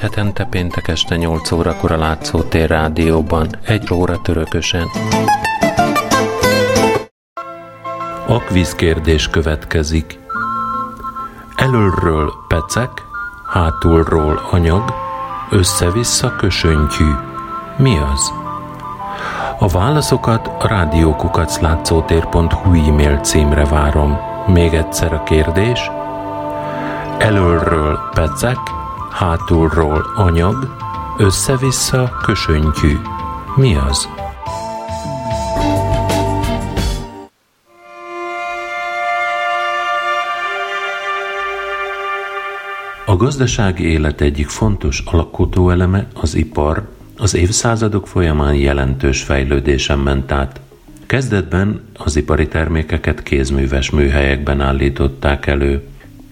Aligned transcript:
hetente 0.00 0.44
péntek 0.44 0.88
este 0.88 1.16
8 1.16 1.50
órakor 1.50 1.92
a 1.92 1.98
Látszótér 1.98 2.68
Rádióban, 2.68 3.48
egy 3.64 3.92
óra 3.92 4.20
törökösen. 4.22 4.86
Akvíz 8.50 8.74
kérdés 8.74 9.28
következik. 9.28 10.18
Elölről 11.56 12.32
pecek, 12.48 12.90
hátulról 13.46 14.40
anyag, 14.50 14.94
össze-vissza 15.50 16.36
kösöntyű. 16.36 17.10
Mi 17.76 17.98
az? 18.12 18.32
A 19.58 19.68
válaszokat 19.68 20.50
a 20.58 20.66
rádiókukaclátszótér.hu 20.66 22.88
e-mail 22.88 23.16
címre 23.16 23.64
várom. 23.64 24.18
Még 24.46 24.74
egyszer 24.74 25.12
a 25.12 25.22
kérdés. 25.22 25.90
Elölről 27.18 27.98
pecek, 28.14 28.58
hátulról 29.10 30.06
anyag, 30.16 30.76
össze-vissza 31.18 32.10
kösöntyű. 32.22 32.98
Mi 33.56 33.76
az? 33.88 34.08
Gazdasági 43.20 43.84
élet 43.84 44.20
egyik 44.20 44.48
fontos 44.48 45.02
alkotóeleme 45.04 46.08
az 46.14 46.34
ipar, 46.34 46.88
az 47.16 47.34
évszázadok 47.34 48.06
folyamán 48.06 48.54
jelentős 48.54 49.22
fejlődésen 49.22 49.98
ment 49.98 50.32
át. 50.32 50.60
Kezdetben 51.06 51.80
az 51.94 52.16
ipari 52.16 52.48
termékeket 52.48 53.22
kézműves 53.22 53.90
műhelyekben 53.90 54.60
állították 54.60 55.46
elő. 55.46 55.84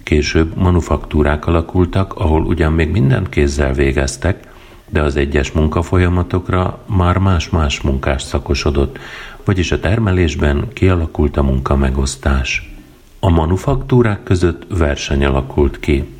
Később 0.03 0.57
manufaktúrák 0.57 1.47
alakultak, 1.47 2.15
ahol 2.15 2.43
ugyan 2.43 2.73
még 2.73 2.91
mindent 2.91 3.29
kézzel 3.29 3.73
végeztek, 3.73 4.53
de 4.89 5.03
az 5.03 5.17
egyes 5.17 5.53
munkafolyamatokra 5.53 6.85
már 6.87 7.19
más-más 7.19 7.81
munkás 7.81 8.23
szakosodott, 8.23 8.99
vagyis 9.45 9.73
a 9.73 9.81
termelésben 9.81 10.69
kialakult 10.73 11.37
a 11.37 11.43
munka 11.43 11.77
megosztás. 11.77 12.75
A 13.21 13.31
manufaktúrák 13.31 14.23
között 14.23 14.67
verseny 14.69 15.25
alakult 15.25 15.81
ki. 15.81 16.17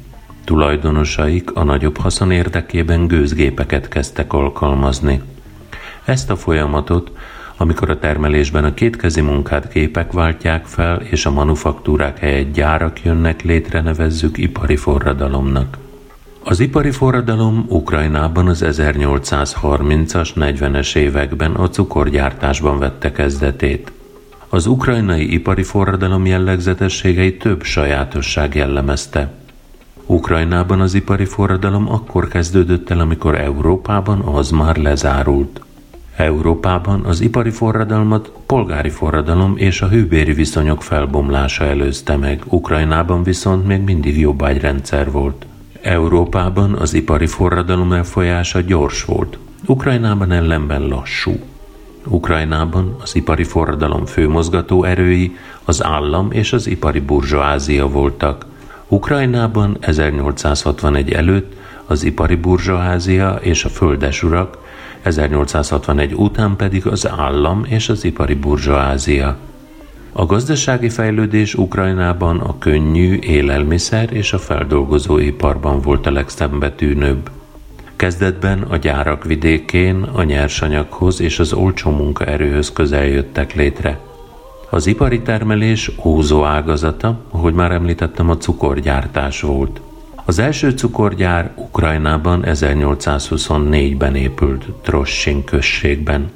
Tulajdonosaik 0.49 1.55
a 1.55 1.65
nagyobb 1.65 1.97
haszon 1.97 2.31
érdekében 2.31 3.07
gőzgépeket 3.07 3.89
kezdtek 3.89 4.33
alkalmazni. 4.33 5.23
Ezt 6.05 6.31
a 6.31 6.37
folyamatot 6.37 7.11
amikor 7.57 7.91
a 7.91 7.99
termelésben 7.99 8.65
a 8.65 8.75
kétkezi 8.75 9.21
munkát 9.21 9.73
gépek 9.73 10.13
váltják 10.13 10.65
fel, 10.67 11.01
és 11.01 11.27
a 11.27 11.31
manufaktúrák 11.31 12.19
helyett 12.19 12.53
gyárak 12.53 13.03
jönnek 13.03 13.43
létre, 13.43 13.81
nevezzük 13.81 14.39
ipari 14.39 14.77
forradalomnak. 14.77 15.79
Az 16.45 16.61
ipari 16.61 16.91
forradalom 16.91 17.65
Ukrajnában 17.69 18.47
az 18.47 18.65
1830-as, 18.67 20.31
40-es 20.35 20.97
években 20.97 21.55
a 21.55 21.69
cukorgyártásban 21.69 22.79
vette 22.79 23.13
kezdetét. 23.13 23.93
Az 24.49 24.67
ukrajnai 24.67 25.33
ipari 25.33 25.63
forradalom 25.63 26.27
jellegzetességei 26.27 27.37
több 27.37 27.63
sajátosság 27.63 28.55
jellemezte. 28.55 29.38
Ukrajnában 30.11 30.81
az 30.81 30.95
ipari 30.95 31.25
forradalom 31.25 31.89
akkor 31.93 32.29
kezdődött 32.29 32.91
el, 32.91 33.01
amikor 33.01 33.35
Európában 33.35 34.21
az 34.21 34.51
már 34.51 34.77
lezárult. 34.77 35.61
Európában 36.17 37.05
az 37.05 37.21
ipari 37.21 37.51
forradalmat 37.51 38.33
polgári 38.47 38.89
forradalom 38.89 39.55
és 39.57 39.83
a 39.83 39.89
hőbéri 39.89 40.33
viszonyok 40.33 40.83
felbomlása 40.83 41.65
előzte 41.65 42.17
meg, 42.17 42.43
Ukrajnában 42.47 43.23
viszont 43.23 43.67
még 43.67 43.81
mindig 43.81 44.19
jobbágyrendszer 44.19 45.11
volt. 45.11 45.47
Európában 45.83 46.73
az 46.73 46.95
ipari 46.95 47.27
forradalom 47.27 47.93
elfolyása 47.93 48.61
gyors 48.61 49.05
volt, 49.05 49.39
Ukrajnában 49.67 50.33
ellenben 50.33 50.83
lassú. 50.83 51.33
Ukrajnában 52.07 52.97
az 53.03 53.15
ipari 53.17 53.45
forradalom 53.45 54.07
főmozgató 54.07 54.85
erői 54.85 55.37
az 55.65 55.85
állam 55.85 56.29
és 56.33 56.53
az 56.53 56.67
ipari 56.67 57.01
burzsóázia 57.01 57.89
voltak. 57.89 58.47
Ukrajnában 58.89 59.77
1861 59.81 61.13
előtt 61.13 61.53
az 61.87 62.05
ipari 62.05 62.35
burzsóázia 62.35 63.39
és 63.43 63.65
a 63.65 63.69
földesurak 63.69 64.59
1861 65.03 66.15
után 66.15 66.57
pedig 66.57 66.87
az 66.87 67.09
állam 67.09 67.65
és 67.69 67.89
az 67.89 68.05
ipari 68.05 68.35
burzsóázia. 68.35 69.37
A 70.13 70.27
gazdasági 70.27 70.89
fejlődés 70.89 71.55
Ukrajnában 71.55 72.41
a 72.41 72.59
könnyű 72.59 73.19
élelmiszer 73.19 74.13
és 74.13 74.33
a 74.33 74.39
feldolgozóiparban 74.39 75.81
volt 75.81 76.07
a 76.07 76.11
legszembetűnőbb. 76.11 77.31
Kezdetben 77.97 78.63
a 78.63 78.77
gyárak 78.77 79.25
vidékén 79.25 80.03
a 80.03 80.23
nyersanyaghoz 80.23 81.21
és 81.21 81.39
az 81.39 81.53
olcsó 81.53 81.91
munkaerőhöz 81.91 82.73
közel 82.73 83.05
jöttek 83.05 83.55
létre. 83.55 83.99
Az 84.71 84.87
ipari 84.87 85.23
termelés 85.23 85.91
húzó 85.97 86.45
ágazata, 86.45 87.21
ahogy 87.31 87.55
már 87.55 87.73
említettem, 87.73 88.31
a 88.31 88.37
cukorgyártás 88.37 89.41
volt– 89.41 89.81
az 90.29 90.39
első 90.39 90.71
cukorgyár 90.71 91.53
Ukrajnában 91.57 92.43
1824-ben 92.47 94.15
épült 94.15 94.65
Trossin 94.83 95.45
községben. 95.45 96.31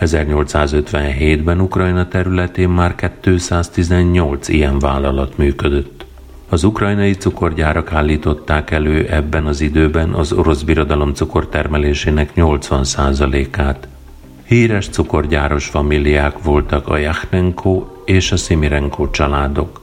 1857-ben 0.00 1.60
Ukrajna 1.60 2.08
területén 2.08 2.68
már 2.68 2.94
218 3.20 4.48
ilyen 4.48 4.78
vállalat 4.78 5.36
működött. 5.36 6.04
Az 6.48 6.64
ukrajnai 6.64 7.12
cukorgyárak 7.12 7.92
állították 7.92 8.70
elő 8.70 9.06
ebben 9.10 9.46
az 9.46 9.60
időben 9.60 10.10
az 10.10 10.32
orosz 10.32 10.62
birodalom 10.62 11.14
cukortermelésének 11.14 12.32
80%-át. 12.36 13.88
Híres 14.48 14.88
cukorgyáros 14.88 15.66
familiák 15.66 16.42
voltak 16.42 16.88
a 16.88 16.96
Jachnenko 16.96 17.86
és 18.04 18.32
a 18.32 18.36
Szimirenko 18.36 19.10
családok. 19.10 19.80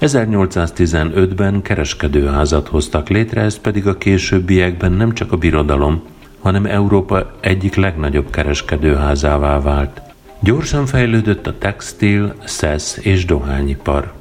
1815-ben 0.00 1.62
kereskedőházat 1.62 2.68
hoztak 2.68 3.08
létre, 3.08 3.40
ez 3.40 3.58
pedig 3.58 3.86
a 3.86 3.98
későbbiekben 3.98 4.92
nem 4.92 5.12
csak 5.12 5.32
a 5.32 5.36
birodalom, 5.36 6.02
hanem 6.40 6.66
Európa 6.66 7.36
egyik 7.40 7.74
legnagyobb 7.74 8.30
kereskedőházává 8.30 9.60
vált. 9.60 10.02
Gyorsan 10.40 10.86
fejlődött 10.86 11.46
a 11.46 11.58
textil, 11.58 12.34
szesz 12.44 12.98
és 13.02 13.24
dohányipar. 13.24 14.12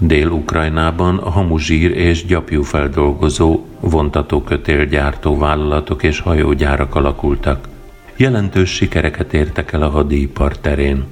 Dél-Ukrajnában 0.00 1.18
a 1.18 1.30
hamuzsír 1.30 1.90
és 1.90 2.26
gyapjúfeldolgozó, 2.26 3.64
vontatókötélgyártó 3.80 5.38
vállalatok 5.38 6.02
és 6.02 6.20
hajógyárak 6.20 6.94
alakultak. 6.94 7.69
Jelentős 8.20 8.70
sikereket 8.70 9.34
értek 9.34 9.72
el 9.72 9.82
a 9.82 9.88
hadipar 9.88 10.58
terén. 10.58 11.04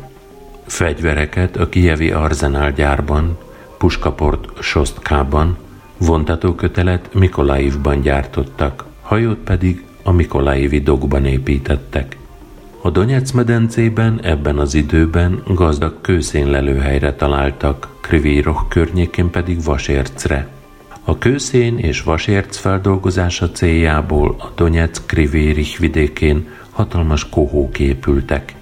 Fegyvereket 0.67 1.57
a 1.57 1.69
kijevi 1.69 2.11
arzenálgyárban, 2.11 3.39
puskaport 3.79 4.63
Sostkában, 4.63 5.57
vontatókötelet 5.99 7.15
Mikolaivban 7.15 8.01
gyártottak, 8.01 8.85
hajót 9.03 9.39
pedig 9.39 9.85
a 10.03 10.13
Mikolaivi 10.13 10.81
dokban 10.81 11.25
építettek. 11.25 12.17
A 12.83 12.91
Donetsz 12.91 13.31
medencében 13.31 14.21
ebben 14.23 14.59
az 14.59 14.75
időben 14.75 15.43
gazdag 15.47 16.01
kőszénlelőhelyre 16.01 17.15
találtak, 17.15 17.89
Krivíroh 18.01 18.69
környékén 18.69 19.31
pedig 19.31 19.65
vasércre. 19.65 20.49
A 21.05 21.19
kőszén 21.19 21.79
és 21.79 22.03
vasérc 22.03 22.57
feldolgozása 22.57 23.51
céljából 23.51 24.35
a 24.39 24.53
Donetsz 24.55 25.03
Krivérich 25.07 25.79
vidékén 25.79 26.49
hatalmas 26.79 27.29
kohók 27.29 27.79
épültek. 27.79 28.55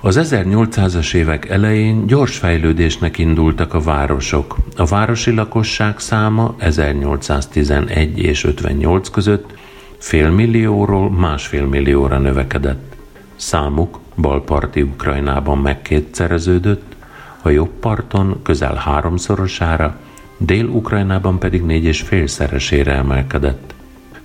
Az 0.00 0.20
1800-as 0.22 1.14
évek 1.14 1.48
elején 1.48 2.06
gyors 2.06 2.36
fejlődésnek 2.36 3.18
indultak 3.18 3.74
a 3.74 3.80
városok. 3.80 4.56
A 4.76 4.84
városi 4.84 5.30
lakosság 5.34 5.98
száma 5.98 6.54
1811 6.58 8.18
és 8.18 8.44
58 8.44 9.10
között 9.10 9.52
félmillióról 9.98 11.10
másfél 11.10 11.66
millióra 11.66 12.18
növekedett. 12.18 12.96
Számuk 13.36 13.98
balparti 14.16 14.82
Ukrajnában 14.82 15.58
megkétszereződött, 15.58 16.96
a 17.42 17.48
jobb 17.48 17.70
parton 17.80 18.40
közel 18.42 18.74
háromszorosára, 18.74 19.96
Dél-Ukrajnában 20.36 21.38
pedig 21.38 21.62
négy 21.62 21.84
és 21.84 22.00
félszeresére 22.00 22.92
emelkedett. 22.92 23.74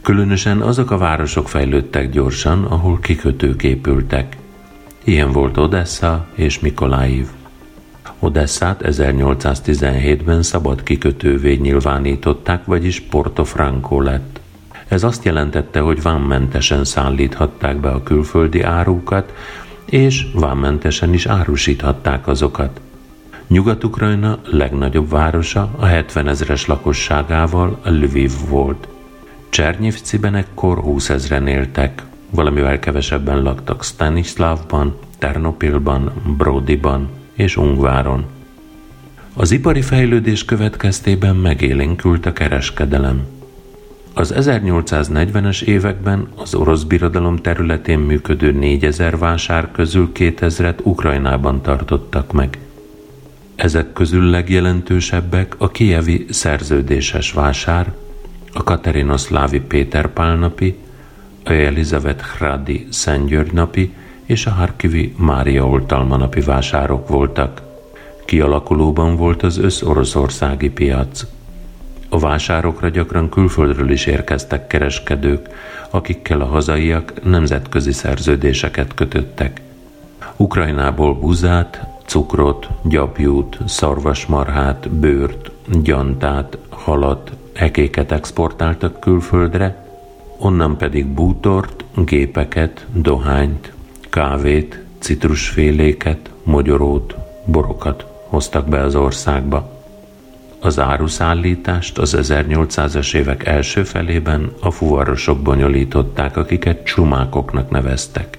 Különösen 0.03 0.61
azok 0.61 0.91
a 0.91 0.97
városok 0.97 1.49
fejlődtek 1.49 2.09
gyorsan, 2.09 2.63
ahol 2.63 2.99
kikötők 2.99 3.63
épültek– 3.63 4.35
Ilyen 5.03 5.31
volt 5.31 5.57
Odessa 5.57 6.25
és 6.35 6.59
Mikolaiv. 6.59 7.27
Odesszát 8.19 8.81
1817-ben 8.83 10.43
szabad 10.43 10.83
kikötővé 10.83 11.53
nyilvánították, 11.53 12.65
vagyis 12.65 12.99
Portofranco 12.99 14.01
lett. 14.01 14.39
Ez 14.87 15.03
azt 15.03 15.25
jelentette, 15.25 15.79
hogy 15.79 16.01
vámmentesen 16.01 16.83
szállíthatták 16.83 17.77
be 17.77 17.89
a 17.89 18.03
külföldi 18.03 18.61
árukat, 18.61 19.33
és 19.85 20.27
vámmentesen 20.33 21.13
is 21.13 21.25
árusíthatták 21.25 22.27
azokat. 22.27 22.81
Nyugat-Ukrajna 23.47 24.39
legnagyobb 24.43 25.09
városa 25.09 25.69
a 25.77 25.85
70 25.85 26.27
ezres 26.27 26.65
lakosságával 26.65 27.79
Lviv 27.83 28.31
volt. 28.49 28.87
Csernyivciben 29.53 30.35
ekkor 30.35 30.77
20 30.77 31.09
ezren 31.09 31.47
éltek, 31.47 32.03
valamivel 32.29 32.79
kevesebben 32.79 33.41
laktak 33.41 33.83
Stanislavban, 33.83 34.97
Ternopilban, 35.17 36.11
Brodiban 36.37 37.09
és 37.33 37.57
Ungváron. 37.57 38.25
Az 39.33 39.51
ipari 39.51 39.81
fejlődés 39.81 40.45
következtében 40.45 41.35
megélénkült 41.35 42.25
a 42.25 42.33
kereskedelem. 42.33 43.21
Az 44.13 44.33
1840-es 44.37 45.61
években 45.61 46.27
az 46.35 46.53
orosz 46.55 46.83
birodalom 46.83 47.37
területén 47.37 47.99
működő 47.99 48.51
4000 48.51 49.17
vásár 49.17 49.71
közül 49.71 50.11
2000-et 50.13 50.83
Ukrajnában 50.83 51.61
tartottak 51.61 52.31
meg. 52.31 52.57
Ezek 53.55 53.93
közül 53.93 54.29
legjelentősebbek 54.29 55.55
a 55.57 55.67
kievi 55.71 56.25
szerződéses 56.29 57.31
vásár, 57.31 57.93
a 58.53 58.63
Katerinoszlávi 58.63 59.59
Péter 59.59 60.07
Pál 60.07 60.35
napi, 60.35 60.77
a 61.43 61.51
Elizabeth 61.51 62.23
Hradi 62.23 62.87
Szentgyörgy 62.89 63.53
napi 63.53 63.93
és 64.25 64.45
a 64.45 64.51
Harkivi 64.51 65.13
Mária 65.17 65.67
Oltalma 65.67 66.17
napi 66.17 66.41
vásárok 66.41 67.07
voltak. 67.07 67.61
Kialakulóban 68.25 69.15
volt 69.15 69.43
az 69.43 69.57
össz-oroszországi 69.57 70.69
piac. 70.69 71.25
A 72.09 72.19
vásárokra 72.19 72.89
gyakran 72.89 73.29
külföldről 73.29 73.89
is 73.89 74.05
érkeztek 74.05 74.67
kereskedők, 74.67 75.49
akikkel 75.89 76.41
a 76.41 76.45
hazaiak 76.45 77.23
nemzetközi 77.23 77.91
szerződéseket 77.91 78.93
kötöttek. 78.93 79.61
Ukrajnából 80.35 81.13
buzát, 81.13 81.87
cukrot, 82.05 82.67
gyapjút, 82.83 83.57
szarvasmarhát, 83.65 84.89
bőrt, 84.89 85.51
gyantát, 85.81 86.57
halat, 86.69 87.31
ekéket 87.53 88.11
exportáltak 88.11 88.99
külföldre, 88.99 89.85
onnan 90.37 90.77
pedig 90.77 91.05
bútort, 91.05 91.83
gépeket, 91.95 92.85
dohányt, 92.93 93.73
kávét, 94.09 94.83
citrusféléket, 94.99 96.29
mogyorót, 96.43 97.15
borokat 97.45 98.05
hoztak 98.27 98.67
be 98.67 98.81
az 98.81 98.95
országba. 98.95 99.81
Az 100.59 100.79
áruszállítást 100.79 101.97
az 101.97 102.15
1800-as 102.19 103.15
évek 103.15 103.45
első 103.45 103.83
felében 103.83 104.51
a 104.59 104.71
fuvarosok 104.71 105.41
bonyolították, 105.41 106.37
akiket 106.37 106.83
csumákoknak 106.83 107.69
neveztek. 107.69 108.37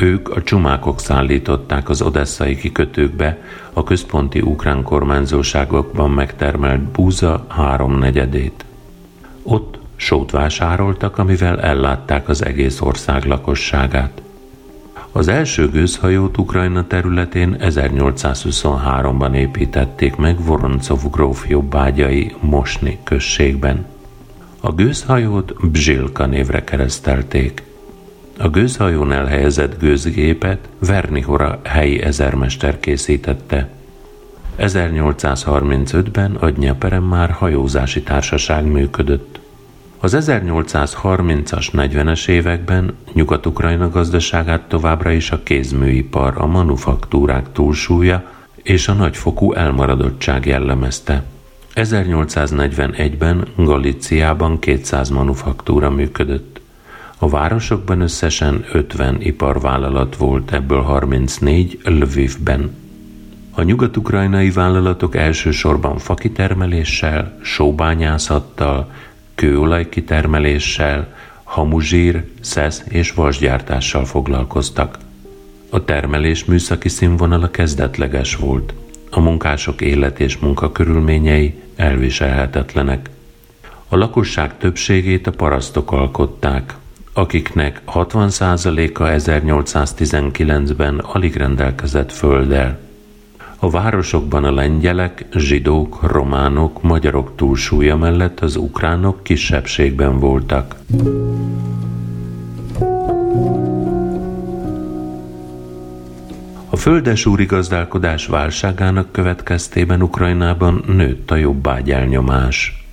Ők 0.00 0.28
a 0.28 0.42
csumákok 0.42 1.00
szállították 1.00 1.88
az 1.88 2.02
odesszai 2.02 2.56
kikötőkbe 2.56 3.38
a 3.72 3.84
központi 3.84 4.40
ukrán 4.40 4.82
kormányzóságokban 4.82 6.10
megtermelt 6.10 6.80
búza 6.80 7.44
háromnegyedét. 7.48 8.64
Ott 9.42 9.78
sót 9.96 10.30
vásároltak, 10.30 11.18
amivel 11.18 11.60
ellátták 11.60 12.28
az 12.28 12.44
egész 12.44 12.80
ország 12.80 13.24
lakosságát. 13.24 14.22
Az 15.12 15.28
első 15.28 15.70
gőzhajót 15.70 16.38
Ukrajna 16.38 16.86
területén 16.86 17.56
1823-ban 17.60 19.34
építették 19.34 20.16
meg 20.16 20.44
Voroncov 20.44 21.10
gróf 21.10 21.48
jobbágyai 21.48 22.34
Mosni 22.40 22.98
községben. 23.04 23.86
A 24.60 24.72
gőzhajót 24.72 25.70
Bzsilka 25.70 26.26
névre 26.26 26.64
keresztelték. 26.64 27.67
A 28.40 28.48
gőzhajón 28.48 29.12
elhelyezett 29.12 29.78
gőzgépet 29.78 30.68
Vernihora 30.78 31.60
helyi 31.64 32.02
ezermester 32.02 32.80
készítette. 32.80 33.68
1835-ben 34.58 36.34
a 36.34 36.50
Dnyeperen 36.50 37.02
már 37.02 37.30
hajózási 37.30 38.02
társaság 38.02 38.64
működött. 38.64 39.40
Az 40.00 40.16
1830-as, 40.18 41.66
40-es 41.72 42.28
években 42.28 42.96
Nyugat-Ukrajna 43.12 43.90
gazdaságát 43.90 44.68
továbbra 44.68 45.10
is 45.10 45.30
a 45.30 45.42
kézműipar, 45.42 46.34
a 46.36 46.46
manufaktúrák 46.46 47.52
túlsúlya 47.52 48.30
és 48.62 48.88
a 48.88 48.92
nagyfokú 48.92 49.52
elmaradottság 49.52 50.46
jellemezte. 50.46 51.22
1841-ben 51.74 53.46
Galíciában 53.56 54.58
200 54.58 55.08
manufaktúra 55.08 55.90
működött. 55.90 56.60
A 57.20 57.28
városokban 57.28 58.00
összesen 58.00 58.64
50 58.72 59.20
iparvállalat 59.20 60.16
volt, 60.16 60.52
ebből 60.52 60.82
34 60.82 61.78
Lvivben. 61.84 62.76
A 63.50 63.62
nyugat-ukrajnai 63.62 64.50
vállalatok 64.50 65.16
elsősorban 65.16 65.98
fakitermeléssel, 65.98 67.38
sóbányászattal, 67.42 68.92
kőolaj 69.34 69.88
kitermeléssel, 69.88 71.14
hamuzsír, 71.42 72.24
szesz 72.40 72.84
és 72.88 73.12
vasgyártással 73.12 74.04
foglalkoztak. 74.04 74.98
A 75.70 75.84
termelés 75.84 76.44
műszaki 76.44 76.88
színvonala 76.88 77.50
kezdetleges 77.50 78.36
volt. 78.36 78.74
A 79.10 79.20
munkások 79.20 79.80
élet 79.80 80.20
és 80.20 80.38
munkakörülményei 80.38 81.62
elviselhetetlenek. 81.76 83.10
A 83.88 83.96
lakosság 83.96 84.58
többségét 84.58 85.26
a 85.26 85.30
parasztok 85.30 85.92
alkották, 85.92 86.74
akiknek 87.18 87.82
60%-a 87.86 89.02
1819-ben 89.02 90.98
alig 90.98 91.36
rendelkezett 91.36 92.12
földdel. 92.12 92.78
A 93.58 93.70
városokban 93.70 94.44
a 94.44 94.52
lengyelek, 94.52 95.24
zsidók, 95.34 96.02
románok, 96.02 96.82
magyarok 96.82 97.32
túlsúlya 97.36 97.96
mellett 97.96 98.40
az 98.40 98.56
ukránok 98.56 99.22
kisebbségben 99.22 100.18
voltak. 100.18 100.76
A 106.70 106.76
földesúri 106.76 107.44
gazdálkodás 107.44 108.26
válságának 108.26 109.12
következtében 109.12 110.02
Ukrajnában 110.02 110.84
nőtt 110.86 111.30
a 111.30 111.36
jobbágy 111.36 111.90
elnyomás. 111.90 112.87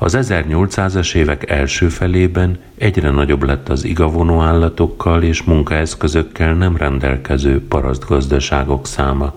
Az 0.00 0.16
1800-as 0.20 1.14
évek 1.14 1.50
első 1.50 1.88
felében 1.88 2.58
egyre 2.76 3.10
nagyobb 3.10 3.42
lett 3.42 3.68
az 3.68 3.84
igavonó 3.84 4.40
állatokkal 4.40 5.22
és 5.22 5.42
munkaeszközökkel 5.42 6.54
nem 6.54 6.76
rendelkező 6.76 7.66
parasztgazdaságok 7.66 8.86
száma. 8.86 9.34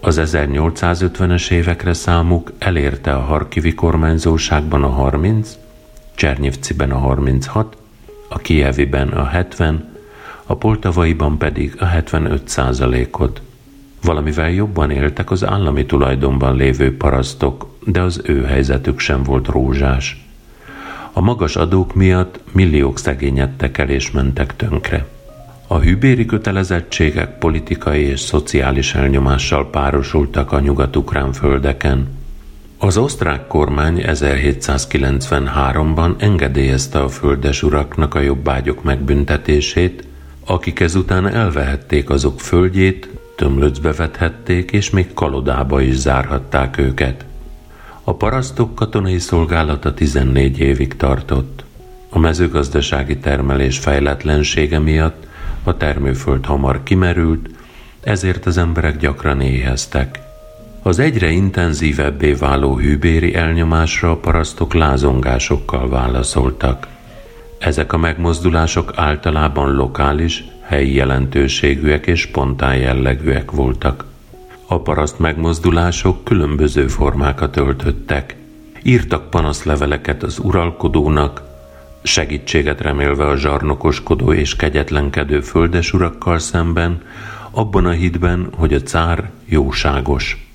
Az 0.00 0.20
1850-es 0.22 1.50
évekre 1.50 1.92
számuk 1.92 2.52
elérte 2.58 3.14
a 3.14 3.20
Harkivi 3.20 3.74
kormányzóságban 3.74 4.82
a 4.82 4.88
30, 4.88 5.56
Csernyivciben 6.14 6.90
a 6.90 6.98
36, 6.98 7.76
a 8.28 8.38
Kieviben 8.38 9.08
a 9.08 9.24
70, 9.24 9.88
a 10.46 10.54
Poltavaiban 10.54 11.38
pedig 11.38 11.76
a 11.78 11.84
75 11.84 12.48
százalékot. 12.48 13.40
Valamivel 14.02 14.50
jobban 14.50 14.90
éltek 14.90 15.30
az 15.30 15.44
állami 15.44 15.86
tulajdonban 15.86 16.56
lévő 16.56 16.96
parasztok, 16.96 17.73
de 17.84 18.00
az 18.00 18.20
ő 18.24 18.44
helyzetük 18.44 18.98
sem 18.98 19.22
volt 19.22 19.46
rózsás. 19.46 20.26
A 21.12 21.20
magas 21.20 21.56
adók 21.56 21.94
miatt 21.94 22.40
milliók 22.52 22.98
szegényedtek 22.98 23.78
el 23.78 23.88
és 23.88 24.10
mentek 24.10 24.56
tönkre. 24.56 25.06
A 25.66 25.78
hűbéri 25.78 26.24
kötelezettségek 26.24 27.38
politikai 27.38 28.00
és 28.00 28.20
szociális 28.20 28.94
elnyomással 28.94 29.70
párosultak 29.70 30.52
a 30.52 30.60
nyugat-ukrán 30.60 31.32
földeken. 31.32 32.08
Az 32.78 32.96
osztrák 32.96 33.46
kormány 33.46 34.02
1793-ban 34.06 36.14
engedélyezte 36.18 37.00
a 37.00 37.08
földes 37.08 37.62
uraknak 37.62 38.14
a 38.14 38.20
jobbágyok 38.20 38.82
megbüntetését, 38.82 40.04
akik 40.46 40.80
ezután 40.80 41.26
elvehették 41.26 42.10
azok 42.10 42.40
földjét, 42.40 43.08
tömlöcbe 43.36 43.92
vethették, 43.92 44.70
és 44.70 44.90
még 44.90 45.14
kalodába 45.14 45.80
is 45.80 45.94
zárhatták 45.94 46.78
őket. 46.78 47.24
A 48.06 48.14
parasztok 48.14 48.74
katonai 48.74 49.18
szolgálata 49.18 49.94
14 49.94 50.58
évig 50.58 50.96
tartott. 50.96 51.64
A 52.10 52.18
mezőgazdasági 52.18 53.18
termelés 53.18 53.78
fejletlensége 53.78 54.78
miatt 54.78 55.26
a 55.62 55.76
termőföld 55.76 56.44
hamar 56.46 56.82
kimerült, 56.82 57.48
ezért 58.00 58.46
az 58.46 58.58
emberek 58.58 58.98
gyakran 58.98 59.40
éheztek. 59.40 60.20
Az 60.82 60.98
egyre 60.98 61.30
intenzívebbé 61.30 62.32
váló 62.32 62.76
hűbéri 62.76 63.34
elnyomásra 63.34 64.10
a 64.10 64.16
parasztok 64.16 64.74
lázongásokkal 64.74 65.88
válaszoltak. 65.88 66.86
Ezek 67.58 67.92
a 67.92 67.98
megmozdulások 67.98 68.92
általában 68.96 69.74
lokális, 69.74 70.44
helyi 70.62 70.94
jelentőségűek 70.94 72.06
és 72.06 72.20
spontán 72.20 72.76
jellegűek 72.76 73.50
voltak. 73.50 74.04
A 74.66 74.80
paraszt 74.80 75.18
megmozdulások 75.18 76.24
különböző 76.24 76.86
formákat 76.86 77.56
öltöttek. 77.56 78.36
Írtak 78.82 79.30
panaszleveleket 79.30 80.22
az 80.22 80.38
uralkodónak, 80.38 81.42
segítséget 82.02 82.80
remélve 82.80 83.26
a 83.26 83.36
zsarnokoskodó 83.36 84.32
és 84.32 84.56
kegyetlenkedő 84.56 85.40
földesurakkal 85.40 86.38
szemben, 86.38 87.02
abban 87.50 87.86
a 87.86 87.90
hitben, 87.90 88.48
hogy 88.56 88.74
a 88.74 88.82
cár 88.82 89.30
jóságos. 89.44 90.48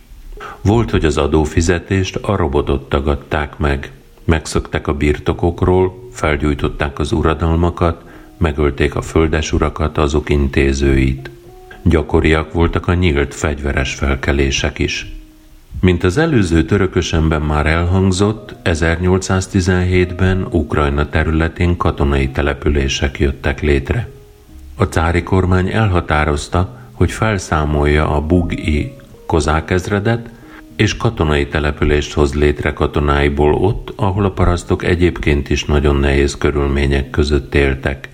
Volt, 0.61 0.89
hogy 0.91 1.05
az 1.05 1.17
adófizetést 1.17 2.15
a 2.15 2.35
robotot 2.35 2.89
tagadták 2.89 3.57
meg, 3.57 3.91
megszöktek 4.23 4.87
a 4.87 4.93
birtokokról, 4.93 6.09
felgyújtották 6.11 6.99
az 6.99 7.11
uradalmakat, 7.11 8.03
megölték 8.37 8.95
a 8.95 9.01
földesurakat, 9.01 9.97
azok 9.97 10.29
intézőit. 10.29 11.29
Gyakoriak 11.89 12.53
voltak 12.53 12.87
a 12.87 12.93
nyílt 12.93 13.35
fegyveres 13.35 13.93
felkelések 13.93 14.79
is. 14.79 15.11
Mint 15.81 16.03
az 16.03 16.17
előző 16.17 16.63
törökösenben 16.63 17.41
már 17.41 17.65
elhangzott, 17.65 18.55
1817-ben 18.63 20.47
Ukrajna 20.51 21.09
területén 21.09 21.77
katonai 21.77 22.29
települések 22.29 23.19
jöttek 23.19 23.61
létre. 23.61 24.09
A 24.75 24.83
cári 24.83 25.23
kormány 25.23 25.69
elhatározta, 25.69 26.77
hogy 26.91 27.11
felszámolja 27.11 28.15
a 28.15 28.21
bugi 28.21 28.95
kozákezredet, 29.25 30.29
és 30.75 30.97
katonai 30.97 31.47
települést 31.47 32.13
hoz 32.13 32.33
létre 32.33 32.73
katonáiból 32.73 33.53
ott, 33.53 33.93
ahol 33.95 34.25
a 34.25 34.31
parasztok 34.31 34.83
egyébként 34.83 35.49
is 35.49 35.65
nagyon 35.65 35.95
nehéz 35.95 36.37
körülmények 36.37 37.09
között 37.09 37.55
éltek. 37.55 38.09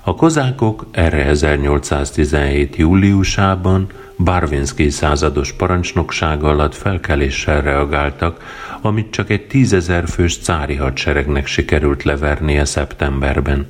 A 0.00 0.14
kozákok 0.14 0.86
erre 0.90 1.24
1817. 1.24 2.76
júliusában 2.76 3.86
Barvinski 4.18 4.90
százados 4.90 5.52
parancsnoksága 5.52 6.48
alatt 6.48 6.74
felkeléssel 6.74 7.60
reagáltak, 7.60 8.42
amit 8.80 9.10
csak 9.10 9.30
egy 9.30 9.46
tízezer 9.46 10.08
fős 10.08 10.38
cári 10.38 10.74
hadseregnek 10.74 11.46
sikerült 11.46 12.02
levernie 12.02 12.64
szeptemberben. 12.64 13.66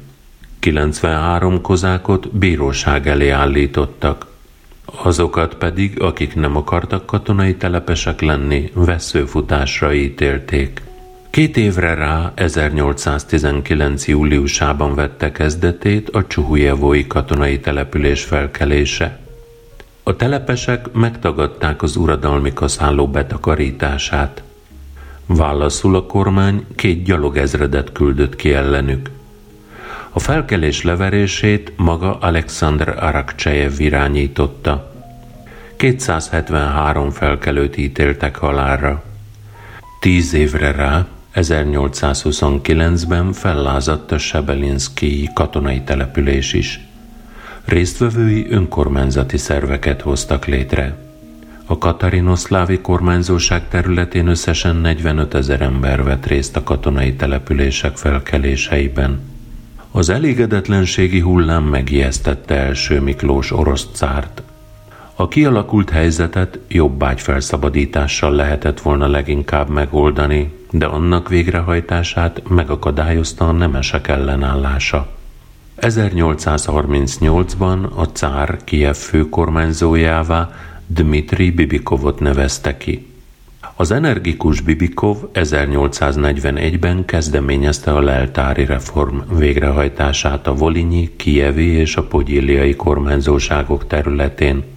93 0.59 1.61
kozákot 1.61 2.37
bíróság 2.37 3.09
elé 3.09 3.29
állítottak, 3.29 4.27
azokat 4.85 5.55
pedig, 5.55 6.01
akik 6.01 6.35
nem 6.35 6.57
akartak 6.57 7.07
katonai 7.07 7.57
telepesek 7.57 8.21
lenni, 8.21 8.71
veszőfutásra 8.75 9.93
ítélték. 9.93 10.83
Két 11.37 11.57
évre 11.57 11.95
rá, 11.95 12.33
1819. 12.35 14.07
júliusában 14.09 14.95
vette 14.95 15.33
kezdetét 15.33 16.09
a 16.09 16.27
Csuhujevói 16.27 17.07
katonai 17.07 17.61
település 17.61 18.25
felkelése. 18.25 19.19
A 20.03 20.17
telepesek 20.17 20.93
megtagadták 20.93 21.83
az 21.83 21.97
uradalmi 21.97 22.53
kaszálló 22.53 23.09
betakarítását. 23.09 24.43
Válaszul 25.27 25.97
a 25.97 26.07
kormány 26.07 26.67
két 26.75 27.05
gyalogezredet 27.05 27.93
küldött 27.93 28.37
ki 28.37 28.53
ellenük. 28.53 29.11
A 30.11 30.19
felkelés 30.19 30.83
leverését 30.83 31.73
maga 31.77 32.19
Alexander 32.19 32.89
Arakcsejev 32.89 33.81
irányította. 33.81 34.93
273 35.77 37.11
felkelőt 37.11 37.77
ítéltek 37.77 38.37
halálra. 38.37 39.03
Tíz 40.01 40.35
évre 40.35 40.73
rá, 40.73 41.07
1829-ben 41.37 43.33
fellázadt 43.33 44.13
a 44.13 44.19
Sebelinszki 44.19 45.31
katonai 45.35 45.81
település 45.81 46.53
is. 46.53 46.81
Résztvevői 47.65 48.47
önkormányzati 48.51 49.37
szerveket 49.37 50.01
hoztak 50.01 50.45
létre. 50.45 50.97
A 51.67 51.79
katarinoszlávi 51.79 52.81
kormányzóság 52.81 53.69
területén 53.69 54.27
összesen 54.27 54.77
45 54.77 55.35
ezer 55.35 55.61
ember 55.61 56.03
vett 56.03 56.27
részt 56.27 56.57
a 56.57 56.63
katonai 56.63 57.15
települések 57.15 57.97
felkeléseiben. 57.97 59.21
Az 59.91 60.09
elégedetlenségi 60.09 61.21
hullám 61.21 61.65
megijesztette 61.65 62.55
első 62.55 63.01
Miklós 63.01 63.53
orosz 63.53 63.87
cárt. 63.93 64.43
A 65.19 65.29
kialakult 65.29 65.91
helyzetet 65.91 66.59
jobbágy 66.69 67.21
felszabadítással 67.21 68.33
lehetett 68.33 68.81
volna 68.81 69.07
leginkább 69.07 69.69
megoldani, 69.69 70.53
de 70.71 70.87
annak 70.87 71.29
végrehajtását 71.29 72.43
megakadályozta 72.49 73.49
a 73.49 73.53
nemesek 73.53 74.09
ellenállása. 74.09 75.09
1838-ban 75.81 77.89
a 77.95 78.05
cár 78.05 78.59
Kiev 78.65 78.95
főkormányzójává 78.95 80.51
Dmitri 80.87 81.51
Bibikovot 81.51 82.21
nevezte 82.21 82.77
ki. 82.77 83.07
Az 83.77 83.91
energikus 83.91 84.61
Bibikov 84.61 85.17
1841-ben 85.35 87.05
kezdeményezte 87.05 87.93
a 87.93 88.01
leltári 88.01 88.65
reform 88.65 89.17
végrehajtását 89.39 90.47
a 90.47 90.55
Volinyi, 90.55 91.17
Kievi 91.17 91.67
és 91.67 91.97
a 91.97 92.03
Pogyiliai 92.03 92.75
kormányzóságok 92.75 93.87
területén. 93.87 94.75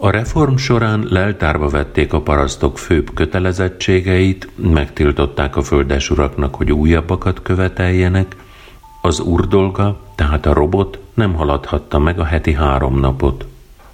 A 0.00 0.10
reform 0.10 0.56
során 0.56 1.06
leltárba 1.08 1.68
vették 1.68 2.12
a 2.12 2.20
parasztok 2.20 2.78
főbb 2.78 3.14
kötelezettségeit, 3.14 4.48
megtiltották 4.56 5.56
a 5.56 5.62
földesuraknak, 5.62 6.54
hogy 6.54 6.72
újabbakat 6.72 7.42
követeljenek, 7.42 8.36
az 9.02 9.20
urdolga, 9.20 10.00
tehát 10.14 10.46
a 10.46 10.52
robot 10.52 10.98
nem 11.14 11.34
haladhatta 11.34 11.98
meg 11.98 12.18
a 12.18 12.24
heti 12.24 12.52
három 12.52 13.00
napot. 13.00 13.46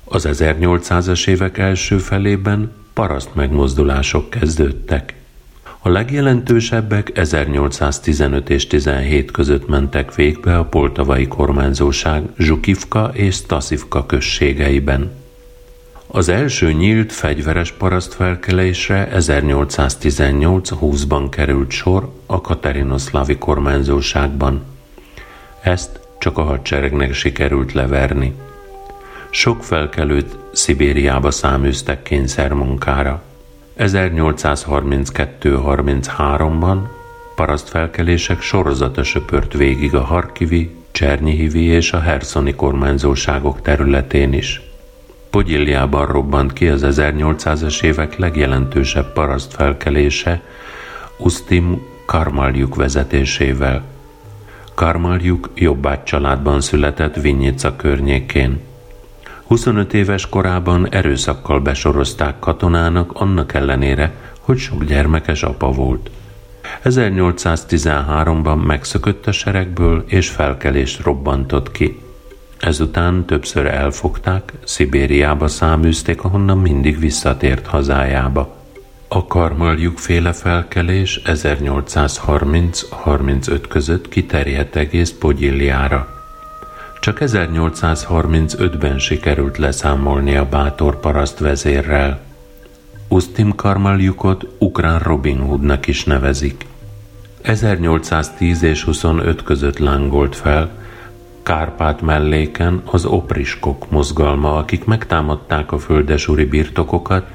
Az 0.05 0.29
1800-as 0.31 1.29
évek 1.29 1.59
első 1.59 1.99
felében 1.99 2.73
paraszt 2.93 3.35
megmozdulások 3.35 4.31
kezdődtek. 4.31 5.15
A 5.81 5.89
legjelentősebbek 5.89 7.19
1815 7.19 8.51
és 8.51 8.67
17 8.67 9.31
között 9.31 9.69
mentek 9.69 10.15
végbe 10.15 10.59
a 10.59 10.65
poltavai 10.65 11.29
kormányzóság 11.29 12.23
Zsukivka 12.39 13.11
és 13.13 13.35
Stasivka 13.35 14.07
községeiben. 14.07 15.24
Az 16.17 16.29
első 16.29 16.73
nyílt 16.73 17.13
fegyveres 17.13 17.73
parasztfelkelésre 17.73 19.09
1818-20-ban 19.13 21.27
került 21.31 21.71
sor 21.71 22.13
a 22.27 22.41
Katerinoszlávi 22.41 23.39
kormányzóságban. 23.39 24.63
Ezt 25.63 26.01
csak 26.19 26.39
a 26.39 26.43
hadseregnek 26.43 27.15
sikerült 27.15 27.73
leverni. 27.73 28.35
Sok 29.31 29.65
felkelőt 29.65 30.37
Szibériába 30.53 31.31
száműztek 31.31 32.03
kényszermunkára. 32.03 33.23
1832-33-ban 33.79 36.79
parasztfelkelések 37.35 38.41
sorozata 38.41 39.03
söpört 39.03 39.53
végig 39.53 39.95
a 39.95 40.05
Harkivi, 40.05 40.75
Csernyihivi 40.91 41.65
és 41.65 41.93
a 41.93 42.01
Herszoni 42.01 42.55
kormányzóságok 42.55 43.63
területén 43.63 44.33
is. 44.33 44.64
Pogyiliában 45.35 46.07
robbant 46.07 46.53
ki 46.53 46.69
az 46.69 46.83
1800-as 46.87 47.83
évek 47.83 48.19
legjelentősebb 48.19 49.13
parasztfelkelése 49.13 50.41
Ustim 51.17 51.83
Karmaljuk 52.07 52.75
vezetésével. 52.75 53.83
Karmaljuk 54.75 55.51
jobbát 55.55 56.05
családban 56.05 56.61
született 56.61 57.15
Vinyica 57.15 57.77
környékén. 57.77 58.61
25 59.47 59.95
éves 59.95 60.29
korában 60.29 60.89
erőszakkal 60.91 61.61
besorozták 61.61 62.39
katonának 62.39 63.13
annak 63.15 63.55
ellenére, 63.55 64.15
hogy 64.41 64.59
sok 64.59 64.85
gyermekes 64.85 65.43
apa 65.43 65.71
volt. 65.71 66.11
1813-ban 66.85 68.65
megszökött 68.67 69.27
a 69.27 69.33
seregből 69.33 70.05
és 70.07 70.29
felkelést 70.31 71.03
robbantott 71.03 71.71
ki. 71.71 72.04
Ezután 72.65 73.25
többször 73.25 73.67
elfogták, 73.67 74.53
Szibériába 74.65 75.49
száműzték, 75.49 76.25
ahonnan 76.25 76.59
mindig 76.59 76.99
visszatért 76.99 77.67
hazájába. 77.67 78.57
A 79.09 79.27
karmaljuk 79.27 79.99
féle 79.99 80.33
felkelés 80.33 81.21
1830-35 81.25 83.61
között 83.69 84.09
kiterjedt 84.09 84.77
egész 84.77 85.15
Pogyiljára. 85.19 86.09
Csak 87.01 87.19
1835-ben 87.21 88.99
sikerült 88.99 89.59
leszámolni 89.59 90.37
a 90.37 90.49
bátor 90.49 91.01
paraszt 91.01 91.39
vezérrel. 91.39 92.21
Ustim 93.09 93.55
Karmaljukot 93.55 94.47
ukrán 94.59 94.99
Robin 94.99 95.39
Hoodnak 95.39 95.87
is 95.87 96.05
nevezik. 96.05 96.67
1810 97.43 98.63
és 98.63 98.83
25 98.83 99.43
között 99.43 99.79
lángolt 99.79 100.37
fel, 100.37 100.84
Kárpát 101.45 102.01
melléken 102.01 102.83
az 102.85 103.05
opriskok 103.05 103.91
mozgalma, 103.91 104.57
akik 104.57 104.85
megtámadták 104.85 105.73
a 105.73 105.79
földesúri 105.79 106.45
birtokokat, 106.45 107.27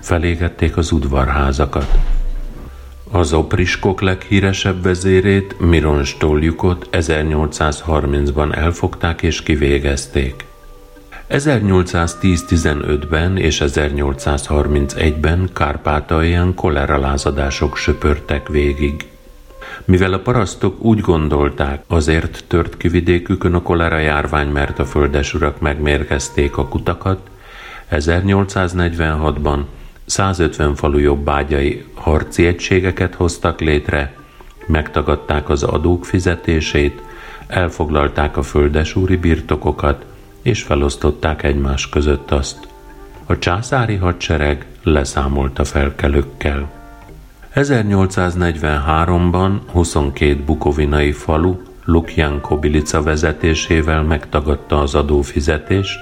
felégették 0.00 0.76
az 0.76 0.92
udvarházakat. 0.92 1.98
Az 3.10 3.32
opriskok 3.32 4.00
leghíresebb 4.00 4.82
vezérét, 4.82 5.60
Miron 5.60 6.04
Stoljukot 6.04 6.88
1830-ban 6.92 8.56
elfogták 8.56 9.22
és 9.22 9.42
kivégezték. 9.42 10.44
1810-15-ben 11.30 13.36
és 13.36 13.62
1831-ben 13.66 15.50
Kárpátalján 15.52 16.54
koleralázadások 16.54 17.76
söpörtek 17.76 18.48
végig. 18.48 19.13
Mivel 19.84 20.12
a 20.12 20.18
parasztok 20.18 20.84
úgy 20.84 21.00
gondolták, 21.00 21.84
azért 21.86 22.44
tört 22.46 22.76
ki 22.76 22.88
vidékükön 22.88 23.54
a 23.54 23.62
kolera 23.62 23.98
járvány, 23.98 24.48
mert 24.48 24.78
a 24.78 24.84
földesurak 24.84 25.60
megmérkezték 25.60 26.56
a 26.56 26.68
kutakat, 26.68 27.30
1846-ban 27.90 29.60
150 30.04 30.74
falu 30.74 30.98
jobbágyai 30.98 31.84
harci 31.94 32.46
egységeket 32.46 33.14
hoztak 33.14 33.60
létre, 33.60 34.14
megtagadták 34.66 35.48
az 35.48 35.62
adók 35.62 36.04
fizetését, 36.04 37.02
elfoglalták 37.46 38.36
a 38.36 38.42
földesúri 38.42 39.16
birtokokat, 39.16 40.04
és 40.42 40.62
felosztották 40.62 41.42
egymás 41.42 41.88
között 41.88 42.30
azt. 42.30 42.68
A 43.26 43.38
császári 43.38 43.94
hadsereg 43.94 44.66
leszámolt 44.82 45.58
a 45.58 45.64
felkelőkkel. 45.64 46.83
1843-ban 47.54 49.60
22 49.72 50.44
bukovinai 50.44 51.12
falu 51.12 51.56
Lukján 51.84 52.40
Kobilica 52.40 53.02
vezetésével 53.02 54.02
megtagadta 54.02 54.80
az 54.80 54.94
adófizetést, 54.94 56.00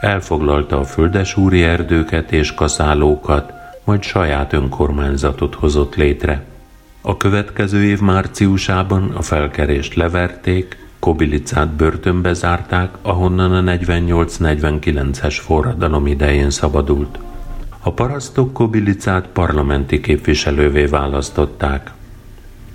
elfoglalta 0.00 0.78
a 0.78 0.84
földesúri 0.84 1.62
erdőket 1.62 2.32
és 2.32 2.54
kaszálókat, 2.54 3.52
majd 3.84 4.02
saját 4.02 4.52
önkormányzatot 4.52 5.54
hozott 5.54 5.94
létre. 5.94 6.44
A 7.00 7.16
következő 7.16 7.84
év 7.84 8.00
márciusában 8.00 9.10
a 9.10 9.22
felkerést 9.22 9.94
leverték, 9.94 10.84
Kobilicát 10.98 11.68
börtönbe 11.68 12.32
zárták, 12.32 12.90
ahonnan 13.02 13.52
a 13.52 13.72
48-49-es 13.72 15.36
forradalom 15.40 16.06
idején 16.06 16.50
szabadult. 16.50 17.18
A 17.86 17.92
parasztok 17.92 18.52
Kobilicát 18.52 19.26
parlamenti 19.26 20.00
képviselővé 20.00 20.84
választották. 20.84 21.90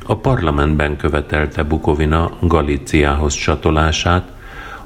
A 0.06 0.16
parlamentben 0.16 0.98
követelte 0.98 1.64
Bukovina 1.64 2.32
Galíciához 2.42 3.34
csatolását, 3.34 4.32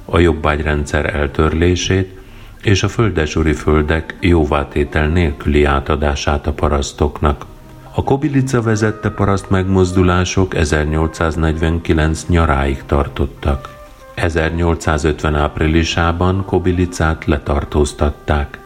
a 0.05 0.20
jobbágyrendszer 0.20 1.15
eltörlését 1.15 2.20
és 2.62 2.84
a 2.84 2.88
földesuri 2.88 3.53
földek 3.53 4.15
jóvátétel 4.20 5.08
nélküli 5.08 5.63
átadását 5.63 6.48
a 6.48 6.53
parasztoknak. 6.53 7.46
A 7.91 8.03
Kobilica 8.03 8.62
vezette 8.62 9.10
paraszt 9.10 9.50
megmozdulások 9.50 10.55
1849 10.55 12.25
nyaráig 12.27 12.84
tartottak. 12.86 13.70
1850 14.13 15.36
áprilisában 15.36 16.46
Kobilicát 16.46 17.25
letartóztatták. 17.25 18.63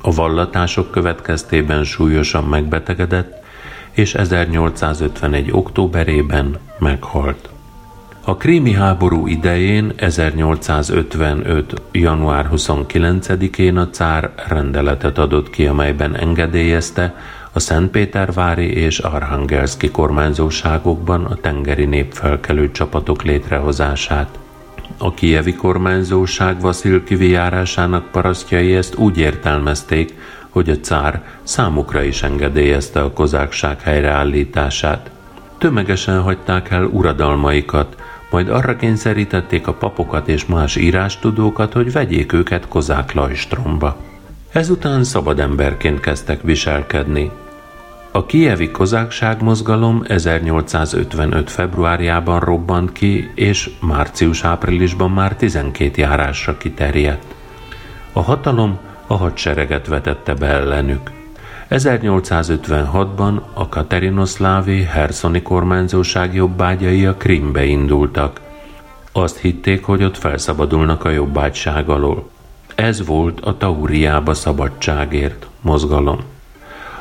A 0.00 0.14
vallatások 0.14 0.90
következtében 0.90 1.84
súlyosan 1.84 2.44
megbetegedett, 2.44 3.44
és 3.90 4.14
1851. 4.14 5.50
októberében 5.52 6.58
meghalt. 6.78 7.48
A 8.24 8.36
krími 8.36 8.72
háború 8.72 9.26
idején 9.26 9.92
1855. 9.96 11.82
január 11.92 12.48
29-én 12.52 13.76
a 13.76 13.90
cár 13.90 14.30
rendeletet 14.48 15.18
adott 15.18 15.50
ki, 15.50 15.66
amelyben 15.66 16.16
engedélyezte 16.16 17.14
a 17.52 17.58
Szentpétervári 17.58 18.72
és 18.72 18.98
Arhangelszki 18.98 19.90
kormányzóságokban 19.90 21.24
a 21.24 21.34
tengeri 21.34 21.84
népfelkelő 21.84 22.70
csapatok 22.70 23.22
létrehozását. 23.22 24.38
A 25.02 25.14
kievi 25.14 25.54
kormányzóság 25.54 26.60
Vasil 26.60 27.04
kivijárásának 27.04 28.10
parasztjai 28.10 28.74
ezt 28.74 28.94
úgy 28.94 29.18
értelmezték, 29.18 30.14
hogy 30.48 30.70
a 30.70 30.80
cár 30.80 31.22
számukra 31.42 32.02
is 32.02 32.22
engedélyezte 32.22 33.00
a 33.00 33.12
kozákság 33.12 33.80
helyreállítását. 33.80 35.10
Tömegesen 35.58 36.22
hagyták 36.22 36.70
el 36.70 36.84
uradalmaikat, 36.84 37.96
majd 38.30 38.48
arra 38.48 38.76
kényszerítették 38.76 39.66
a 39.66 39.72
papokat 39.72 40.28
és 40.28 40.46
más 40.46 40.76
írástudókat, 40.76 41.72
hogy 41.72 41.92
vegyék 41.92 42.32
őket 42.32 42.68
kozák 42.68 43.12
lajstromba. 43.12 43.96
Ezután 44.52 45.04
szabad 45.04 45.38
emberként 45.38 46.00
kezdtek 46.00 46.42
viselkedni. 46.42 47.30
A 48.12 48.26
kievi 48.26 48.70
kozákság 48.70 49.42
mozgalom 49.42 50.02
1855. 50.06 51.50
februárjában 51.50 52.40
robbant 52.40 52.92
ki, 52.92 53.30
és 53.34 53.70
március-áprilisban 53.80 55.10
már 55.10 55.36
12 55.36 56.00
járásra 56.00 56.56
kiterjedt. 56.56 57.34
A 58.12 58.20
hatalom 58.20 58.78
a 59.06 59.14
hadsereget 59.14 59.86
vetette 59.86 60.34
be 60.34 60.46
ellenük. 60.46 61.10
1856-ban 61.70 63.40
a 63.54 63.68
Katerinoszlávi 63.68 64.82
herszoni 64.82 65.42
kormányzóság 65.42 66.34
jobbágyai 66.34 67.06
a 67.06 67.14
Krimbe 67.14 67.64
indultak. 67.64 68.40
Azt 69.12 69.38
hitték, 69.38 69.84
hogy 69.84 70.02
ott 70.02 70.18
felszabadulnak 70.18 71.04
a 71.04 71.10
jobbágyság 71.10 71.88
alól. 71.88 72.30
Ez 72.74 73.06
volt 73.06 73.40
a 73.40 73.56
Tauriába 73.56 74.34
szabadságért 74.34 75.46
mozgalom. 75.60 76.18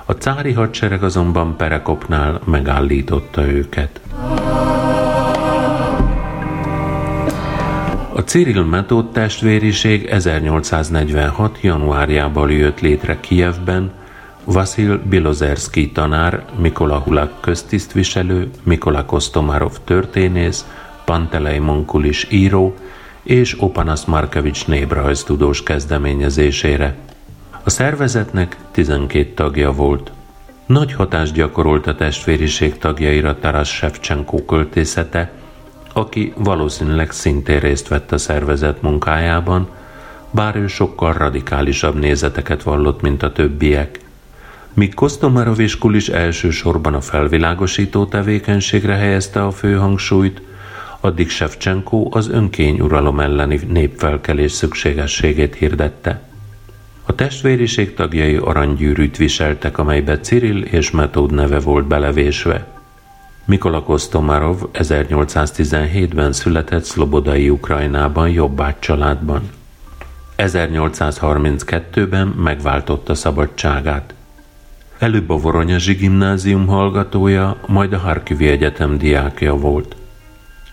A 0.09 0.13
cári 0.13 0.53
hadsereg 0.53 1.03
azonban 1.03 1.55
Perekopnál 1.57 2.41
megállította 2.45 3.47
őket. 3.47 3.99
A 8.13 8.21
Cyril 8.25 8.63
Metód 8.63 9.11
testvériség 9.11 10.05
1846. 10.05 11.57
januárjában 11.61 12.51
jött 12.51 12.79
létre 12.79 13.19
Kijevben, 13.19 13.91
Vasil 14.43 15.01
Bilozerski 15.09 15.91
tanár, 15.91 16.45
Mikola 16.59 16.97
Hulak 16.97 17.41
köztisztviselő, 17.41 18.49
Mikola 18.63 19.05
Kostomarov 19.05 19.73
történész, 19.83 20.65
Pantelei 21.05 21.59
Monkulis 21.59 22.27
író 22.31 22.75
és 23.23 23.61
Opanas 23.61 24.05
Markevics 24.05 24.67
néprajztudós 24.67 25.63
kezdeményezésére. 25.63 26.95
A 27.69 27.71
szervezetnek 27.71 28.57
12 28.71 29.33
tagja 29.33 29.71
volt. 29.71 30.11
Nagy 30.65 30.93
hatást 30.93 31.33
gyakorolt 31.33 31.87
a 31.87 31.95
testvériség 31.95 32.77
tagjaira 32.77 33.39
Taras 33.39 33.69
Shevchenko 33.69 34.45
költészete, 34.45 35.31
aki 35.93 36.33
valószínűleg 36.37 37.11
szintén 37.11 37.59
részt 37.59 37.87
vett 37.87 38.11
a 38.11 38.17
szervezet 38.17 38.81
munkájában, 38.81 39.69
bár 40.31 40.55
ő 40.55 40.67
sokkal 40.67 41.13
radikálisabb 41.13 41.99
nézeteket 41.99 42.63
vallott, 42.63 43.01
mint 43.01 43.23
a 43.23 43.31
többiek. 43.31 43.99
Míg 44.73 44.93
Kostomarov 44.93 45.59
és 45.59 45.77
Kulis 45.77 46.07
elsősorban 46.07 46.93
a 46.93 47.01
felvilágosító 47.01 48.05
tevékenységre 48.05 48.95
helyezte 48.95 49.45
a 49.45 49.51
főhangsúlyt, 49.51 50.41
addig 50.99 51.29
Shevchenko 51.29 52.07
az 52.11 52.29
önkény 52.29 52.79
uralom 52.79 53.19
elleni 53.19 53.59
népfelkelés 53.67 54.51
szükségességét 54.51 55.55
hirdette. 55.55 56.27
A 57.09 57.15
testvériség 57.15 57.93
tagjai 57.93 58.35
aranygyűrűt 58.35 59.17
viseltek, 59.17 59.77
amelybe 59.77 60.19
Cyril 60.19 60.61
és 60.61 60.91
Metód 60.91 61.31
neve 61.31 61.59
volt 61.59 61.87
belevésve. 61.87 62.67
Mikola 63.45 63.83
Kostomarov 63.83 64.57
1817-ben 64.73 66.33
született 66.33 66.83
Szlobodai 66.83 67.49
Ukrajnában 67.49 68.29
jobbágy 68.29 68.79
családban. 68.79 69.49
1832-ben 70.37 72.27
megváltotta 72.27 73.15
szabadságát. 73.15 74.13
Előbb 74.99 75.29
a 75.29 75.37
Voronyezsi 75.37 75.93
gimnázium 75.93 76.67
hallgatója, 76.67 77.57
majd 77.67 77.93
a 77.93 77.97
Harkivi 77.97 78.47
Egyetem 78.47 78.97
diákja 78.97 79.55
volt. 79.55 79.95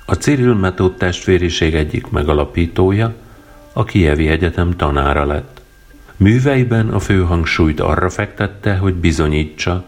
A 0.07 0.15
Cyril 0.15 0.55
Metód 0.55 0.97
testvériség 0.97 1.75
egyik 1.75 2.11
megalapítója, 2.11 3.15
a 3.73 3.85
Kievi 3.85 4.29
Egyetem 4.29 4.77
tanára 4.77 5.25
lett. 5.25 5.56
Műveiben 6.17 6.89
a 6.89 6.99
fő 6.99 7.23
hangsúlyt 7.23 7.81
arra 7.81 8.11
fektette, 8.11 8.77
hogy 8.77 8.95
bizonyítsa, 8.95 9.85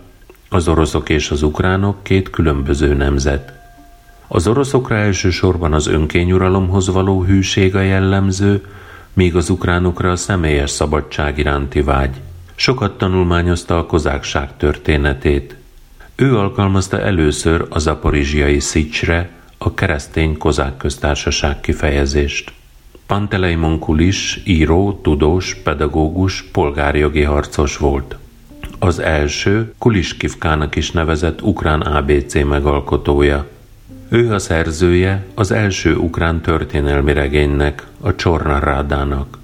az 0.48 0.68
oroszok 0.68 1.08
és 1.08 1.30
az 1.30 1.42
ukránok 1.42 2.02
két 2.02 2.30
különböző 2.30 2.94
nemzet. 2.94 3.52
Az 4.26 4.46
oroszokra 4.46 4.96
elsősorban 4.96 5.72
az 5.72 5.86
önkényuralomhoz 5.86 6.88
való 6.88 7.22
hűség 7.22 7.76
a 7.76 7.80
jellemző, 7.80 8.64
míg 9.12 9.36
az 9.36 9.50
ukránokra 9.50 10.10
a 10.10 10.16
személyes 10.16 10.70
szabadság 10.70 11.38
iránti 11.38 11.80
vágy. 11.80 12.16
Sokat 12.54 12.98
tanulmányozta 12.98 13.78
a 13.78 13.86
kozákság 13.86 14.56
történetét. 14.56 15.56
Ő 16.14 16.36
alkalmazta 16.36 17.00
először 17.00 17.66
a 17.68 17.78
zaporizsiai 17.78 18.60
szicsre, 18.60 19.30
a 19.58 19.74
keresztény 19.74 20.38
kozák 20.38 20.76
köztársaság 20.76 21.60
kifejezést. 21.60 22.52
Pantelei 23.08 23.54
Monkulis 23.54 24.40
író, 24.44 25.00
tudós, 25.02 25.54
pedagógus, 25.54 26.42
polgárjogi 26.42 27.22
harcos 27.22 27.76
volt. 27.76 28.16
Az 28.78 28.98
első 28.98 29.72
Kuliskivkának 29.78 30.76
is 30.76 30.90
nevezett 30.90 31.42
ukrán 31.42 31.80
ABC 31.80 32.34
megalkotója. 32.34 33.46
Ő 34.08 34.32
a 34.32 34.38
szerzője 34.38 35.26
az 35.34 35.50
első 35.50 35.96
ukrán 35.96 36.40
történelmi 36.40 37.12
regénynek, 37.12 37.86
a 38.00 38.14
Csorna 38.14 38.58
Rádának. 38.58 39.38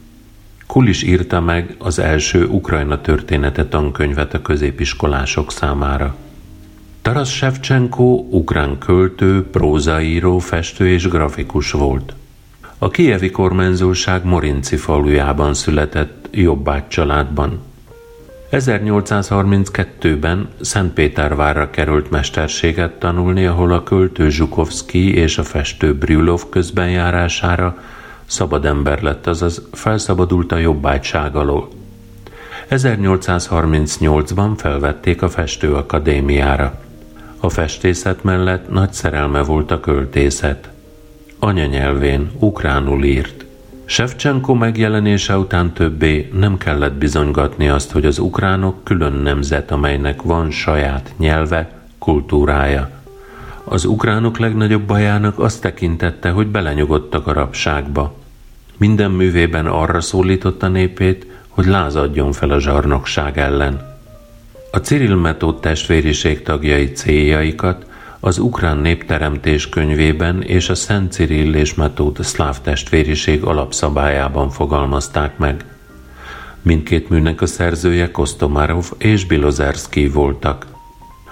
Kulis 0.67 1.03
írta 1.03 1.41
meg 1.41 1.77
az 1.79 1.99
első 1.99 2.47
Ukrajna 2.47 3.01
története 3.01 3.67
tankönyvet 3.67 4.35
a 4.35 4.43
középiskolások 4.43 5.53
számára. 5.53 6.17
Taras 7.03 7.35
Shevchenko 7.35 8.27
ukrán 8.31 8.79
költő, 8.79 9.47
prózaíró, 9.51 10.39
festő 10.39 10.89
és 10.89 11.09
grafikus 11.09 11.71
volt. 11.71 12.15
A 12.85 12.89
kievi 12.89 13.31
kormányzóság 13.31 14.25
Morinci 14.25 14.77
falujában 14.77 15.55
született 15.55 16.29
jobbágy 16.31 16.89
családban. 16.89 17.61
1832-ben 18.51 20.49
Szentpétervárra 20.61 21.71
került 21.71 22.11
mesterséget 22.11 22.93
tanulni, 22.93 23.47
ahol 23.47 23.73
a 23.73 23.83
költő 23.83 24.31
Zsukovszki 24.31 25.15
és 25.15 25.39
a 25.39 25.43
festő 25.43 25.95
Brülov 25.95 26.43
közbenjárására 26.51 27.79
szabad 28.25 28.65
ember 28.65 29.03
lett, 29.03 29.27
azaz 29.27 29.69
felszabadult 29.73 30.53
a 30.53 30.57
jobbágyság 30.57 31.37
alól. 31.37 31.69
1838-ban 32.71 34.51
felvették 34.57 35.23
a 35.23 35.29
festőakadémiára. 35.29 36.81
A 37.41 37.49
festészet 37.49 38.23
mellett 38.23 38.69
nagy 38.71 38.93
szerelme 38.93 39.43
volt 39.43 39.71
a 39.71 39.81
költészet. 39.81 40.69
Anyanyelvén, 41.45 42.31
ukránul 42.39 43.05
írt. 43.05 43.45
Shevchenko 43.85 44.55
megjelenése 44.55 45.39
után 45.39 45.73
többé 45.73 46.31
nem 46.33 46.59
kellett 46.59 46.93
bizonygatni 46.95 47.69
azt, 47.69 47.91
hogy 47.91 48.07
az 48.07 48.19
ukránok 48.19 48.85
külön 48.85 49.13
nemzet, 49.13 49.71
amelynek 49.71 50.23
van 50.23 50.51
saját 50.51 51.15
nyelve, 51.19 51.71
kultúrája. 51.99 52.91
Az 53.65 53.85
ukránok 53.85 54.39
legnagyobb 54.39 54.83
bajának 54.83 55.39
azt 55.39 55.61
tekintette, 55.61 56.31
hogy 56.31 56.47
belenyugodtak 56.47 57.27
a 57.27 57.33
rabságba. 57.33 58.15
Minden 58.77 59.11
művében 59.11 59.67
arra 59.67 60.01
szólította 60.01 60.69
népét, 60.69 61.27
hogy 61.49 61.67
lázadjon 61.67 62.33
fel 62.33 62.51
a 62.51 62.61
zsarnokság 62.61 63.39
ellen. 63.39 63.97
A 64.71 64.79
Cyril 64.79 65.17
Metód 65.17 65.61
testvériség 65.61 66.43
tagjai 66.43 66.93
céljaikat 66.93 67.87
az 68.25 68.39
ukrán 68.39 68.79
népteremtés 68.79 69.69
könyvében 69.69 70.43
és 70.43 70.69
a 70.69 70.75
Szent 70.75 71.13
Cirill 71.13 71.55
és 71.55 71.75
Metód 71.75 72.19
szláv 72.23 72.61
testvériség 72.61 73.43
alapszabályában 73.43 74.51
fogalmazták 74.51 75.39
meg. 75.39 75.65
Mindkét 76.63 77.09
műnek 77.09 77.41
a 77.41 77.47
szerzője 77.47 78.11
Kostomarov 78.11 78.91
és 78.99 79.27
Bilozerski 79.27 80.09
voltak. 80.09 80.67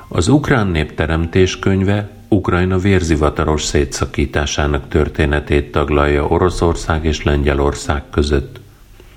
Az 0.08 0.28
ukrán 0.28 0.66
népteremtés 0.66 1.58
könyve 1.58 2.10
Ukrajna 2.28 2.78
vérzivataros 2.78 3.64
szétszakításának 3.64 4.88
történetét 4.88 5.72
taglalja 5.72 6.26
Oroszország 6.26 7.04
és 7.04 7.22
Lengyelország 7.22 8.02
között. 8.10 8.60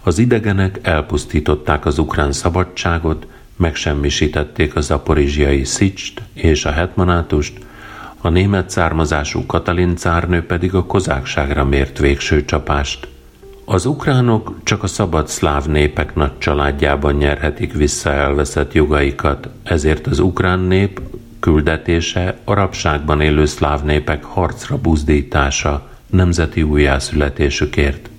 Az 0.03 0.19
idegenek 0.19 0.79
elpusztították 0.81 1.85
az 1.85 1.97
ukrán 1.97 2.31
szabadságot, 2.31 3.27
megsemmisítették 3.55 4.75
a 4.75 4.81
zaporizsiai 4.81 5.63
Szicst 5.63 6.21
és 6.33 6.65
a 6.65 6.71
hetmanátust, 6.71 7.53
a 8.21 8.29
német 8.29 8.69
származású 8.69 9.45
Katalin 9.45 9.95
cárnő 9.95 10.45
pedig 10.45 10.73
a 10.73 10.85
kozákságra 10.85 11.63
mért 11.63 11.99
végső 11.99 12.45
csapást. 12.45 13.07
Az 13.65 13.85
ukránok 13.85 14.55
csak 14.63 14.83
a 14.83 14.87
szabad 14.87 15.27
szláv 15.27 15.65
népek 15.65 16.15
nagy 16.15 16.37
családjában 16.37 17.13
nyerhetik 17.13 17.73
vissza 17.73 18.11
elveszett 18.11 18.73
jogaikat, 18.73 19.49
ezért 19.63 20.07
az 20.07 20.19
ukrán 20.19 20.59
nép 20.59 21.01
küldetése 21.39 22.37
a 22.43 22.53
rabságban 22.53 23.21
élő 23.21 23.45
szláv 23.45 23.83
népek 23.83 24.23
harcra 24.23 24.77
buzdítása 24.77 25.89
nemzeti 26.09 26.63
újjászületésükért. 26.63 28.09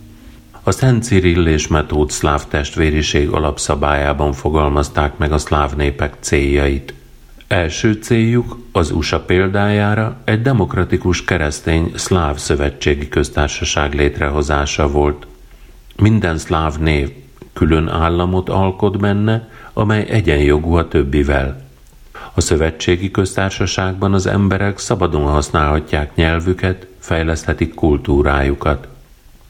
A 0.68 0.72
Szent 0.72 1.02
Cirill 1.02 1.46
és 1.46 1.66
Metód 1.66 2.10
szláv 2.10 2.44
testvériség 2.48 3.28
alapszabályában 3.28 4.32
fogalmazták 4.32 5.16
meg 5.16 5.32
a 5.32 5.38
szláv 5.38 5.76
népek 5.76 6.14
céljait. 6.20 6.94
Első 7.48 7.92
céljuk 7.92 8.58
az 8.72 8.90
USA 8.90 9.20
példájára 9.20 10.16
egy 10.24 10.42
demokratikus 10.42 11.24
keresztény 11.24 11.92
szláv 11.94 12.36
szövetségi 12.36 13.08
köztársaság 13.08 13.94
létrehozása 13.94 14.88
volt. 14.88 15.26
Minden 15.96 16.38
szláv 16.38 16.78
név 16.78 17.12
külön 17.52 17.88
államot 17.88 18.48
alkot 18.48 18.98
benne, 18.98 19.48
amely 19.72 20.06
egyenjogú 20.08 20.74
a 20.74 20.88
többivel. 20.88 21.66
A 22.34 22.40
szövetségi 22.40 23.10
köztársaságban 23.10 24.14
az 24.14 24.26
emberek 24.26 24.78
szabadon 24.78 25.24
használhatják 25.24 26.14
nyelvüket, 26.14 26.86
fejleszthetik 26.98 27.74
kultúrájukat. 27.74 28.88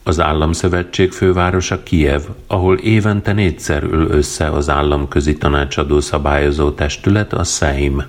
Az 0.07 0.19
államszövetség 0.19 1.11
fővárosa 1.11 1.83
Kiev, 1.83 2.21
ahol 2.47 2.77
évente 2.77 3.33
négyszer 3.33 3.83
ül 3.83 4.07
össze 4.09 4.49
az 4.49 4.69
államközi 4.69 5.37
tanácsadó 5.37 5.99
szabályozó 5.99 6.71
testület, 6.71 7.33
a 7.33 7.43
Szeim. 7.43 8.03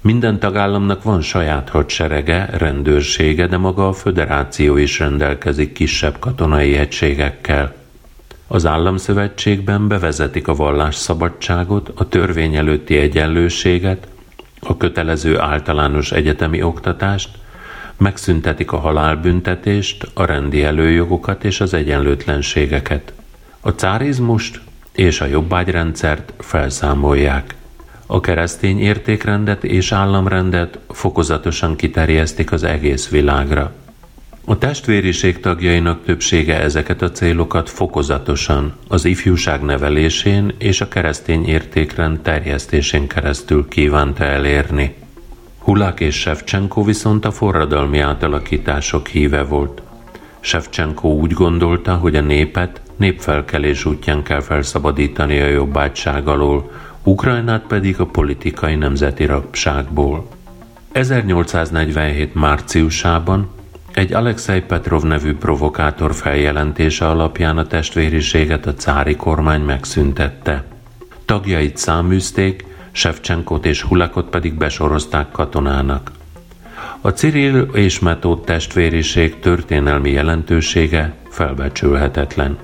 Minden 0.00 0.38
tagállamnak 0.38 1.02
van 1.02 1.20
saját 1.20 1.68
hadserege, 1.68 2.48
rendőrsége, 2.52 3.46
de 3.46 3.56
maga 3.56 3.88
a 3.88 3.92
föderáció 3.92 4.76
is 4.76 4.98
rendelkezik 4.98 5.72
kisebb 5.72 6.18
katonai 6.18 6.76
egységekkel. 6.76 7.74
Az 8.46 8.66
államszövetségben 8.66 9.88
bevezetik 9.88 10.48
a 10.48 10.54
vallásszabadságot, 10.54 11.92
a 11.94 12.08
törvény 12.08 12.56
előtti 12.56 12.96
egyenlőséget, 12.96 14.08
a 14.60 14.76
kötelező 14.76 15.38
általános 15.38 16.12
egyetemi 16.12 16.62
oktatást, 16.62 17.28
megszüntetik 18.02 18.72
a 18.72 18.78
halálbüntetést, 18.78 20.10
a 20.14 20.24
rendi 20.24 20.62
előjogokat 20.62 21.44
és 21.44 21.60
az 21.60 21.74
egyenlőtlenségeket. 21.74 23.12
A 23.60 23.70
cárizmust 23.70 24.60
és 24.92 25.20
a 25.20 25.26
jobbágyrendszert 25.26 26.32
felszámolják. 26.38 27.54
A 28.06 28.20
keresztény 28.20 28.80
értékrendet 28.80 29.64
és 29.64 29.92
államrendet 29.92 30.78
fokozatosan 30.88 31.76
kiterjesztik 31.76 32.52
az 32.52 32.62
egész 32.62 33.08
világra. 33.08 33.72
A 34.44 34.58
testvériség 34.58 35.40
tagjainak 35.40 36.04
többsége 36.04 36.60
ezeket 36.60 37.02
a 37.02 37.10
célokat 37.10 37.70
fokozatosan 37.70 38.74
az 38.88 39.04
ifjúság 39.04 39.62
nevelésén 39.62 40.54
és 40.58 40.80
a 40.80 40.88
keresztény 40.88 41.46
értékrend 41.46 42.20
terjesztésén 42.20 43.06
keresztül 43.06 43.68
kívánta 43.68 44.24
elérni. 44.24 45.01
Hulák 45.62 46.00
és 46.00 46.14
Shevchenko 46.14 46.84
viszont 46.84 47.24
a 47.24 47.30
forradalmi 47.30 47.98
átalakítások 47.98 49.06
híve 49.06 49.42
volt. 49.42 49.82
Shevchenko 50.40 51.08
úgy 51.08 51.32
gondolta, 51.32 51.94
hogy 51.94 52.16
a 52.16 52.20
népet 52.20 52.80
népfelkelés 52.96 53.84
útján 53.84 54.22
kell 54.22 54.40
felszabadítani 54.40 55.40
a 55.40 55.46
jobbátság 55.46 56.28
alól, 56.28 56.70
Ukrajnát 57.02 57.62
pedig 57.66 58.00
a 58.00 58.06
politikai 58.06 58.74
nemzeti 58.74 59.24
rabságból. 59.24 60.28
1847. 60.92 62.34
márciusában 62.34 63.50
egy 63.92 64.12
Alexei 64.12 64.60
Petrov 64.60 65.02
nevű 65.02 65.34
provokátor 65.34 66.14
feljelentése 66.14 67.08
alapján 67.08 67.58
a 67.58 67.66
testvériséget 67.66 68.66
a 68.66 68.74
cári 68.74 69.16
kormány 69.16 69.60
megszüntette. 69.60 70.64
Tagjait 71.24 71.76
száműzték, 71.76 72.64
Sevcsenkot 72.92 73.66
és 73.66 73.82
Hulakot 73.82 74.28
pedig 74.28 74.54
besorozták 74.54 75.30
katonának. 75.30 76.10
A 77.00 77.08
Cyril 77.08 77.60
és 77.72 77.98
Metód 77.98 78.44
testvériség 78.44 79.38
történelmi 79.38 80.10
jelentősége 80.10 81.14
felbecsülhetetlen. 81.30 82.58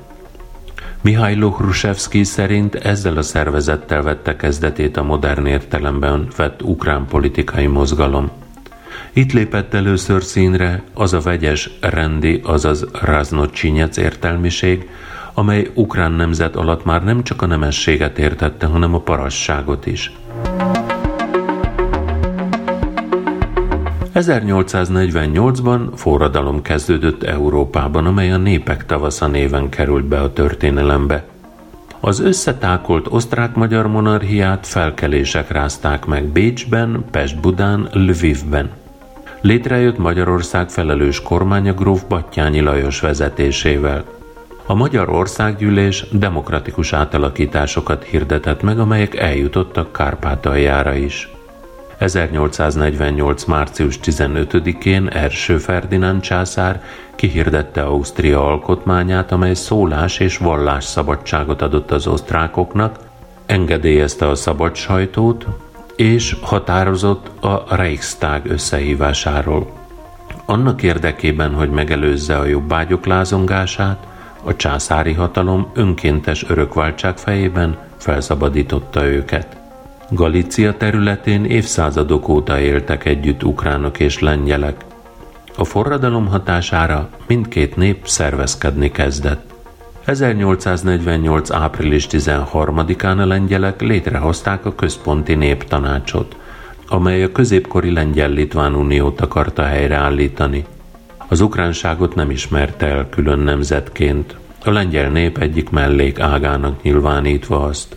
Mihály 1.01 1.35
Hrusevszki 1.35 2.25
szerint 2.25 2.75
ezzel 2.75 3.17
a 3.17 3.23
szervezettel 3.23 4.03
vette 4.03 4.37
kezdetét 4.37 4.97
a 4.97 5.03
modern 5.03 5.47
értelemben 5.47 6.29
vett 6.37 6.63
ukrán 6.63 7.07
politikai 7.07 7.67
mozgalom. 7.67 8.31
Itt 9.13 9.33
lépett 9.33 9.75
először 9.75 10.23
színre 10.23 10.83
az 10.95 11.13
a 11.13 11.21
vegyes 11.21 11.71
rendi, 11.81 12.41
azaz 12.45 12.87
raznocsinyec 12.93 13.97
értelmiség, 13.97 14.89
amely 15.39 15.71
ukrán 15.75 16.13
nemzet 16.13 16.57
alatt 16.57 16.85
már 16.85 17.05
nem 17.05 17.23
csak 17.23 17.43
a 17.43 17.47
nemességet 17.47 18.19
értette, 18.19 18.67
hanem 18.67 18.95
a 18.95 19.01
parasságot 19.01 19.87
is. 19.87 20.13
1848-ban 24.15 25.81
forradalom 25.95 26.63
kezdődött 26.63 27.23
Európában, 27.23 28.07
amely 28.07 28.33
a 28.33 28.37
népek 28.37 28.87
tavasza 28.87 29.27
néven 29.27 29.69
került 29.69 30.05
be 30.05 30.21
a 30.21 30.33
történelembe. 30.33 31.25
Az 32.01 32.21
összetákolt 32.21 33.07
osztrák-magyar 33.11 33.87
monarchiát 33.87 34.67
felkelések 34.67 35.51
rázták 35.51 36.05
meg 36.07 36.25
Bécsben, 36.25 37.05
Pest-Budán, 37.11 37.89
Lvivben. 37.93 38.71
Létrejött 39.41 39.99
Magyarország 39.99 40.69
felelős 40.69 41.23
kormánya 41.23 41.73
gróf 41.73 42.03
Battyányi 42.09 42.61
Lajos 42.61 43.01
vezetésével– 43.01 44.05
a 44.71 44.75
Magyar 44.75 45.09
Országgyűlés 45.11 46.05
demokratikus 46.13 46.93
átalakításokat 46.93 48.05
hirdetett 48.05 48.63
meg, 48.63 48.79
amelyek 48.79 49.17
eljutottak 49.17 49.93
Kárpátaljára 49.93 50.95
is. 50.95 51.29
1848. 51.99 53.45
március 53.45 53.99
15-én 54.03 55.09
Erső 55.09 55.59
Ferdinánd 55.59 56.21
császár 56.21 56.83
kihirdette 57.15 57.83
Ausztria 57.83 58.47
alkotmányát, 58.47 59.33
amely 59.33 59.55
szólás 59.55 60.19
és 60.19 60.37
vallás 60.37 60.85
szabadságot 60.85 61.63
adott 61.63 61.91
az 61.91 62.07
osztrákoknak, 62.07 62.99
engedélyezte 63.47 64.29
a 64.29 64.35
szabad 64.35 64.75
sajtót, 64.75 65.47
és 65.97 66.37
határozott 66.41 67.45
a 67.45 67.77
Reichstag 67.77 68.47
összehívásáról. 68.47 69.73
Annak 70.45 70.83
érdekében, 70.83 71.55
hogy 71.55 71.71
megelőzze 71.71 72.39
a 72.39 72.45
jobbágyok 72.45 73.07
lázongását, 73.07 74.08
a 74.45 74.57
császári 74.57 75.13
hatalom 75.13 75.71
önkéntes 75.75 76.45
örökváltság 76.49 77.19
fejében 77.19 77.79
felszabadította 77.97 79.05
őket. 79.05 79.57
Galícia 80.11 80.77
területén 80.77 81.45
évszázadok 81.45 82.29
óta 82.29 82.59
éltek 82.59 83.05
együtt 83.05 83.45
ukránok 83.45 84.01
és 84.01 84.19
lengyelek. 84.19 84.85
A 85.57 85.65
forradalom 85.65 86.27
hatására 86.27 87.09
mindkét 87.27 87.77
nép 87.77 88.07
szervezkedni 88.07 88.91
kezdett. 88.91 89.55
1848. 90.05 91.51
április 91.51 92.07
13-án 92.11 93.19
a 93.19 93.27
lengyelek 93.27 93.81
létrehozták 93.81 94.65
a 94.67 94.75
Központi 94.75 95.35
Néptanácsot, 95.35 96.37
amely 96.89 97.23
a 97.23 97.33
középkori 97.33 97.93
Lengyel-Litván 97.93 98.75
Uniót 98.75 99.21
akarta 99.21 99.63
helyreállítani. 99.63 100.65
Az 101.29 101.41
ukránságot 101.41 102.15
nem 102.15 102.31
ismerte 102.31 102.87
el 102.87 103.09
külön 103.09 103.39
nemzetként, 103.39 104.37
a 104.65 104.71
lengyel 104.71 105.11
nép 105.11 105.39
egyik 105.39 105.71
mellék 105.71 106.21
ágának 106.21 106.83
nyilvánítva 106.83 107.65
azt. 107.65 107.97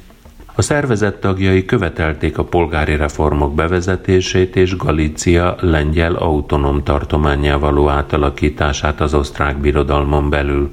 A 0.56 0.62
szervezet 0.62 1.16
tagjai 1.16 1.66
követelték 1.66 2.38
a 2.38 2.44
polgári 2.44 2.96
reformok 2.96 3.56
bevezetését 3.56 4.56
és 4.56 4.76
Galícia 4.76 5.56
lengyel 5.60 6.16
autonóm 6.16 6.84
tartományá 6.84 7.56
való 7.56 7.90
átalakítását 7.90 9.02
az 9.02 9.14
osztrák 9.14 9.58
birodalmon 9.58 10.30
belül. 10.30 10.72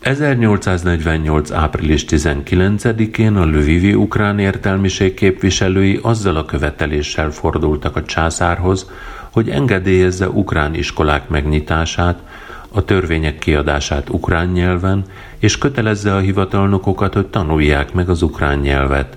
1848. 0.00 1.50
április 1.50 2.04
19-én 2.08 3.36
a 3.36 3.44
Lvivi 3.44 3.94
ukrán 3.94 4.38
értelmiség 4.38 5.14
képviselői 5.14 5.98
azzal 6.02 6.36
a 6.36 6.44
követeléssel 6.44 7.30
fordultak 7.30 7.96
a 7.96 8.02
császárhoz, 8.02 8.90
hogy 9.34 9.48
engedélyezze 9.48 10.28
ukrán 10.28 10.74
iskolák 10.74 11.28
megnyitását, 11.28 12.22
a 12.68 12.84
törvények 12.84 13.38
kiadását 13.38 14.10
ukrán 14.10 14.48
nyelven, 14.48 15.04
és 15.38 15.58
kötelezze 15.58 16.14
a 16.14 16.18
hivatalnokokat, 16.18 17.14
hogy 17.14 17.26
tanulják 17.26 17.92
meg 17.92 18.08
az 18.08 18.22
ukrán 18.22 18.58
nyelvet. 18.58 19.16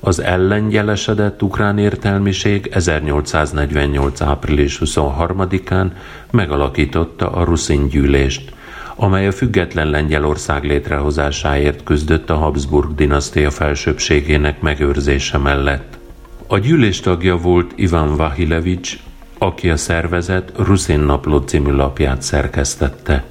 Az 0.00 0.20
ellengyelesedett 0.20 1.42
ukrán 1.42 1.78
értelmiség 1.78 2.70
1848. 2.72 4.20
április 4.20 4.80
23-án 4.84 5.90
megalakította 6.30 7.30
a 7.32 7.44
Ruszin 7.44 7.88
gyűlést, 7.88 8.52
amely 8.96 9.26
a 9.26 9.32
független 9.32 9.90
Lengyelország 9.90 10.64
létrehozásáért 10.64 11.82
küzdött 11.82 12.30
a 12.30 12.36
Habsburg 12.36 12.94
dinasztia 12.94 13.50
felsőbségének 13.50 14.60
megőrzése 14.60 15.38
mellett. 15.38 15.98
A 16.46 16.58
gyűlés 16.58 17.00
tagja 17.00 17.36
volt 17.36 17.72
Ivan 17.76 18.16
Vahilevics, 18.16 18.98
aki 19.38 19.70
a 19.70 19.76
szervezet 19.76 20.52
Ruszin 20.56 21.00
Napló 21.00 21.38
című 21.38 21.70
lapját 21.70 22.22
szerkesztette. 22.22 23.24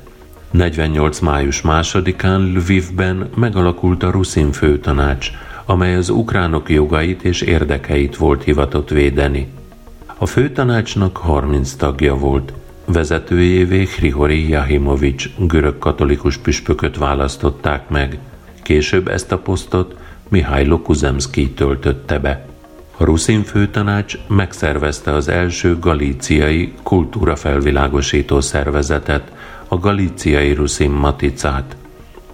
48. 0.52 1.20
május 1.20 1.62
másodikán 1.62 2.42
Lvivben 2.42 3.30
megalakult 3.36 4.04
a 4.04 4.12
Ruszin 4.12 4.52
főtanács, 4.52 5.32
amely 5.66 5.96
az 5.96 6.10
ukránok 6.10 6.70
jogait 6.70 7.24
és 7.24 7.42
érdekeit 7.42 8.16
volt 8.16 8.44
hivatott 8.44 8.90
védeni. 8.90 9.48
A 10.18 10.26
főtanácsnak 10.26 11.18
30 11.18 11.74
tagja 11.74 12.16
volt, 12.16 12.54
vezetőjévé 12.86 13.84
Hrihori 13.84 14.50
Jahimovics 14.50 15.30
görög 15.38 15.78
katolikus 15.78 16.38
püspököt 16.38 16.98
választották 16.98 17.90
meg. 17.90 18.20
Később 18.64 19.08
ezt 19.08 19.32
a 19.32 19.38
posztot 19.38 19.96
Mihály 20.30 20.68
Kuzemszki 20.84 21.52
töltötte 21.52 22.20
be. 22.20 22.46
A 23.00 23.04
Ruszin 23.04 23.44
főtanács 23.44 24.18
megszervezte 24.28 25.14
az 25.14 25.28
első 25.28 25.80
galíciai 25.80 26.74
kultúrafelvilágosító 26.84 28.42
szervezetet, 28.42 29.32
a 29.68 29.78
galíciai 29.78 30.54
Ruszin 30.54 30.92
Maticát. 30.92 31.76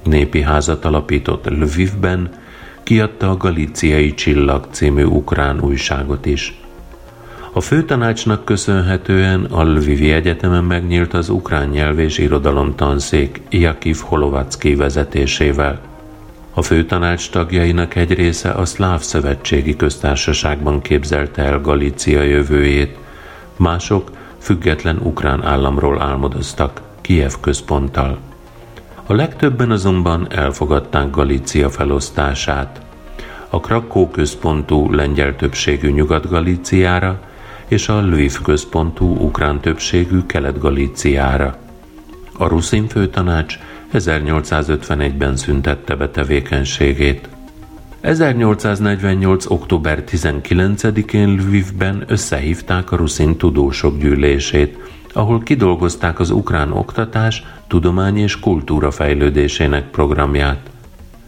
Népi 0.03 0.41
házat 0.41 0.85
alapított 0.85 1.49
Lvivben, 1.49 2.29
kiadta 2.83 3.29
a 3.29 3.37
Galíciai 3.37 4.13
Csillag 4.13 4.67
című 4.71 5.03
ukrán 5.03 5.61
újságot 5.61 6.25
is. 6.25 6.61
A 7.51 7.61
főtanácsnak 7.61 8.45
köszönhetően 8.45 9.43
a 9.43 9.63
Lvivi 9.63 10.11
Egyetemen 10.11 10.63
megnyílt 10.63 11.13
az 11.13 11.29
ukrán 11.29 11.67
nyelv 11.67 11.99
és 11.99 12.17
irodalom 12.17 12.75
tanszék 12.75 13.41
Jakiv 13.49 13.97
Holovacki 13.97 14.75
vezetésével. 14.75 15.92
A 16.55 16.61
főtanács 16.61 17.29
tagjainak 17.29 17.95
egy 17.95 18.13
része 18.13 18.49
a 18.49 18.65
Szláv 18.65 19.01
Szövetségi 19.01 19.75
Köztársaságban 19.75 20.81
képzelte 20.81 21.41
el 21.41 21.61
Galícia 21.61 22.21
jövőjét, 22.21 22.97
mások 23.57 24.11
független 24.37 24.97
ukrán 24.97 25.43
államról 25.43 26.01
álmodoztak, 26.01 26.81
Kiev 27.01 27.31
központtal. 27.41 28.17
A 29.05 29.13
legtöbben 29.13 29.71
azonban 29.71 30.27
elfogadták 30.31 31.09
Galícia 31.09 31.69
felosztását. 31.69 32.81
A 33.49 33.59
Krakó 33.59 34.09
központú 34.09 34.91
lengyel 34.91 35.35
többségű 35.35 35.91
Nyugat-Galíciára 35.91 37.19
és 37.67 37.89
a 37.89 38.01
Lviv 38.01 38.41
központú 38.41 39.15
ukrán 39.15 39.59
többségű 39.59 40.21
Kelet-Galíciára. 40.25 41.57
A 42.37 42.47
Ruszin 42.47 42.87
főtanács 42.87 43.59
1851-ben 43.93 45.35
szüntette 45.35 45.95
be 45.95 46.09
tevékenységét. 46.09 47.29
1848. 48.01 49.45
október 49.45 50.03
19-én 50.07 51.29
Lvivben 51.29 52.03
összehívták 52.07 52.91
a 52.91 52.95
Ruszin 52.95 53.37
tudósok 53.37 53.97
gyűlését, 53.97 54.77
ahol 55.13 55.39
kidolgozták 55.39 56.19
az 56.19 56.29
ukrán 56.29 56.71
oktatás, 56.71 57.43
tudomány 57.67 58.17
és 58.17 58.39
kultúra 58.39 58.91
fejlődésének 58.91 59.89
programját. 59.89 60.69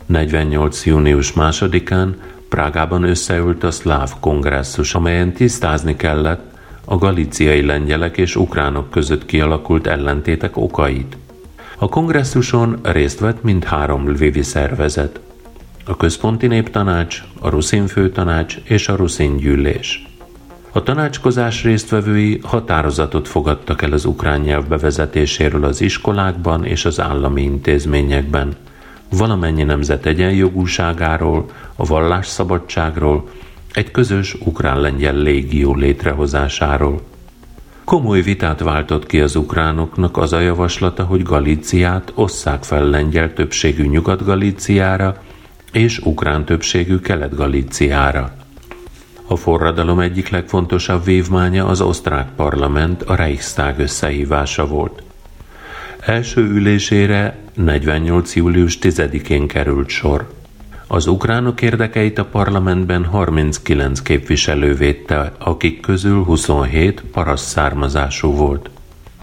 48. 0.06 0.86
június 0.86 1.34
másodikán 1.34 2.16
Prágában 2.50 3.04
összeült 3.04 3.64
a 3.64 3.72
szláv 3.72 4.12
kongresszus, 4.20 4.96
amelyen 4.96 5.34
tisztázni 5.34 5.96
kellett 5.96 6.54
a 6.86 6.98
galíciai 6.98 7.66
lengyelek 7.66 8.18
és 8.18 8.36
ukránok 8.36 8.90
között 8.90 9.26
kialakult 9.26 9.88
ellentétek 9.88 10.58
okait. 10.58 11.18
A 11.78 11.90
kongresszuson 11.90 12.80
részt 12.82 13.20
vett 13.20 13.44
mindhárom 13.44 14.10
lvivi 14.10 14.42
szervezet, 14.42 15.20
a 15.86 15.98
Központi 15.98 16.48
Néptanács, 16.48 17.24
a 17.40 17.50
Ruszin 17.50 17.88
Főtanács 17.88 18.58
és 18.64 18.88
a 18.88 18.96
Ruszin 18.96 19.38
Gyűlés. 19.38 20.08
A 20.72 20.84
tanácskozás 20.84 21.64
résztvevői 21.64 22.40
határozatot 22.44 23.28
fogadtak 23.28 23.82
el 23.82 23.92
az 23.92 24.06
ukrán 24.06 24.40
nyelv 24.40 24.68
bevezetéséről 24.68 25.64
az 25.64 25.82
iskolákban 25.82 26.66
és 26.66 26.86
az 26.86 27.00
állami 27.00 27.42
intézményekben, 27.42 28.56
valamennyi 29.10 29.64
nemzet 29.64 30.06
egyenjogúságáról, 30.06 31.46
a 31.76 31.86
vallásszabadságról, 31.86 33.30
egy 33.74 33.92
közös 33.92 34.34
ukrán-lengyel 34.34 35.16
légió 35.16 35.76
létrehozásáról. 35.76 37.02
Komoly 37.86 38.22
vitát 38.22 38.60
váltott 38.60 39.06
ki 39.06 39.20
az 39.20 39.36
ukránoknak 39.36 40.18
az 40.18 40.34
a 40.34 40.40
javaslata, 40.40 41.04
hogy 41.04 41.24
Galíciát 41.24 42.12
osszák 42.16 42.64
fel 42.64 42.86
lengyel 42.86 43.34
többségű 43.34 43.88
Nyugat-Galíciára 43.88 45.24
és 45.72 46.00
ukrán 46.00 46.46
többségű 46.46 47.00
Kelet-Galíciára. 47.00 48.36
A 49.28 49.36
forradalom 49.36 50.00
egyik 50.00 50.30
legfontosabb 50.30 51.04
vívmánya 51.04 51.66
az 51.66 51.82
osztrák 51.82 52.28
parlament, 52.36 53.04
a 53.04 53.16
Reichstag 53.16 53.80
összehívása 53.80 54.68
volt. 54.68 55.04
Első 56.00 56.42
ülésére 56.42 57.38
48. 57.54 58.36
július 58.36 58.78
10-én 58.82 59.48
került 59.48 59.90
sor. 59.90 60.35
Az 60.88 61.08
ukránok 61.08 61.62
érdekeit 61.62 62.18
a 62.18 62.26
parlamentben 62.26 63.06
39 63.06 64.02
képviselő 64.02 64.74
védte, 64.74 65.32
akik 65.40 65.80
közül 65.80 66.24
27 66.24 67.04
paraszt 67.12 67.48
származású 67.48 68.32
volt. 68.32 68.70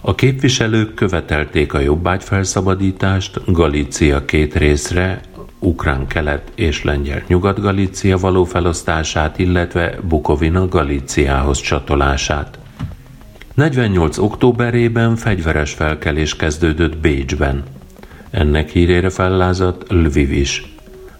A 0.01 0.15
képviselők 0.15 0.93
követelték 0.93 1.73
a 1.73 1.79
jobbágy 1.79 2.23
felszabadítást 2.23 3.41
Galícia 3.45 4.25
két 4.25 4.55
részre, 4.55 5.21
ukrán 5.59 6.07
kelet 6.07 6.51
és 6.55 6.83
lengyel 6.83 7.23
nyugat-Galícia 7.27 8.17
való 8.17 8.43
felosztását, 8.43 9.39
illetve 9.39 9.97
Bukovina 10.07 10.67
Galíciához 10.67 11.61
csatolását. 11.61 12.59
48. 13.53 14.17
októberében 14.17 15.15
fegyveres 15.15 15.73
felkelés 15.73 16.35
kezdődött 16.35 16.97
Bécsben. 16.97 17.63
Ennek 18.29 18.69
hírére 18.69 19.09
fellázadt 19.09 19.91
Lviv 19.91 20.31
is. 20.31 20.72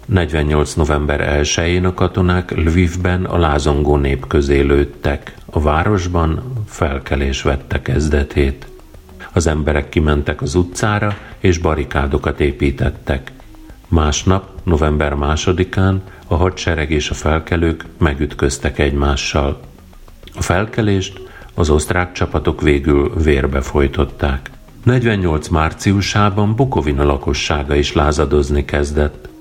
48. 0.06 0.74
november 0.74 1.40
1-én 1.42 1.86
a 1.86 1.94
katonák 1.94 2.52
Lvivben 2.52 3.26
a 3.26 3.38
lázongó 3.38 3.98
nép 3.98 4.28
közé 4.28 4.60
lőttek. 4.60 5.36
A 5.46 5.62
városban 5.62 6.64
felkelés 6.68 7.42
vette 7.42 7.82
kezdetét. 7.82 8.68
Az 9.34 9.48
emberek 9.48 9.90
kimentek 9.90 10.42
az 10.42 10.56
utcára, 10.56 11.18
és 11.40 11.58
barikádokat 11.58 12.40
építettek. 12.40 13.32
Másnap, 13.88 14.50
november 14.64 15.14
másodikán 15.14 16.02
a 16.28 16.36
hadsereg 16.36 16.92
és 16.92 17.10
a 17.10 17.14
felkelők 17.14 17.86
megütköztek 17.98 18.80
egymással. 18.80 19.60
A 20.36 20.42
felkelést 20.42 21.22
az 21.54 21.70
osztrák 21.70 22.12
csapatok 22.12 22.62
végül 22.62 23.14
vérbe 23.24 23.62
folytották. 23.62 24.50
48 24.84 25.48
márciusában 25.48 26.56
Bukovina 26.56 27.04
lakossága 27.04 27.76
is 27.76 27.94
lázadozni 27.94 28.66
kezdett. 28.66 29.32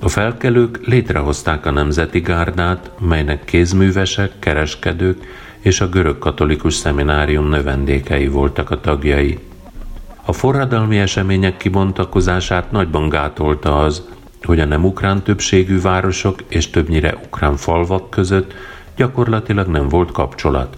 A 0.00 0.08
felkelők 0.08 0.86
létrehozták 0.86 1.66
a 1.66 1.70
Nemzeti 1.70 2.20
Gárdát, 2.20 2.90
melynek 2.98 3.44
kézművesek, 3.44 4.38
kereskedők 4.38 5.24
és 5.60 5.80
a 5.80 5.88
görög 5.88 6.18
katolikus 6.18 6.74
szeminárium 6.74 7.48
növendékei 7.48 8.28
voltak 8.28 8.70
a 8.70 8.80
tagjai. 8.80 9.38
A 10.24 10.32
forradalmi 10.32 10.98
események 10.98 11.56
kibontakozását 11.56 12.70
nagyban 12.70 13.08
gátolta 13.08 13.78
az, 13.78 14.02
hogy 14.42 14.60
a 14.60 14.64
nem 14.64 14.84
ukrán 14.84 15.22
többségű 15.22 15.80
városok 15.80 16.42
és 16.48 16.70
többnyire 16.70 17.18
ukrán 17.24 17.56
falvak 17.56 18.10
között 18.10 18.54
gyakorlatilag 18.96 19.66
nem 19.66 19.88
volt 19.88 20.12
kapcsolat. 20.12 20.76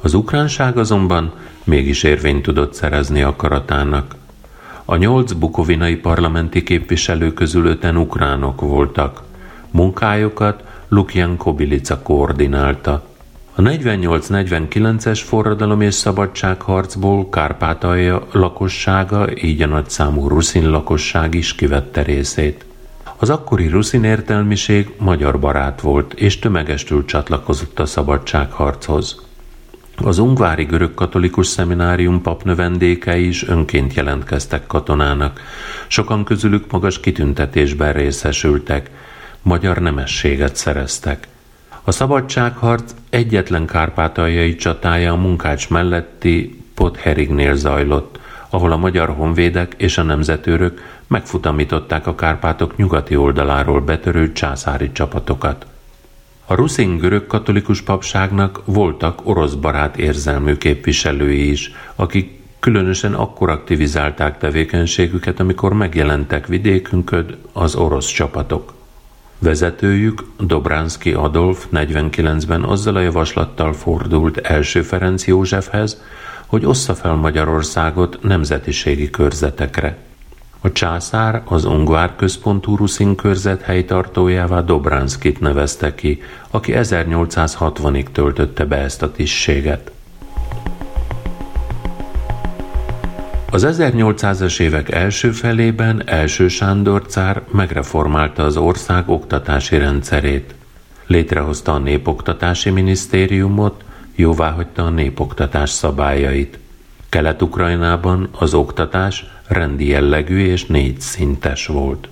Az 0.00 0.14
ukránság 0.14 0.76
azonban 0.76 1.32
mégis 1.64 2.02
érvényt 2.02 2.42
tudott 2.42 2.74
szerezni 2.74 3.22
akaratának. 3.22 4.14
A 4.90 4.96
nyolc 4.96 5.32
bukovinai 5.32 5.96
parlamenti 5.96 6.62
képviselő 6.62 7.32
közül 7.32 7.66
öten 7.66 7.96
ukránok 7.96 8.60
voltak. 8.60 9.22
Munkájukat 9.70 10.64
Lukjan 10.88 11.36
Kobilica 11.36 12.02
koordinálta. 12.02 13.04
A 13.54 13.62
48-49-es 13.62 15.20
forradalom 15.24 15.80
és 15.80 15.94
szabadságharcból 15.94 17.28
Kárpátalja 17.28 18.26
lakossága, 18.32 19.42
így 19.42 19.62
a 19.62 19.66
nagyszámú 19.66 20.28
ruszin 20.28 20.70
lakosság 20.70 21.34
is 21.34 21.54
kivette 21.54 22.02
részét. 22.02 22.64
Az 23.16 23.30
akkori 23.30 23.68
ruszin 23.68 24.04
értelmiség 24.04 24.94
magyar 24.98 25.40
barát 25.40 25.80
volt, 25.80 26.12
és 26.12 26.38
tömegestül 26.38 27.04
csatlakozott 27.04 27.80
a 27.80 27.86
szabadságharchoz. 27.86 29.28
Az 30.04 30.18
ungvári 30.18 30.64
görög 30.64 30.94
katolikus 30.94 31.46
szeminárium 31.46 32.22
papnövendékei 32.22 33.26
is 33.26 33.48
önként 33.48 33.94
jelentkeztek 33.94 34.66
katonának. 34.66 35.40
Sokan 35.86 36.24
közülük 36.24 36.70
magas 36.70 37.00
kitüntetésben 37.00 37.92
részesültek, 37.92 38.90
magyar 39.42 39.78
nemességet 39.78 40.56
szereztek. 40.56 41.28
A 41.82 41.90
szabadságharc 41.90 42.94
egyetlen 43.10 43.66
kárpátaljai 43.66 44.54
csatája 44.54 45.12
a 45.12 45.16
munkács 45.16 45.68
melletti 45.68 46.62
Potherignél 46.74 47.54
zajlott, 47.54 48.18
ahol 48.50 48.72
a 48.72 48.76
magyar 48.76 49.08
honvédek 49.08 49.74
és 49.76 49.98
a 49.98 50.02
nemzetőrök 50.02 51.00
megfutamították 51.06 52.06
a 52.06 52.14
Kárpátok 52.14 52.76
nyugati 52.76 53.16
oldaláról 53.16 53.80
betörő 53.80 54.32
császári 54.32 54.92
csapatokat. 54.92 55.66
A 56.50 56.54
ruszin 56.54 56.96
görög 56.96 57.26
katolikus 57.26 57.82
papságnak 57.82 58.62
voltak 58.64 59.20
orosz 59.24 59.54
barát 59.54 59.96
érzelmű 59.96 60.56
képviselői 60.56 61.50
is, 61.50 61.72
akik 61.96 62.40
különösen 62.60 63.14
akkor 63.14 63.50
aktivizálták 63.50 64.38
tevékenységüket, 64.38 65.40
amikor 65.40 65.72
megjelentek 65.72 66.46
vidékünkön 66.46 67.36
az 67.52 67.74
orosz 67.74 68.06
csapatok. 68.06 68.72
Vezetőjük, 69.38 70.24
Dobránszki 70.38 71.12
Adolf 71.12 71.66
49-ben 71.72 72.62
azzal 72.62 72.96
a 72.96 73.00
javaslattal 73.00 73.72
fordult 73.72 74.36
első 74.36 74.82
Ferenc 74.82 75.26
Józsefhez, 75.26 76.02
hogy 76.46 76.64
ossza 76.64 76.94
fel 76.94 77.14
Magyarországot 77.14 78.18
nemzetiségi 78.22 79.10
körzetekre. 79.10 80.09
A 80.62 80.72
császár 80.72 81.42
az 81.44 81.64
Ungvár 81.64 82.16
központú 82.16 82.76
Ruszin 82.76 83.14
körzet 83.14 83.62
helytartójává 83.62 84.60
Dobránszkit 84.60 85.40
nevezte 85.40 85.94
ki, 85.94 86.22
aki 86.50 86.72
1860-ig 86.76 88.06
töltötte 88.12 88.64
be 88.64 88.76
ezt 88.76 89.02
a 89.02 89.12
tisztséget. 89.12 89.90
Az 93.50 93.66
1800-as 93.68 94.60
évek 94.60 94.90
első 94.90 95.30
felében 95.30 96.02
első 96.06 96.48
Sándor 96.48 97.06
cár 97.06 97.42
megreformálta 97.50 98.42
az 98.42 98.56
ország 98.56 99.08
oktatási 99.08 99.78
rendszerét. 99.78 100.54
Létrehozta 101.06 101.72
a 101.72 101.78
népoktatási 101.78 102.70
minisztériumot, 102.70 103.84
jóváhagyta 104.14 104.84
a 104.84 104.90
népoktatás 104.90 105.70
szabályait. 105.70 106.58
Kelet-Ukrajnában 107.10 108.28
az 108.38 108.54
oktatás 108.54 109.24
rendi 109.46 109.86
jellegű 109.88 110.38
és 110.38 110.66
négy 110.66 111.00
szintes 111.00 111.66
volt. 111.66 112.08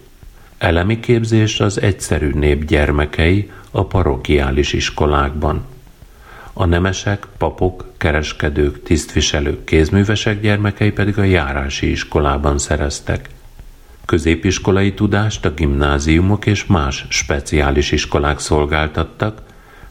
Elemi 0.58 1.00
képzés 1.00 1.60
az 1.60 1.80
egyszerű 1.80 2.30
nép 2.30 2.64
gyermekei 2.64 3.50
a 3.70 3.84
parokiális 3.84 4.72
iskolákban. 4.72 5.64
A 6.52 6.64
nemesek, 6.64 7.26
papok, 7.36 7.84
kereskedők, 7.96 8.82
tisztviselők, 8.82 9.64
kézművesek 9.64 10.40
gyermekei 10.40 10.90
pedig 10.90 11.18
a 11.18 11.22
járási 11.22 11.90
iskolában 11.90 12.58
szereztek. 12.58 13.28
Középiskolai 14.04 14.94
tudást 14.94 15.44
a 15.44 15.50
gimnáziumok 15.50 16.46
és 16.46 16.66
más 16.66 17.06
speciális 17.08 17.92
iskolák 17.92 18.38
szolgáltattak, 18.38 19.42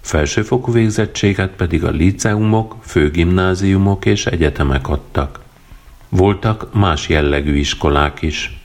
felsőfokú 0.08 0.72
végzettséget 0.72 1.50
pedig 1.50 1.84
a 1.84 1.90
liceumok, 1.90 2.76
főgimnáziumok 2.82 4.06
és 4.06 4.26
egyetemek 4.26 4.90
adtak. 4.90 5.40
Voltak 6.10 6.74
más 6.74 7.10
jellegű 7.10 7.56
iskolák 7.56 8.22
is. 8.22 8.60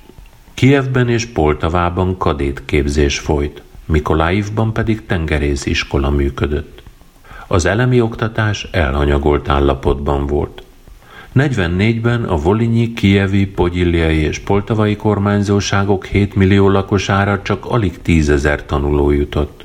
Kievben 0.55 1.09
és 1.09 1.27
Poltavában 1.27 2.17
kadétképzés 2.17 3.19
folyt, 3.19 3.63
Mikoláivban 3.85 4.73
pedig 4.73 5.07
tengerész 5.07 5.67
iskola 5.67 6.11
működött. 6.11 6.83
Az 7.47 7.65
elemi 7.65 8.01
oktatás 8.01 8.69
elhanyagolt 8.71 9.49
állapotban 9.49 10.27
volt. 10.27 10.63
44-ben 11.35 12.25
a 12.25 12.37
Volinyi, 12.37 12.93
Kievi, 12.93 13.47
Pogyiliai 13.47 14.17
és 14.17 14.39
Poltavai 14.39 14.97
kormányzóságok 14.97 16.07
7 16.07 16.35
millió 16.35 16.69
lakosára 16.69 17.43
csak 17.43 17.67
alig 17.67 18.03
10 18.03 18.31
ezer 18.31 18.67
tanuló 18.67 19.11
jutott. 19.11 19.65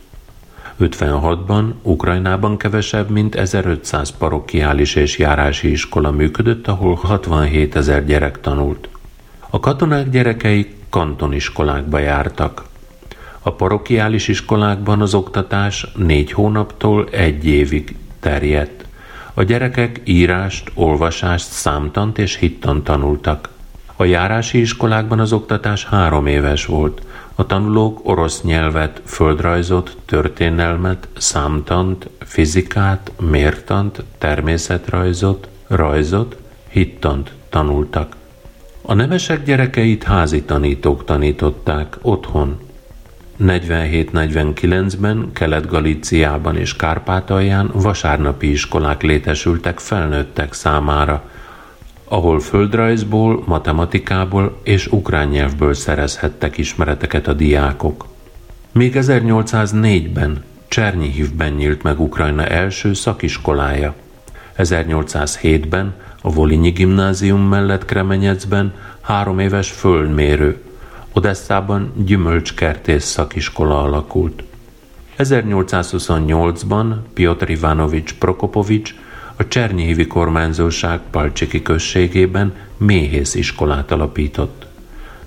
56-ban 0.79 1.73
Ukrajnában 1.81 2.57
kevesebb, 2.57 3.09
mint 3.09 3.35
1500 3.35 4.09
parokiális 4.09 4.95
és 4.95 5.17
járási 5.17 5.71
iskola 5.71 6.11
működött, 6.11 6.67
ahol 6.67 6.95
67 6.95 7.75
ezer 7.75 8.05
gyerek 8.05 8.41
tanult. 8.41 8.89
A 9.49 9.59
katonák 9.59 10.09
gyerekei 10.09 10.75
kantoniskolákba 10.89 11.99
jártak. 11.99 12.63
A 13.41 13.51
parokiális 13.51 14.27
iskolákban 14.27 15.01
az 15.01 15.13
oktatás 15.13 15.87
négy 15.95 16.31
hónaptól 16.31 17.07
egy 17.11 17.45
évig 17.45 17.95
terjedt. 18.19 18.85
A 19.33 19.43
gyerekek 19.43 20.01
írást, 20.03 20.71
olvasást, 20.73 21.51
számtant 21.51 22.17
és 22.17 22.35
hittan 22.35 22.83
tanultak. 22.83 23.49
A 23.95 24.03
járási 24.03 24.59
iskolákban 24.59 25.19
az 25.19 25.33
oktatás 25.33 25.85
három 25.85 26.27
éves 26.27 26.65
volt. 26.65 27.01
A 27.39 27.45
tanulók 27.45 27.99
orosz 28.03 28.41
nyelvet, 28.41 29.01
földrajzot, 29.05 29.97
történelmet, 30.05 31.07
számtant, 31.17 32.09
fizikát, 32.19 33.11
mértant, 33.19 34.03
természetrajzot, 34.17 35.47
rajzot, 35.67 36.37
hittant 36.69 37.31
tanultak. 37.49 38.15
A 38.81 38.93
nemesek 38.93 39.43
gyerekeit 39.43 40.03
házi 40.03 40.41
tanítók 40.43 41.05
tanították 41.05 41.97
otthon. 42.01 42.59
47-49-ben 43.39 45.29
Kelet-Galíciában 45.33 46.57
és 46.57 46.75
Kárpátalján 46.75 47.69
vasárnapi 47.73 48.51
iskolák 48.51 49.01
létesültek 49.01 49.79
felnőttek 49.79 50.53
számára– 50.53 51.23
ahol 52.07 52.39
földrajzból, 52.39 53.43
matematikából 53.45 54.57
és 54.63 54.87
ukrán 54.87 55.27
nyelvből 55.27 55.73
szerezhettek 55.73 56.57
ismereteket 56.57 57.27
a 57.27 57.33
diákok. 57.33 58.05
Még 58.71 58.93
1804-ben 58.95 60.43
Csernyihivben 60.67 61.53
nyílt 61.53 61.83
meg 61.83 61.99
Ukrajna 61.99 62.45
első 62.45 62.93
szakiskolája. 62.93 63.95
1807-ben 64.57 65.93
a 66.21 66.31
Volinyi 66.31 66.69
gimnázium 66.69 67.41
mellett 67.41 67.85
Kremenyecben 67.85 68.73
három 69.01 69.39
éves 69.39 69.71
földmérő, 69.71 70.61
Odesszában 71.13 71.91
gyümölcskertész 72.05 73.05
szakiskola 73.05 73.81
alakult. 73.81 74.43
1828-ban 75.17 76.95
Piotr 77.13 77.49
Ivanovics 77.49 78.13
Prokopovics 78.13 78.95
a 79.37 79.47
Csernyihivi 79.47 80.07
kormányzóság 80.07 80.99
Palcsiki 81.11 81.61
községében 81.61 82.53
méhész 82.77 83.35
iskolát 83.35 83.91
alapított. 83.91 84.65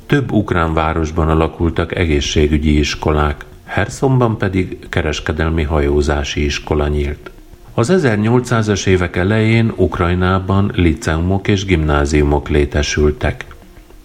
Több 0.07 0.33
ukrán 0.33 0.75
városban 0.75 1.29
alakultak 1.29 1.97
egészségügyi 1.97 2.79
iskolák, 2.79 3.45
Hersonban 3.65 4.39
pedig 4.39 4.89
kereskedelmi 4.89 5.63
hajózási 5.63 6.45
iskola 6.45 6.89
nyílt. 6.89 7.31
Az 7.75 7.93
1800-as 7.93 8.87
évek 8.87 9.17
elején 9.17 9.73
Ukrajnában 9.77 10.73
liceumok 10.75 11.49
és 11.49 11.65
gimnáziumok 11.65 12.49
létesültek. 12.49 13.45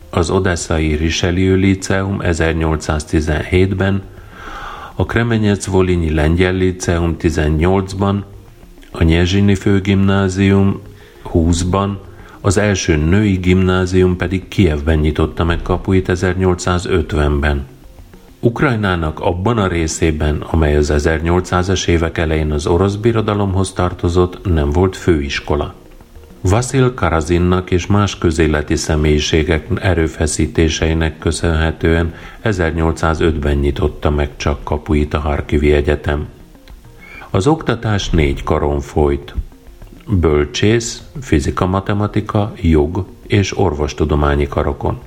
Az 0.10 0.30
odesszai 0.30 0.96
Richelieu 0.96 1.56
Liceum 1.56 2.18
1817-ben, 2.22 4.02
a 4.96 5.06
Kremenyec-Volinyi 5.06 6.14
Lengyel 6.14 6.54
Liceum 6.54 7.16
18-ban, 7.20 8.16
a 8.98 9.04
Nyezsini 9.04 9.56
Főgimnázium 9.56 10.82
20-ban, 11.34 11.90
az 12.42 12.58
első 12.58 12.96
női 12.96 13.36
gimnázium 13.36 14.16
pedig 14.16 14.48
Kievben 14.48 14.98
nyitotta 14.98 15.44
meg 15.44 15.62
kapuit 15.62 16.10
1850-ben. 16.14 17.66
Ukrajnának 18.40 19.20
abban 19.20 19.58
a 19.58 19.68
részében, 19.68 20.42
amely 20.42 20.76
az 20.76 20.94
1800-as 20.96 21.88
évek 21.88 22.18
elején 22.18 22.52
az 22.52 22.68
orosz 22.68 22.96
birodalomhoz 22.96 23.74
tartozott, 23.74 24.54
nem 24.54 24.70
volt 24.70 24.96
főiskola. 24.96 25.74
Vasil 26.42 26.94
Karazinnak 26.94 27.72
és 27.72 27.86
más 27.86 28.18
közéleti 28.18 28.76
személyiségek 28.76 29.68
erőfeszítéseinek 29.76 31.18
köszönhetően 31.18 32.14
1805-ben 32.44 33.56
nyitotta 33.56 34.10
meg 34.10 34.30
csak 34.36 34.64
kapuit 34.64 35.14
a 35.14 35.20
Harkivi 35.20 35.72
Egyetem. 35.72 36.28
Az 37.36 37.48
oktatás 37.48 38.10
négy 38.10 38.44
karon 38.44 38.80
folyt. 38.80 39.36
Bölcsész, 40.08 41.04
fizika-matematika, 41.22 42.54
jog 42.62 43.06
és 43.28 43.58
orvostudományi 43.58 44.48
karokon. 44.48 45.00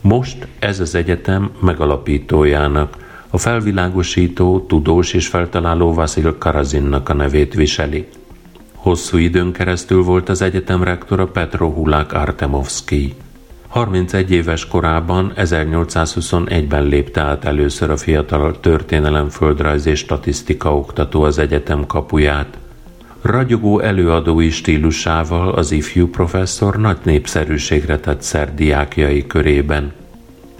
Most 0.00 0.46
ez 0.58 0.80
az 0.80 0.94
egyetem 0.94 1.50
megalapítójának, 1.60 2.96
a 3.30 3.38
felvilágosító, 3.38 4.60
tudós 4.60 5.12
és 5.12 5.26
feltaláló 5.26 5.94
Vasil 5.94 6.38
Karazinnak 6.38 7.08
a 7.08 7.14
nevét 7.14 7.54
viseli. 7.54 8.08
Hosszú 8.74 9.16
időn 9.16 9.52
keresztül 9.52 10.02
volt 10.02 10.28
az 10.28 10.42
egyetem 10.42 10.82
rektora 10.82 11.26
Petro 11.26 11.68
Hulák 11.68 12.12
Artemovski. 12.12 13.14
31 13.68 14.30
éves 14.30 14.66
korában 14.66 15.32
1821-ben 15.36 16.84
lépte 16.84 17.20
át 17.20 17.44
először 17.44 17.90
a 17.90 17.96
fiatal 17.96 18.60
történelem, 18.60 19.28
földrajz 19.28 19.86
és 19.86 19.98
statisztika 19.98 20.76
oktató 20.76 21.22
az 21.22 21.38
egyetem 21.38 21.86
kapuját. 21.86 22.58
Ragyogó 23.22 23.80
előadói 23.80 24.50
stílusával 24.50 25.48
az 25.48 25.70
ifjú 25.70 26.08
professzor 26.08 26.76
nagy 26.76 26.98
népszerűségre 27.02 27.98
tett 27.98 28.22
szer 28.22 28.54
diákjai 28.54 29.26
körében. 29.26 29.92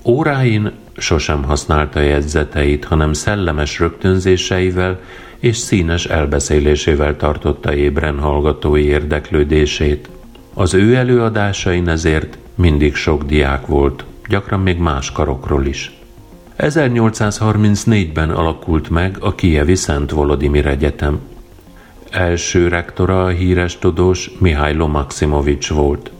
Óráin 0.04 0.72
sosem 0.96 1.44
használta 1.44 2.00
jegyzeteit, 2.00 2.84
hanem 2.84 3.12
szellemes 3.12 3.78
rögtönzéseivel 3.78 5.00
és 5.38 5.56
színes 5.56 6.06
elbeszélésével 6.06 7.16
tartotta 7.16 7.74
ébren 7.74 8.18
hallgatói 8.18 8.84
érdeklődését. 8.84 10.08
Az 10.54 10.74
ő 10.74 10.94
előadásain 10.94 11.88
ezért 11.88 12.38
mindig 12.54 12.94
sok 12.94 13.24
diák 13.24 13.66
volt, 13.66 14.04
gyakran 14.28 14.60
még 14.60 14.78
más 14.78 15.12
karokról 15.12 15.66
is. 15.66 15.92
1834-ben 16.58 18.30
alakult 18.30 18.90
meg 18.90 19.16
a 19.20 19.34
Kijevi 19.34 19.74
Szent 19.74 20.10
Volodimir 20.10 20.66
Egyetem. 20.66 21.20
Első 22.10 22.68
rektora 22.68 23.24
a 23.24 23.28
híres 23.28 23.78
tudós 23.78 24.30
Mihailo 24.38 24.86
Maximovics 24.86 25.70
volt. 25.70 26.10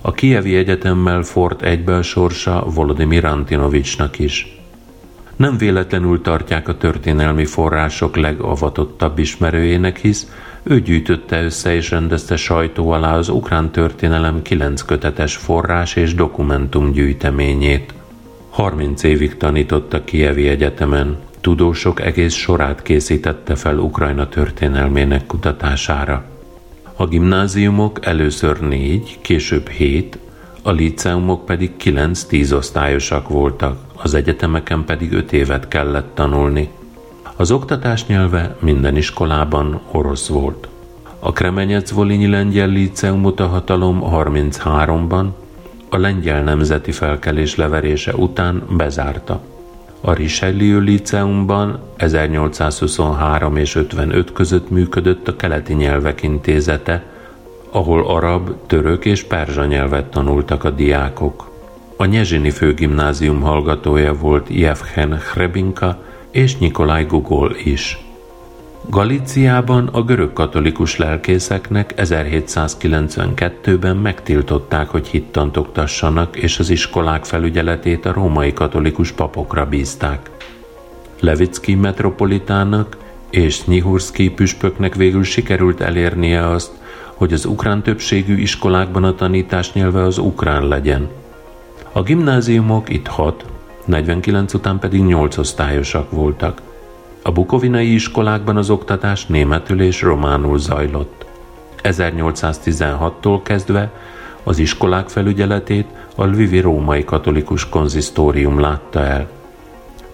A 0.00 0.12
Kijevi 0.12 0.56
Egyetemmel 0.56 1.22
fort 1.22 1.62
egybe 1.62 1.94
a 1.94 2.02
sorsa 2.02 2.64
Volodymyr 2.74 3.24
Antinovicsnak 3.24 4.18
is. 4.18 4.60
Nem 5.36 5.56
véletlenül 5.56 6.20
tartják 6.20 6.68
a 6.68 6.76
történelmi 6.76 7.44
források 7.44 8.16
legavatottabb 8.16 9.18
ismerőjének, 9.18 9.98
hisz 9.98 10.26
ő 10.62 10.80
gyűjtötte 10.80 11.42
össze 11.42 11.74
és 11.74 11.90
rendezte 11.90 12.36
sajtó 12.36 12.90
alá 12.90 13.16
az 13.16 13.28
ukrán 13.28 13.70
történelem 13.70 14.42
kilenc 14.42 14.82
kötetes 14.82 15.36
forrás 15.36 15.96
és 15.96 16.14
dokumentum 16.14 16.92
gyűjteményét. 16.92 17.94
30 18.50 19.02
évig 19.02 19.36
tanított 19.36 19.92
a 19.92 20.04
Kievi 20.04 20.48
Egyetemen, 20.48 21.16
tudósok 21.40 22.00
egész 22.00 22.34
sorát 22.34 22.82
készítette 22.82 23.54
fel 23.54 23.78
Ukrajna 23.78 24.28
történelmének 24.28 25.26
kutatására. 25.26 26.24
A 26.96 27.06
gimnáziumok 27.06 28.06
először 28.06 28.60
négy, 28.60 29.18
később 29.20 29.68
hét, 29.68 30.18
a 30.62 30.70
liceumok 30.70 31.44
pedig 31.44 31.76
kilenc-tíz 31.76 32.52
osztályosak 32.52 33.28
voltak, 33.28 33.78
az 34.02 34.14
egyetemeken 34.14 34.84
pedig 34.84 35.12
öt 35.12 35.32
évet 35.32 35.68
kellett 35.68 36.14
tanulni. 36.14 36.68
Az 37.40 37.50
oktatás 37.50 38.06
nyelve 38.06 38.56
minden 38.58 38.96
iskolában 38.96 39.80
orosz 39.90 40.28
volt. 40.28 40.68
A 41.18 41.32
Kremenyec-Volinyi 41.32 42.26
Lengyel 42.26 42.68
Líceumot 42.68 43.40
a 43.40 43.46
hatalom 43.46 44.02
33-ban, 44.04 45.26
a 45.88 45.96
lengyel 45.96 46.42
nemzeti 46.42 46.92
felkelés 46.92 47.56
leverése 47.56 48.14
után 48.14 48.62
bezárta. 48.76 49.40
A 50.00 50.12
Richelieu 50.12 50.80
Liceumban 50.80 51.78
1823 51.96 53.56
és 53.56 53.74
55 53.74 54.32
között 54.32 54.70
működött 54.70 55.28
a 55.28 55.36
Keleti 55.36 55.74
Nyelvek 55.74 56.22
Intézete, 56.22 57.04
ahol 57.70 58.06
arab, 58.06 58.50
török 58.66 59.04
és 59.04 59.22
perzsa 59.22 59.64
nyelvet 59.64 60.10
tanultak 60.10 60.64
a 60.64 60.70
diákok. 60.70 61.50
A 61.96 62.04
Nyezsini 62.04 62.50
főgimnázium 62.50 63.40
hallgatója 63.40 64.14
volt 64.14 64.46
Jevhen 64.48 65.18
Hrebinka 65.32 66.08
és 66.30 66.56
Nikolaj 66.56 67.04
Gogol 67.04 67.56
is. 67.64 68.04
Galíciában 68.88 69.86
a 69.86 70.02
görög 70.02 70.32
katolikus 70.32 70.96
lelkészeknek 70.96 71.94
1792-ben 71.96 73.96
megtiltották, 73.96 74.88
hogy 74.88 75.06
hittant 75.06 75.56
oktassanak, 75.56 76.36
és 76.36 76.58
az 76.58 76.70
iskolák 76.70 77.24
felügyeletét 77.24 78.06
a 78.06 78.12
római 78.12 78.52
katolikus 78.52 79.12
papokra 79.12 79.66
bízták. 79.66 80.30
Levicki 81.20 81.74
metropolitának 81.74 82.96
és 83.30 83.64
Nyihurszki 83.64 84.30
püspöknek 84.30 84.94
végül 84.94 85.24
sikerült 85.24 85.80
elérnie 85.80 86.48
azt, 86.48 86.72
hogy 87.14 87.32
az 87.32 87.44
ukrán 87.44 87.82
többségű 87.82 88.36
iskolákban 88.36 89.04
a 89.04 89.14
tanítás 89.14 89.72
nyelve 89.72 90.02
az 90.02 90.18
ukrán 90.18 90.68
legyen. 90.68 91.08
A 91.92 92.02
gimnáziumok 92.02 92.88
itt 92.88 93.06
hat, 93.06 93.44
49 93.90 94.54
után 94.54 94.78
pedig 94.78 95.02
8 95.02 95.36
osztályosak 95.36 96.10
voltak. 96.10 96.60
A 97.22 97.32
bukovinai 97.32 97.94
iskolákban 97.94 98.56
az 98.56 98.70
oktatás 98.70 99.26
németül 99.26 99.82
és 99.82 100.02
románul 100.02 100.58
zajlott. 100.58 101.26
1816-tól 101.82 103.40
kezdve 103.42 103.92
az 104.42 104.58
iskolák 104.58 105.08
felügyeletét 105.08 105.86
a 106.16 106.24
Lvivi 106.24 106.60
római 106.60 107.04
katolikus 107.04 107.68
konzisztórium 107.68 108.60
látta 108.60 109.00
el. 109.04 109.28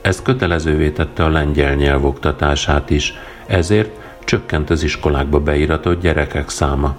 Ez 0.01 0.23
kötelezővé 0.23 0.91
tette 0.91 1.25
a 1.25 1.29
lengyel 1.29 1.75
nyelv 1.75 2.05
oktatását 2.05 2.91
is, 2.91 3.15
ezért 3.47 3.99
csökkent 4.25 4.71
az 4.71 4.83
iskolákba 4.83 5.41
beiratott 5.41 6.01
gyerekek 6.01 6.49
száma. 6.49 6.97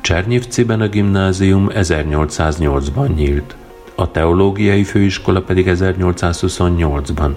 Csernyivciben 0.00 0.80
a 0.80 0.88
gimnázium 0.88 1.68
1808-ban 1.74 3.14
nyílt, 3.14 3.56
a 4.00 4.10
teológiai 4.10 4.84
főiskola 4.84 5.42
pedig 5.42 5.66
1828-ban. 5.68 7.30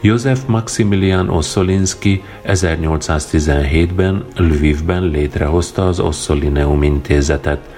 József 0.00 0.40
Maximilian 0.46 1.28
Ossolinsky 1.28 2.22
1817-ben 2.46 4.24
Lvivben 4.36 5.02
létrehozta 5.02 5.86
az 5.86 6.00
Osszolineum 6.00 6.82
intézetet, 6.82 7.68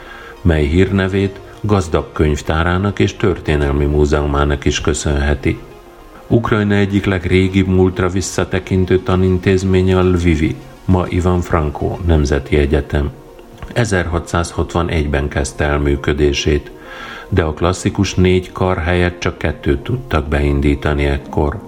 mely 0.41 0.67
hírnevét 0.67 1.41
gazdag 1.61 2.13
könyvtárának 2.13 2.99
és 2.99 3.17
történelmi 3.17 3.85
múzeumának 3.85 4.65
is 4.65 4.81
köszönheti. 4.81 5.59
Ukrajna 6.27 6.75
egyik 6.75 7.05
legrégibb 7.05 7.67
múltra 7.67 8.09
visszatekintő 8.09 8.99
tanintézménye 8.99 9.99
a 9.99 10.03
Lvivi, 10.03 10.57
ma 10.85 11.05
Ivan 11.09 11.41
Franko 11.41 11.99
Nemzeti 12.07 12.57
Egyetem. 12.57 13.11
1661-ben 13.75 15.29
kezdte 15.29 15.65
el 15.65 15.79
működését, 15.79 16.71
de 17.35 17.43
a 17.43 17.53
klasszikus 17.53 18.15
négy 18.15 18.53
kar 18.53 18.79
helyett 18.79 19.21
csak 19.21 19.39
kettőt 19.39 19.83
tudtak 19.83 20.29
beindítani 20.29 21.05
ekkor. 21.05 21.59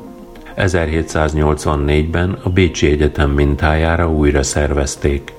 1784-ben 0.57 2.39
a 2.43 2.49
Bécsi 2.49 2.87
Egyetem 2.91 3.31
mintájára 3.31 4.11
újra 4.11 4.43
szervezték. 4.43 5.33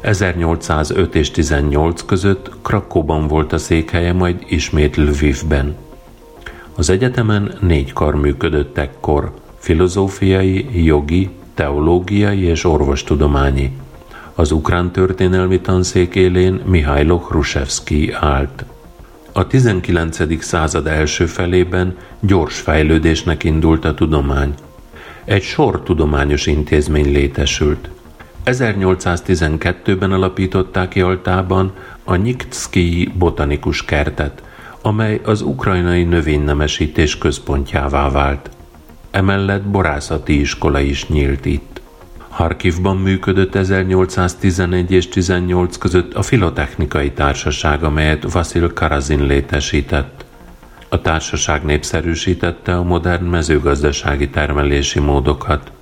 1805 0.00 1.14
és 1.14 1.30
18 1.30 2.04
között 2.04 2.50
Krakóban 2.62 3.26
volt 3.26 3.52
a 3.52 3.58
székhelye, 3.58 4.12
majd 4.12 4.44
ismét 4.48 4.96
Lvivben. 4.96 5.76
Az 6.74 6.90
egyetemen 6.90 7.54
négy 7.60 7.92
kar 7.92 8.14
működött 8.14 8.78
ekkor, 8.78 9.32
filozófiai, 9.58 10.84
jogi, 10.84 11.30
teológiai 11.54 12.40
és 12.40 12.64
orvostudományi. 12.64 13.76
Az 14.34 14.50
ukrán 14.52 14.90
történelmi 14.90 15.60
tanszék 15.60 16.14
élén 16.14 16.60
Mihailo 16.64 17.16
Hrusevski 17.16 18.12
állt. 18.12 18.64
A 19.36 19.46
19. 19.46 20.42
század 20.42 20.86
első 20.86 21.26
felében 21.26 21.96
gyors 22.20 22.60
fejlődésnek 22.60 23.44
indult 23.44 23.84
a 23.84 23.94
tudomány. 23.94 24.54
Egy 25.24 25.42
sor 25.42 25.82
tudományos 25.82 26.46
intézmény 26.46 27.12
létesült. 27.12 27.88
1812-ben 28.44 30.12
alapították 30.12 30.94
Jaltában 30.94 31.72
a 32.04 32.14
Nyiktszkii 32.14 33.12
botanikus 33.18 33.84
kertet, 33.84 34.42
amely 34.82 35.20
az 35.24 35.42
ukrajnai 35.42 36.04
növénynemesítés 36.04 37.18
központjává 37.18 38.10
vált. 38.10 38.50
Emellett 39.10 39.62
borászati 39.62 40.40
iskola 40.40 40.80
is 40.80 41.08
nyílt 41.08 41.44
itt. 41.44 41.75
Harkivban 42.36 42.96
működött 42.96 43.54
1811 43.54 44.90
és 44.90 45.08
18 45.08 45.76
között 45.76 46.14
a 46.14 46.22
Filotechnikai 46.22 47.10
Társaság, 47.10 47.82
amelyet 47.82 48.32
Vasil 48.32 48.72
Karazin 48.72 49.26
létesített. 49.26 50.24
A 50.88 51.00
társaság 51.00 51.64
népszerűsítette 51.64 52.76
a 52.76 52.82
modern 52.82 53.24
mezőgazdasági 53.24 54.28
termelési 54.28 55.00
módokat. 55.00 55.72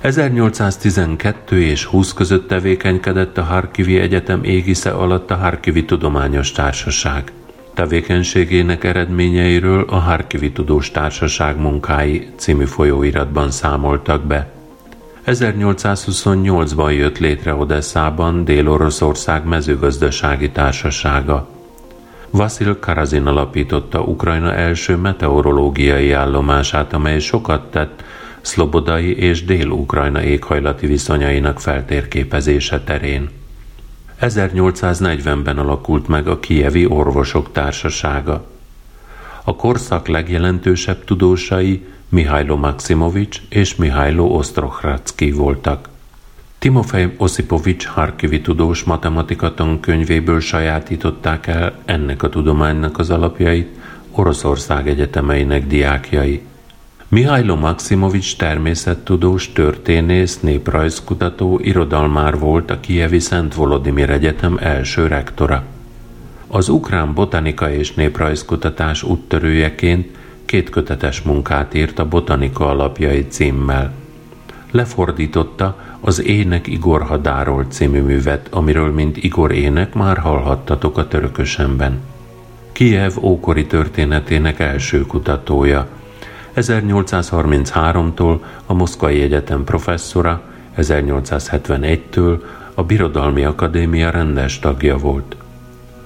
1812 0.00 1.62
és 1.62 1.84
20 1.84 2.12
között 2.12 2.48
tevékenykedett 2.48 3.38
a 3.38 3.42
Harkivi 3.42 3.98
Egyetem 3.98 4.44
égisze 4.44 4.90
alatt 4.90 5.30
a 5.30 5.36
Harkivi 5.36 5.84
Tudományos 5.84 6.52
Társaság. 6.52 7.32
Tevékenységének 7.74 8.84
eredményeiről 8.84 9.84
a 9.88 9.96
Harkivi 9.96 10.52
Tudós 10.52 10.90
Társaság 10.90 11.60
munkái 11.60 12.28
című 12.36 12.64
folyóiratban 12.64 13.50
számoltak 13.50 14.22
be. 14.24 14.58
1828-ban 15.26 16.96
jött 16.96 17.18
létre 17.18 17.54
Odesszában 17.54 18.44
Dél-Oroszország 18.44 19.44
mezőgazdasági 19.44 20.50
társasága. 20.50 21.48
Vasil 22.30 22.78
Karazin 22.78 23.26
alapította 23.26 24.00
Ukrajna 24.00 24.54
első 24.54 24.96
meteorológiai 24.96 26.12
állomását, 26.12 26.92
amely 26.92 27.18
sokat 27.18 27.70
tett 27.70 28.02
szlobodai 28.40 29.16
és 29.16 29.44
dél-ukrajna 29.44 30.22
éghajlati 30.22 30.86
viszonyainak 30.86 31.60
feltérképezése 31.60 32.80
terén. 32.80 33.28
1840-ben 34.20 35.58
alakult 35.58 36.08
meg 36.08 36.28
a 36.28 36.40
Kievi 36.40 36.86
Orvosok 36.86 37.52
Társasága. 37.52 38.46
A 39.44 39.56
korszak 39.56 40.08
legjelentősebb 40.08 41.04
tudósai 41.04 41.86
Mihailo 42.12 42.56
Maximovics 42.56 43.40
és 43.48 43.76
Mihailo 43.76 44.24
Ostrohradski 44.24 45.30
voltak. 45.30 45.88
Timofej 46.58 47.14
Osipovics 47.16 47.86
Harkivi 47.86 48.40
tudós 48.40 48.82
matematika 48.82 49.54
tankönyvéből 49.54 50.40
sajátították 50.40 51.46
el 51.46 51.78
ennek 51.84 52.22
a 52.22 52.28
tudománynak 52.28 52.98
az 52.98 53.10
alapjait 53.10 53.68
Oroszország 54.10 54.88
egyetemeinek 54.88 55.66
diákjai. 55.66 56.42
Mihailo 57.08 57.56
Maximovics 57.56 58.36
természettudós, 58.36 59.52
történész, 59.52 60.40
néprajzkutató, 60.40 61.60
irodalmár 61.62 62.38
volt 62.38 62.70
a 62.70 62.80
Kijevi 62.80 63.18
Szent 63.18 63.54
Volodimir 63.54 64.10
Egyetem 64.10 64.58
első 64.60 65.06
rektora. 65.06 65.64
Az 66.46 66.68
ukrán 66.68 67.14
botanika 67.14 67.72
és 67.72 67.94
néprajzkutatás 67.94 69.02
úttörőjeként 69.02 70.18
két 70.50 70.70
kötetes 70.70 71.22
munkát 71.22 71.74
írt 71.74 71.98
a 71.98 72.08
Botanika 72.08 72.68
alapjai 72.68 73.26
címmel. 73.26 73.92
Lefordította 74.70 75.76
az 76.00 76.24
Ének 76.24 76.66
Igor 76.66 77.02
Hadáról 77.02 77.64
című 77.68 78.00
művet, 78.00 78.48
amiről 78.50 78.92
mint 78.92 79.16
Igor 79.16 79.52
ének 79.52 79.94
már 79.94 80.18
hallhattatok 80.18 80.98
a 80.98 81.08
törökösemben. 81.08 82.00
Kiev 82.72 83.12
ókori 83.20 83.66
történetének 83.66 84.58
első 84.58 85.00
kutatója. 85.00 85.86
1833-tól 86.56 88.38
a 88.66 88.74
Moszkvai 88.74 89.22
Egyetem 89.22 89.64
professzora, 89.64 90.42
1871-től 90.76 92.38
a 92.74 92.82
Birodalmi 92.82 93.44
Akadémia 93.44 94.10
rendes 94.10 94.58
tagja 94.58 94.96
volt. 94.96 95.36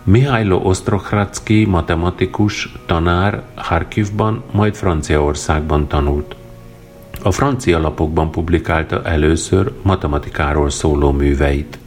Mihailo 0.06 0.60
Ostrohradski 0.62 1.64
matematikus, 1.64 2.72
tanár 2.86 3.42
Harkivban, 3.54 4.42
majd 4.52 4.74
Franciaországban 4.74 5.88
tanult. 5.88 6.36
A 7.22 7.30
francia 7.30 7.78
lapokban 7.78 8.30
publikálta 8.30 9.02
először 9.02 9.72
matematikáról 9.82 10.70
szóló 10.70 11.10
műveit. 11.10 11.78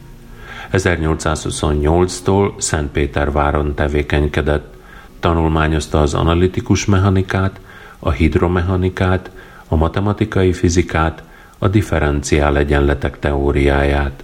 1828-tól 0.72 2.52
Szentpéterváron 2.58 3.76
tevékenykedett, 3.76 4.74
tanulmányozta 5.20 6.02
az 6.02 6.14
analitikus 6.14 6.86
mechanikát, 6.86 7.60
a 8.00 8.12
hidromechanikát, 8.12 9.32
a 9.68 9.76
matematikai 9.76 10.54
fizikát, 10.54 11.24
a 11.58 11.68
differenciál 11.68 12.58
egyenletek 12.58 13.20
teóriáját. 13.20 14.24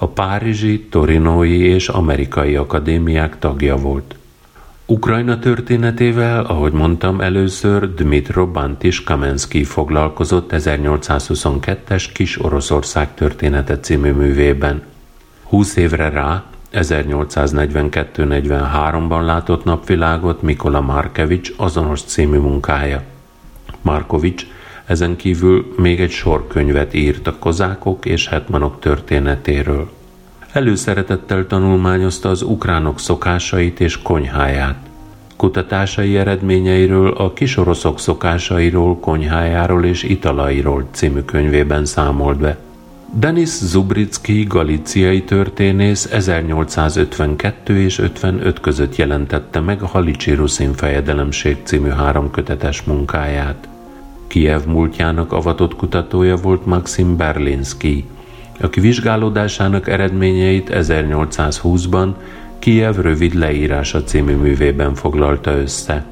A 0.00 0.06
párizsi, 0.06 0.86
torinói 0.90 1.60
és 1.60 1.88
amerikai 1.88 2.56
akadémiák 2.56 3.38
tagja 3.38 3.76
volt. 3.76 4.14
Ukrajna 4.86 5.38
történetével, 5.38 6.44
ahogy 6.44 6.72
mondtam, 6.72 7.20
először 7.20 7.94
Dmitro 7.94 8.46
Bantis 8.46 9.02
Kamensky 9.02 9.64
foglalkozott 9.64 10.50
1822-es 10.54 12.04
Kis 12.14 12.44
Oroszország 12.44 13.14
története 13.14 13.80
című 13.80 14.12
művében. 14.12 14.82
Húsz 15.42 15.76
évre 15.76 16.08
rá, 16.08 16.44
1842-43-ban 16.72 19.24
látott 19.24 19.64
napvilágot 19.64 20.42
Mikola 20.42 20.80
Markevics 20.80 21.52
azonos 21.56 22.02
című 22.02 22.38
munkája. 22.38 23.02
Markovics 23.82 24.46
ezen 24.88 25.16
kívül 25.16 25.74
még 25.76 26.00
egy 26.00 26.10
sor 26.10 26.46
könyvet 26.46 26.94
írt 26.94 27.26
a 27.26 27.38
kozákok 27.38 28.04
és 28.04 28.28
hetmanok 28.28 28.80
történetéről. 28.80 29.90
Előszeretettel 30.52 31.46
tanulmányozta 31.46 32.28
az 32.28 32.42
ukránok 32.42 33.00
szokásait 33.00 33.80
és 33.80 34.02
konyháját. 34.02 34.76
Kutatásai 35.36 36.16
eredményeiről 36.16 37.10
a 37.10 37.32
kisoroszok 37.32 38.00
szokásairól, 38.00 38.98
konyhájáról 38.98 39.84
és 39.84 40.02
italairól 40.02 40.88
című 40.90 41.20
könyvében 41.20 41.84
számolt 41.84 42.38
be. 42.38 42.58
Denis 43.14 43.48
Zubricki 43.48 44.42
galiciai 44.42 45.22
történész 45.22 46.04
1852 46.12 47.80
és 47.80 47.98
55 47.98 48.60
között 48.60 48.96
jelentette 48.96 49.60
meg 49.60 49.82
a 49.82 49.86
Halicsi 49.86 50.32
Ruszin 50.32 50.72
fejedelemség 50.72 51.56
című 51.62 51.88
három 51.88 52.30
kötetes 52.30 52.82
munkáját. 52.82 53.68
Kiev 54.28 54.64
múltjának 54.64 55.32
avatott 55.32 55.76
kutatója 55.76 56.36
volt 56.36 56.66
Maxim 56.66 57.16
Berlinski, 57.16 58.04
aki 58.60 58.80
vizsgálódásának 58.80 59.88
eredményeit 59.88 60.70
1820-ban 60.72 62.08
Kiev 62.58 62.96
rövid 62.96 63.34
leírása 63.34 64.02
című 64.02 64.34
művében 64.34 64.94
foglalta 64.94 65.50
össze. 65.50 66.04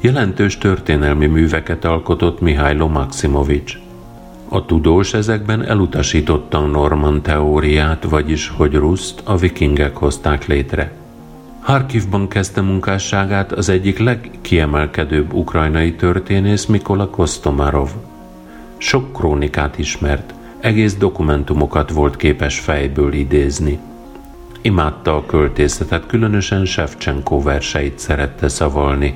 Jelentős 0.00 0.58
történelmi 0.58 1.26
műveket 1.26 1.84
alkotott 1.84 2.40
Mihailo 2.40 2.88
Maximovics. 2.88 3.78
A 4.48 4.64
tudós 4.64 5.14
ezekben 5.14 5.64
elutasította 5.64 6.58
a 6.58 6.66
Norman 6.66 7.22
teóriát, 7.22 8.04
vagyis 8.04 8.48
hogy 8.48 8.74
Ruszt 8.74 9.20
a 9.24 9.36
vikingek 9.36 9.96
hozták 9.96 10.46
létre. 10.46 11.01
Harkivban 11.62 12.28
kezdte 12.28 12.60
munkásságát 12.60 13.52
az 13.52 13.68
egyik 13.68 13.98
legkiemelkedőbb 13.98 15.32
ukrajnai 15.32 15.94
történész 15.94 16.66
Mikola 16.66 17.08
Kostomarov. 17.08 17.88
Sok 18.76 19.12
krónikát 19.12 19.78
ismert, 19.78 20.34
egész 20.60 20.96
dokumentumokat 20.96 21.90
volt 21.90 22.16
képes 22.16 22.58
fejből 22.58 23.12
idézni. 23.12 23.78
Imádta 24.62 25.16
a 25.16 25.26
költészetet, 25.26 26.06
különösen 26.06 26.64
Shevchenko 26.64 27.42
verseit 27.42 27.98
szerette 27.98 28.48
szavalni. 28.48 29.14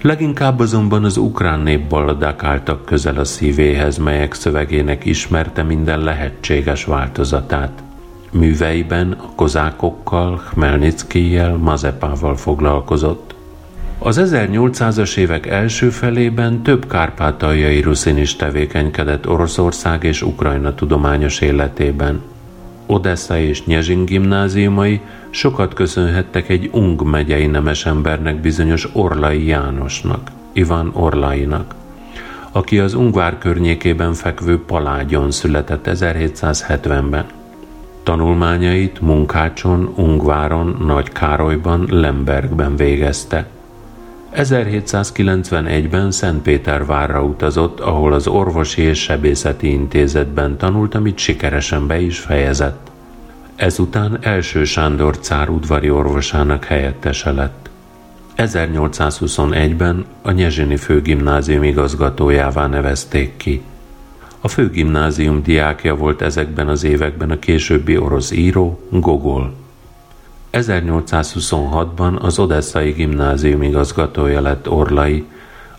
Leginkább 0.00 0.58
azonban 0.58 1.04
az 1.04 1.16
ukrán 1.16 1.60
népballadák 1.60 2.44
álltak 2.44 2.84
közel 2.84 3.16
a 3.16 3.24
szívéhez, 3.24 3.98
melyek 3.98 4.34
szövegének 4.34 5.04
ismerte 5.04 5.62
minden 5.62 6.00
lehetséges 6.00 6.84
változatát. 6.84 7.82
Műveiben 8.32 9.12
a 9.12 9.34
kozákokkal, 9.34 10.36
Khmelnickijel, 10.36 11.56
Mazepával 11.56 12.36
foglalkozott. 12.36 13.34
Az 13.98 14.20
1800-as 14.22 15.16
évek 15.16 15.46
első 15.46 15.90
felében 15.90 16.62
több 16.62 16.86
kárpátaljai 16.86 17.80
ruszin 17.80 18.16
is 18.16 18.36
tevékenykedett 18.36 19.28
Oroszország 19.28 20.04
és 20.04 20.22
Ukrajna 20.22 20.74
tudományos 20.74 21.40
életében. 21.40 22.22
Odessa 22.86 23.38
és 23.38 23.64
Nyezsin 23.64 24.04
gimnáziumai 24.04 25.00
sokat 25.30 25.74
köszönhettek 25.74 26.48
egy 26.48 26.70
Ung 26.72 27.02
megyei 27.02 27.46
nemesembernek 27.46 28.40
bizonyos 28.40 28.88
Orlai 28.92 29.46
Jánosnak, 29.46 30.30
Ivan 30.52 30.90
Orlainak, 30.94 31.74
aki 32.52 32.78
az 32.78 32.94
Ungvár 32.94 33.38
környékében 33.38 34.12
fekvő 34.12 34.64
Palágyon 34.64 35.30
született 35.30 35.88
1770-ben. 35.90 37.24
Tanulmányait 38.02 39.00
Munkácson, 39.00 39.92
Ungváron, 39.96 40.76
Nagy 40.86 41.08
Károlyban, 41.08 41.86
Lembergben 41.90 42.76
végezte. 42.76 43.46
1791-ben 44.36 46.10
Szentpétervárra 46.10 47.22
utazott, 47.22 47.80
ahol 47.80 48.12
az 48.12 48.26
orvosi 48.26 48.82
és 48.82 48.98
sebészeti 49.02 49.70
intézetben 49.70 50.56
tanult, 50.56 50.94
amit 50.94 51.18
sikeresen 51.18 51.86
be 51.86 52.00
is 52.00 52.18
fejezett. 52.18 52.90
Ezután 53.56 54.18
első 54.20 54.64
Sándor 54.64 55.18
cár 55.18 55.48
udvari 55.48 55.90
orvosának 55.90 56.64
helyettese 56.64 57.32
lett. 57.32 57.70
1821-ben 58.36 60.04
a 60.22 60.30
Nyezsini 60.30 60.76
főgimnázium 60.76 61.62
igazgatójává 61.62 62.66
nevezték 62.66 63.36
ki. 63.36 63.62
A 64.44 64.48
főgimnázium 64.48 65.42
diákja 65.42 65.96
volt 65.96 66.22
ezekben 66.22 66.68
az 66.68 66.84
években 66.84 67.30
a 67.30 67.38
későbbi 67.38 67.96
orosz 67.96 68.30
író 68.30 68.80
Gogol. 68.90 69.54
1826-ban 70.52 72.18
az 72.20 72.38
Odesszai 72.38 72.90
gimnázium 72.90 73.62
igazgatója 73.62 74.40
lett 74.40 74.68
Orlai, 74.70 75.24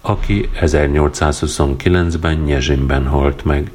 aki 0.01 0.49
1829-ben 0.61 2.37
Nyezsinben 2.37 3.07
halt 3.07 3.45
meg. 3.45 3.71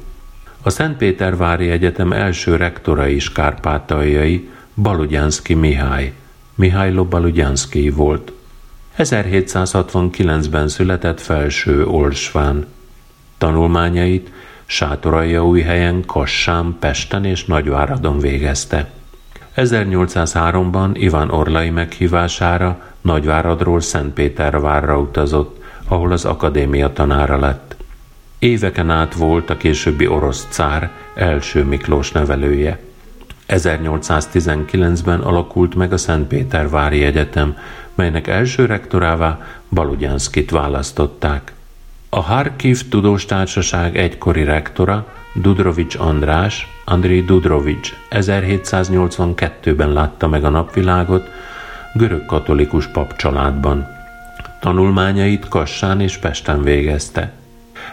A 0.61 0.69
Szentpétervári 0.69 1.69
Egyetem 1.69 2.11
első 2.11 2.55
rektora 2.55 3.07
is 3.07 3.31
kárpátaljai 3.31 4.49
Baludjánszki 4.75 5.53
Mihály, 5.53 6.13
Mihály 6.55 6.91
Baludjánszki 6.91 7.89
volt. 7.89 8.31
1769-ben 8.97 10.67
született 10.67 11.21
felső 11.21 11.85
Olsván. 11.85 12.65
Tanulmányait 13.37 14.31
helyen, 15.63 16.05
Kassán, 16.05 16.75
Pesten 16.79 17.25
és 17.25 17.45
Nagyváradon 17.45 18.19
végezte. 18.19 18.89
1803-ban 19.55 20.89
Ivan 20.93 21.31
Orlai 21.31 21.69
meghívására 21.69 22.81
Nagyváradról 23.01 23.81
Szentpétervárra 23.81 24.99
utazott, 24.99 25.63
ahol 25.87 26.11
az 26.11 26.25
akadémia 26.25 26.93
tanára 26.93 27.39
lett. 27.39 27.75
Éveken 28.39 28.89
át 28.89 29.13
volt 29.13 29.49
a 29.49 29.57
későbbi 29.57 30.07
orosz 30.07 30.47
cár 30.49 30.91
első 31.15 31.63
Miklós 31.63 32.11
nevelője. 32.11 32.79
1819-ben 33.47 35.19
alakult 35.19 35.75
meg 35.75 35.93
a 35.93 35.97
Szentpétervári 35.97 37.03
Egyetem, 37.03 37.57
melynek 37.95 38.27
első 38.27 38.65
rektorává 38.65 39.47
Baludjanszkit 39.69 40.51
választották. 40.51 41.53
A 42.11 42.21
Harkiv 42.21 42.87
Tudós 42.89 43.25
Társaság 43.25 43.97
egykori 43.97 44.43
rektora, 44.43 45.13
Dudrovics 45.33 45.95
András, 45.95 46.67
Andrei 46.85 47.21
Dudrovics 47.21 47.93
1782-ben 48.09 49.93
látta 49.93 50.27
meg 50.27 50.43
a 50.43 50.49
napvilágot 50.49 51.29
görög 51.93 52.25
katolikus 52.25 52.87
pap 52.87 53.15
családban. 53.15 53.87
Tanulmányait 54.59 55.47
Kassán 55.47 56.01
és 56.01 56.17
Pesten 56.17 56.63
végezte. 56.63 57.31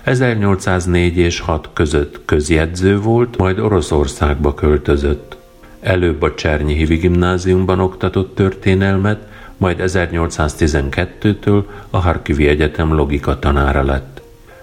1804 0.02 1.16
és 1.16 1.40
6 1.40 1.68
között 1.72 2.20
közjegyző 2.24 3.00
volt, 3.00 3.36
majd 3.36 3.58
Oroszországba 3.58 4.54
költözött. 4.54 5.36
Előbb 5.80 6.22
a 6.22 6.34
Csernyi 6.34 6.74
Hivi 6.74 6.96
gimnáziumban 6.96 7.80
oktatott 7.80 8.34
történelmet, 8.34 9.28
majd 9.56 9.80
1812-től 9.82 11.64
a 11.90 11.98
Harkivi 11.98 12.48
Egyetem 12.48 12.92
logika 12.92 13.38
tanára 13.38 13.82
lett. 13.82 14.22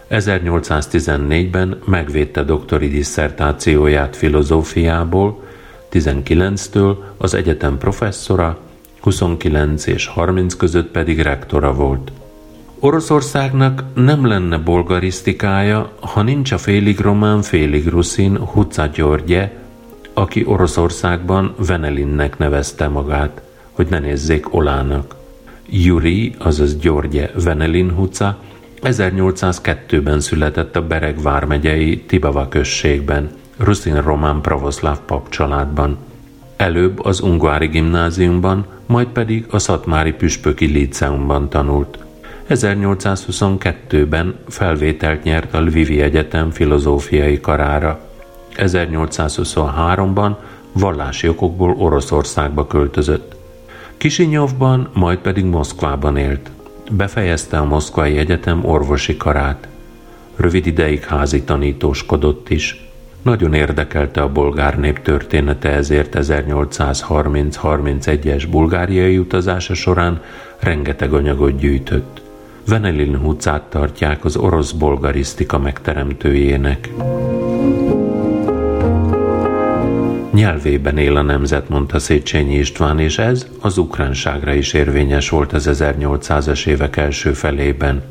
1814-ben 0.10 1.80
megvédte 1.86 2.44
doktori 2.44 2.88
disszertációját 2.88 4.16
filozófiából, 4.16 5.44
19-től 5.91 6.96
az 7.18 7.34
egyetem 7.34 7.78
professzora, 7.78 8.58
29 9.00 9.86
és 9.86 10.08
30 10.08 10.54
között 10.54 10.88
pedig 10.88 11.22
rektora 11.22 11.74
volt. 11.74 12.12
Oroszországnak 12.80 13.84
nem 13.94 14.26
lenne 14.28 14.58
bolgarisztikája, 14.58 15.91
ha 16.00 16.22
nincs 16.22 16.52
a 16.52 16.58
félig 16.58 17.00
román, 17.00 17.41
félig 17.41 17.88
ruszin 17.88 18.38
Huca 18.38 18.86
Györgye, 18.86 19.52
aki 20.14 20.46
Oroszországban 20.46 21.54
Venelinnek 21.58 22.38
nevezte 22.38 22.88
magát 22.88 23.41
hogy 23.74 23.88
ne 23.89 23.99
nézzék 23.99 24.53
Olának. 24.53 25.15
Juri, 25.69 26.36
azaz 26.38 26.78
Györgye 26.78 27.32
Venelin 27.43 27.91
Huca 27.91 28.38
1802-ben 28.84 30.19
született 30.19 30.76
a 30.76 30.88
Bereg 30.88 31.21
vármegyei 31.21 31.99
Tibava 31.99 32.47
községben, 32.47 33.30
ruszin 33.57 34.01
román 34.01 34.41
pravoszláv 34.41 34.99
pap 35.05 35.30
családban. 35.30 35.97
Előbb 36.55 37.05
az 37.05 37.21
Ungvári 37.21 37.67
gimnáziumban, 37.67 38.65
majd 38.86 39.07
pedig 39.07 39.45
a 39.49 39.59
Szatmári 39.59 40.11
Püspöki 40.11 40.65
Líceumban 40.65 41.49
tanult. 41.49 41.97
1822-ben 42.49 44.36
felvételt 44.47 45.24
nyert 45.24 45.53
a 45.53 45.61
Lvivi 45.61 46.01
Egyetem 46.01 46.51
filozófiai 46.51 47.39
karára. 47.39 47.99
1823-ban 48.55 50.36
vallási 50.71 51.28
okokból 51.28 51.76
Oroszországba 51.78 52.67
költözött. 52.67 53.36
Kisinyovban, 54.04 54.89
majd 54.93 55.18
pedig 55.18 55.45
Moszkvában 55.45 56.18
élt. 56.18 56.51
Befejezte 56.91 57.58
a 57.58 57.66
Moszkvai 57.66 58.18
Egyetem 58.18 58.66
orvosi 58.66 59.18
karát. 59.18 59.68
Rövid 60.36 60.66
ideig 60.66 61.04
házi 61.04 61.43
tanítóskodott 61.43 62.49
is. 62.49 62.89
Nagyon 63.22 63.54
érdekelte 63.54 64.22
a 64.22 64.32
bolgár 64.32 64.80
nép 64.80 65.01
története, 65.01 65.70
ezért 65.70 66.16
1830-31-es 66.20 68.47
bulgáriai 68.49 69.18
utazása 69.18 69.74
során 69.74 70.22
rengeteg 70.60 71.14
anyagot 71.14 71.58
gyűjtött. 71.58 72.22
Venelin 72.68 73.18
Hucát 73.18 73.64
tartják 73.64 74.26
az 74.26 74.36
orosz 74.36 74.72
bolgarisztika 74.72 75.60
megteremtőjének. 75.60 76.89
Nyelvében 80.34 80.98
él 80.98 81.16
a 81.16 81.22
nemzet, 81.22 81.70
mondta 81.70 82.00
Széchenyi 82.00 82.56
István, 82.56 83.00
és 83.00 83.18
ez 83.18 83.48
az 83.62 83.78
ukránságra 83.78 84.54
is 84.54 84.74
érvényes 84.74 85.30
volt 85.30 85.54
az 85.54 85.70
1800-as 85.72 86.66
évek 86.66 86.98
első 86.98 87.34
felében. 87.34 88.04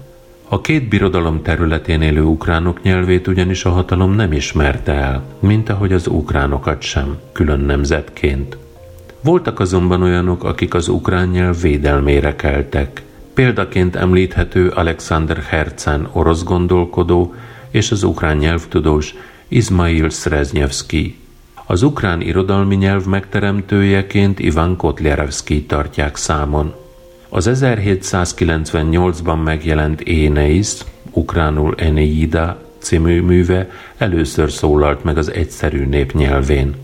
A 0.48 0.60
két 0.60 0.88
birodalom 0.88 1.42
területén 1.42 2.02
élő 2.02 2.22
ukránok 2.22 2.82
nyelvét 2.82 3.26
ugyanis 3.26 3.64
a 3.64 3.70
hatalom 3.70 4.12
nem 4.14 4.32
ismerte 4.32 4.92
el, 4.92 5.22
mint 5.38 5.68
ahogy 5.68 5.92
az 5.92 6.06
ukránokat 6.06 6.82
sem, 6.82 7.16
külön 7.32 7.60
nemzetként. 7.60 8.56
Voltak 9.20 9.60
azonban 9.60 10.02
olyanok, 10.02 10.44
akik 10.44 10.74
az 10.74 10.88
ukrán 10.88 11.28
nyelv 11.28 11.60
védelmére 11.60 12.36
keltek. 12.36 13.02
Példaként 13.34 13.96
említhető 13.96 14.68
Alexander 14.68 15.42
Herzen 15.42 16.08
orosz 16.12 16.42
gondolkodó 16.42 17.34
és 17.70 17.90
az 17.90 18.02
ukrán 18.02 18.36
nyelvtudós 18.36 19.14
Izmail 19.48 20.08
Sreznyevski, 20.08 21.20
az 21.66 21.82
ukrán 21.82 22.20
irodalmi 22.20 22.74
nyelv 22.74 23.06
megteremtőjeként 23.06 24.38
Ivan 24.38 24.76
Kotlярevszki 24.76 25.64
tartják 25.64 26.16
számon. 26.16 26.74
Az 27.28 27.50
1798-ban 27.52 29.42
megjelent 29.42 30.00
Éneis, 30.00 30.72
ukránul 31.10 31.74
Eneida 31.76 32.58
című 32.78 33.20
műve 33.20 33.70
először 33.96 34.50
szólalt 34.50 35.04
meg 35.04 35.18
az 35.18 35.32
egyszerű 35.32 35.84
nép 35.84 36.12
nyelvén. 36.12 36.74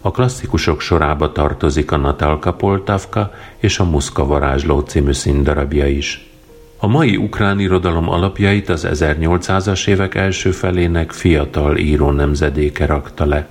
A 0.00 0.10
klasszikusok 0.10 0.80
sorába 0.80 1.32
tartozik 1.32 1.92
a 1.92 1.96
Natalka 1.96 2.52
Poltavka 2.52 3.32
és 3.58 3.78
a 3.78 3.84
Muszka 3.84 4.26
varázsló 4.26 4.80
című 4.80 5.12
színdarabja 5.12 5.86
is. 5.86 6.30
A 6.76 6.86
mai 6.86 7.16
ukrán 7.16 7.58
irodalom 7.58 8.08
alapjait 8.08 8.68
az 8.68 8.86
1800-as 8.90 9.88
évek 9.88 10.14
első 10.14 10.50
felének 10.50 11.12
fiatal 11.12 11.76
író 11.76 12.10
nemzedéke 12.10 12.86
rakta 12.86 13.24
le. 13.24 13.48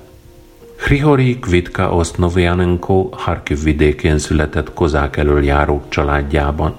Hrihori 0.79 1.39
Kvitka 1.39 1.95
Osznovjanenko 1.95 3.09
Harkiv 3.11 3.63
vidékén 3.63 4.17
született 4.17 4.73
kozák 4.73 5.17
elől 5.17 5.43
járók 5.43 5.89
családjában. 5.89 6.75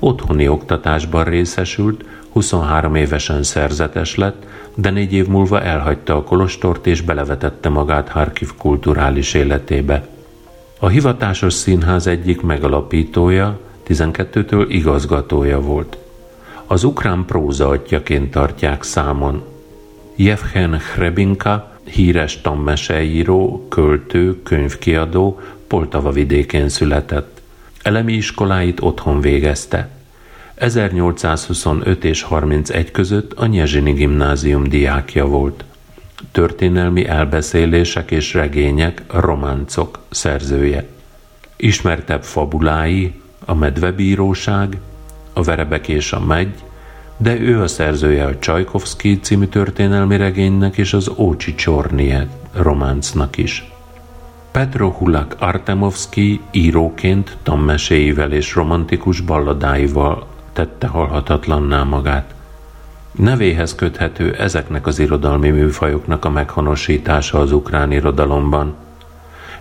Otthoni 0.00 0.48
oktatásban 0.48 1.24
részesült, 1.24 2.04
23 2.32 2.94
évesen 2.94 3.42
szerzetes 3.42 4.14
lett, 4.14 4.46
de 4.74 4.90
négy 4.90 5.12
év 5.12 5.26
múlva 5.26 5.60
elhagyta 5.62 6.16
a 6.16 6.22
kolostort 6.22 6.86
és 6.86 7.00
belevetette 7.00 7.68
magát 7.68 8.08
Harkiv 8.08 8.50
kulturális 8.58 9.34
életébe. 9.34 10.06
A 10.78 10.88
hivatásos 10.88 11.52
színház 11.52 12.06
egyik 12.06 12.42
megalapítója, 12.42 13.58
12-től 13.88 14.66
igazgatója 14.68 15.60
volt. 15.60 15.96
Az 16.66 16.84
ukrán 16.84 17.24
próza 17.24 17.68
atyaként 17.68 18.30
tartják 18.30 18.82
számon. 18.82 19.42
Jevhen 20.16 20.80
Hrebinka 20.94 21.73
híres 21.94 22.40
tanmeseíró, 22.40 23.66
költő, 23.68 24.42
könyvkiadó 24.42 25.40
Poltava 25.66 26.10
vidékén 26.10 26.68
született. 26.68 27.40
Elemi 27.82 28.12
iskoláit 28.12 28.80
otthon 28.80 29.20
végezte. 29.20 29.88
1825 30.54 32.04
és 32.04 32.22
31 32.22 32.90
között 32.90 33.32
a 33.32 33.46
Nyezsini 33.46 33.92
gimnázium 33.92 34.68
diákja 34.68 35.26
volt. 35.26 35.64
történelmi 36.32 37.06
elbeszélések 37.06 38.10
és 38.10 38.34
regények, 38.34 39.02
románcok 39.12 39.98
szerzője. 40.10 40.86
Ismertebb 41.56 42.24
fabulái 42.24 43.12
a 43.44 43.54
Medvebíróság, 43.54 44.78
a 45.32 45.42
Verebek 45.42 45.88
és 45.88 46.12
a 46.12 46.20
Megy, 46.20 46.63
de 47.16 47.40
ő 47.40 47.60
a 47.60 47.66
szerzője 47.66 48.24
a 48.24 48.38
Csajkovszki 48.38 49.20
című 49.20 49.46
történelmi 49.46 50.16
regénynek 50.16 50.76
és 50.76 50.92
az 50.92 51.10
Ócsi 51.16 51.54
Csornie 51.54 52.28
románcnak 52.52 53.36
is. 53.36 53.72
Petro 54.50 54.90
Hulak 54.90 55.36
Artemovski 55.38 56.40
íróként 56.50 57.36
tammeséivel 57.42 58.32
és 58.32 58.54
romantikus 58.54 59.20
balladáival 59.20 60.26
tette 60.52 60.86
halhatatlanná 60.86 61.82
magát. 61.82 62.34
Nevéhez 63.12 63.74
köthető 63.74 64.34
ezeknek 64.34 64.86
az 64.86 64.98
irodalmi 64.98 65.50
műfajoknak 65.50 66.24
a 66.24 66.30
meghonosítása 66.30 67.38
az 67.38 67.52
ukrán 67.52 67.92
irodalomban. 67.92 68.74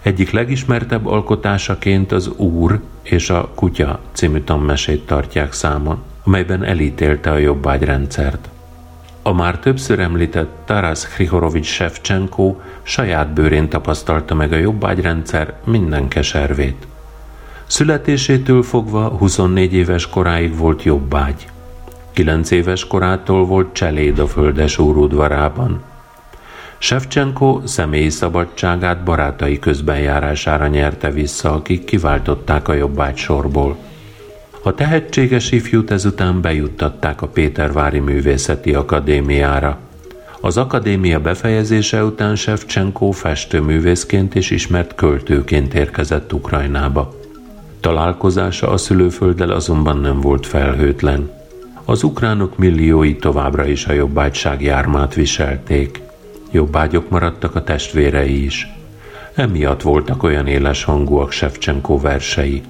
Egyik 0.02 0.32
legismertebb 0.32 1.08
alkotásaként 1.08 2.12
az 2.12 2.28
Úr 2.28 2.80
és 3.02 3.30
a 3.30 3.52
Kutya 3.56 4.00
című 4.12 4.40
tammesét 4.40 5.06
tartják 5.06 5.54
számon, 5.54 6.02
amelyben 6.24 6.64
elítélte 6.64 7.32
a 7.32 7.38
jobbágyrendszert. 7.38 8.50
A 9.22 9.34
már 9.34 9.60
többször 9.60 10.00
említett 10.00 10.52
Taras 10.66 11.06
Hrihorovics 11.06 11.66
Shevchenko 11.66 12.56
saját 12.84 13.34
bőrén 13.34 13.70
tapasztalta 13.70 14.34
meg 14.36 14.52
a 14.52 14.56
jobbágyrendszer 14.56 15.54
minden 15.64 16.08
keservét. 16.08 16.88
Születésétől 17.66 18.64
fogva 18.64 19.08
24 19.08 19.74
éves 19.74 20.08
koráig 20.08 20.58
volt 20.58 20.84
jobbágy. 20.84 21.48
9 22.14 22.52
éves 22.52 22.88
korától 22.88 23.46
volt 23.46 23.74
cseléd 23.74 24.20
a 24.20 24.28
földes 24.28 24.78
úrudvarában. 24.78 25.82
Shevchenko 26.78 27.62
személyi 27.66 28.10
szabadságát 28.10 29.04
barátai 29.04 29.60
közbenjárására 29.60 30.68
nyerte 30.68 31.12
vissza, 31.12 31.54
akik 31.54 31.84
kiváltották 31.84 32.68
a 32.68 32.74
jobbágy 32.74 33.18
sorból. 33.18 33.78
A 34.66 34.74
tehetséges 34.74 35.52
ifjút 35.52 35.92
ezután 35.92 36.42
bejuttatták 36.42 37.22
a 37.22 37.28
Pétervári 37.28 38.00
Művészeti 38.00 38.74
Akadémiára. 38.74 39.78
Az 40.42 40.58
akadémia 40.58 41.20
befejezése 41.20 42.04
után 42.04 42.36
Shevchenko 42.36 43.12
festőművészként 43.12 44.36
és 44.36 44.50
ismert 44.50 44.96
költőként 44.96 45.74
érkezett 45.74 46.34
Ukrajnába. 46.34 47.14
Találkozása 47.80 48.70
a 48.70 48.78
szülőfölddel 48.78 49.50
azonban 49.50 49.98
nem 49.98 50.22
volt 50.22 50.46
felhőtlen. 50.46 51.32
Az 51.86 52.04
ukránok 52.04 52.58
milliói 52.58 53.16
továbbra 53.16 53.66
is 53.66 53.86
a 53.86 53.94
jobbágyság 53.94 54.62
jármát 54.62 55.14
viselték. 55.14 56.02
Jobbágyok 56.52 57.10
maradtak 57.10 57.56
a 57.56 57.64
testvérei 57.64 58.46
is. 58.46 58.68
Emiatt 59.34 59.82
voltak 59.82 60.24
olyan 60.24 60.48
éles 60.48 60.84
hangúak 60.84 61.32
Shevchenko 61.32 62.00
versei. 62.00 62.62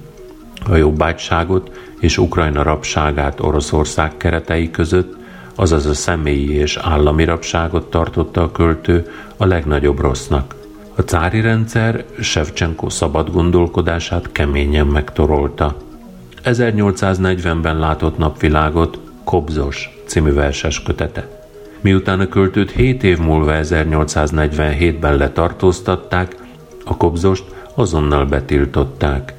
A 0.68 0.76
jobbágyságot 0.76 1.70
és 2.00 2.18
Ukrajna 2.18 2.62
rabságát 2.62 3.40
Oroszország 3.40 4.16
keretei 4.16 4.70
között, 4.70 5.16
azaz 5.54 5.86
a 5.86 5.94
személyi 5.94 6.52
és 6.52 6.76
állami 6.76 7.24
rabságot 7.24 7.90
tartotta 7.90 8.42
a 8.42 8.52
költő 8.52 9.06
a 9.36 9.46
legnagyobb 9.46 9.98
rossznak. 9.98 10.54
A 10.96 11.00
cári 11.00 11.40
rendszer 11.40 12.04
Shevchenko 12.20 12.90
szabad 12.90 13.30
gondolkodását 13.32 14.32
keményen 14.32 14.86
megtorolta. 14.86 15.76
1840-ben 16.44 17.78
látott 17.78 18.18
napvilágot 18.18 18.98
Kobzos 19.24 20.02
című 20.06 20.32
verses 20.32 20.82
kötete. 20.82 21.28
Miután 21.80 22.20
a 22.20 22.28
költőt 22.28 22.70
7 22.70 23.02
év 23.02 23.18
múlva 23.18 23.52
1847-ben 23.62 25.16
letartóztatták, 25.16 26.36
a 26.84 26.96
Kobzost 26.96 27.44
azonnal 27.74 28.26
betiltották. 28.26 29.34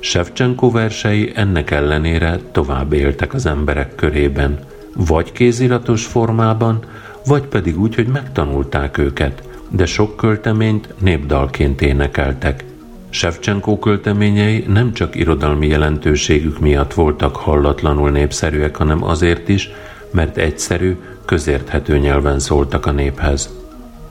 Shevchenko 0.00 0.70
versei 0.70 1.32
ennek 1.34 1.70
ellenére 1.70 2.38
tovább 2.52 2.92
éltek 2.92 3.34
az 3.34 3.46
emberek 3.46 3.94
körében, 3.94 4.58
vagy 4.96 5.32
kéziratos 5.32 6.04
formában, 6.04 6.78
vagy 7.26 7.42
pedig 7.42 7.80
úgy, 7.80 7.94
hogy 7.94 8.06
megtanulták 8.06 8.98
őket, 8.98 9.42
de 9.68 9.86
sok 9.86 10.16
költeményt 10.16 10.94
népdalként 10.98 11.82
énekeltek. 11.82 12.64
Shevchenko 13.10 13.78
költeményei 13.78 14.64
nem 14.68 14.92
csak 14.92 15.14
irodalmi 15.14 15.66
jelentőségük 15.66 16.58
miatt 16.60 16.94
voltak 16.94 17.36
hallatlanul 17.36 18.10
népszerűek, 18.10 18.76
hanem 18.76 19.04
azért 19.04 19.48
is, 19.48 19.70
mert 20.10 20.36
egyszerű, 20.36 20.96
közérthető 21.24 21.98
nyelven 21.98 22.38
szóltak 22.38 22.86
a 22.86 22.90
néphez. 22.90 23.65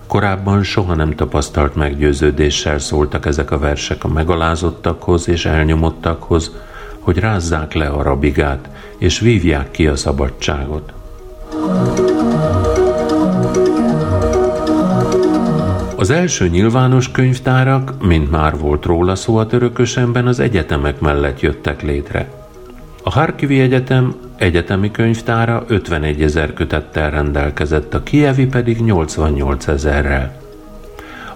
Korábban 0.07 0.63
soha 0.63 0.95
nem 0.95 1.15
tapasztalt 1.15 1.75
meggyőződéssel 1.75 2.79
szóltak 2.79 3.25
ezek 3.25 3.51
a 3.51 3.59
versek 3.59 4.03
a 4.03 4.07
megalázottakhoz 4.07 5.27
és 5.27 5.45
elnyomottakhoz, 5.45 6.51
hogy 6.99 7.17
rázzák 7.17 7.73
le 7.73 7.87
a 7.87 8.01
rabigát, 8.01 8.69
és 8.97 9.19
vívják 9.19 9.71
ki 9.71 9.87
a 9.87 9.95
szabadságot. 9.95 10.93
Az 15.95 16.09
első 16.09 16.47
nyilvános 16.47 17.11
könyvtárak, 17.11 17.93
mint 18.01 18.31
már 18.31 18.57
volt 18.57 18.85
róla 18.85 19.15
szó 19.15 19.37
a 19.37 19.45
törökösenben, 19.45 20.27
az 20.27 20.39
egyetemek 20.39 20.99
mellett 20.99 21.39
jöttek 21.39 21.81
létre. 21.81 22.44
A 23.07 23.11
Harkivi 23.11 23.59
Egyetem 23.59 24.15
egyetemi 24.37 24.91
könyvtára 24.91 25.63
51 25.67 26.21
ezer 26.21 26.53
kötettel 26.53 27.09
rendelkezett, 27.09 27.93
a 27.93 28.03
Kievi 28.03 28.45
pedig 28.45 28.81
88 28.81 29.67
ezerrel. 29.67 30.35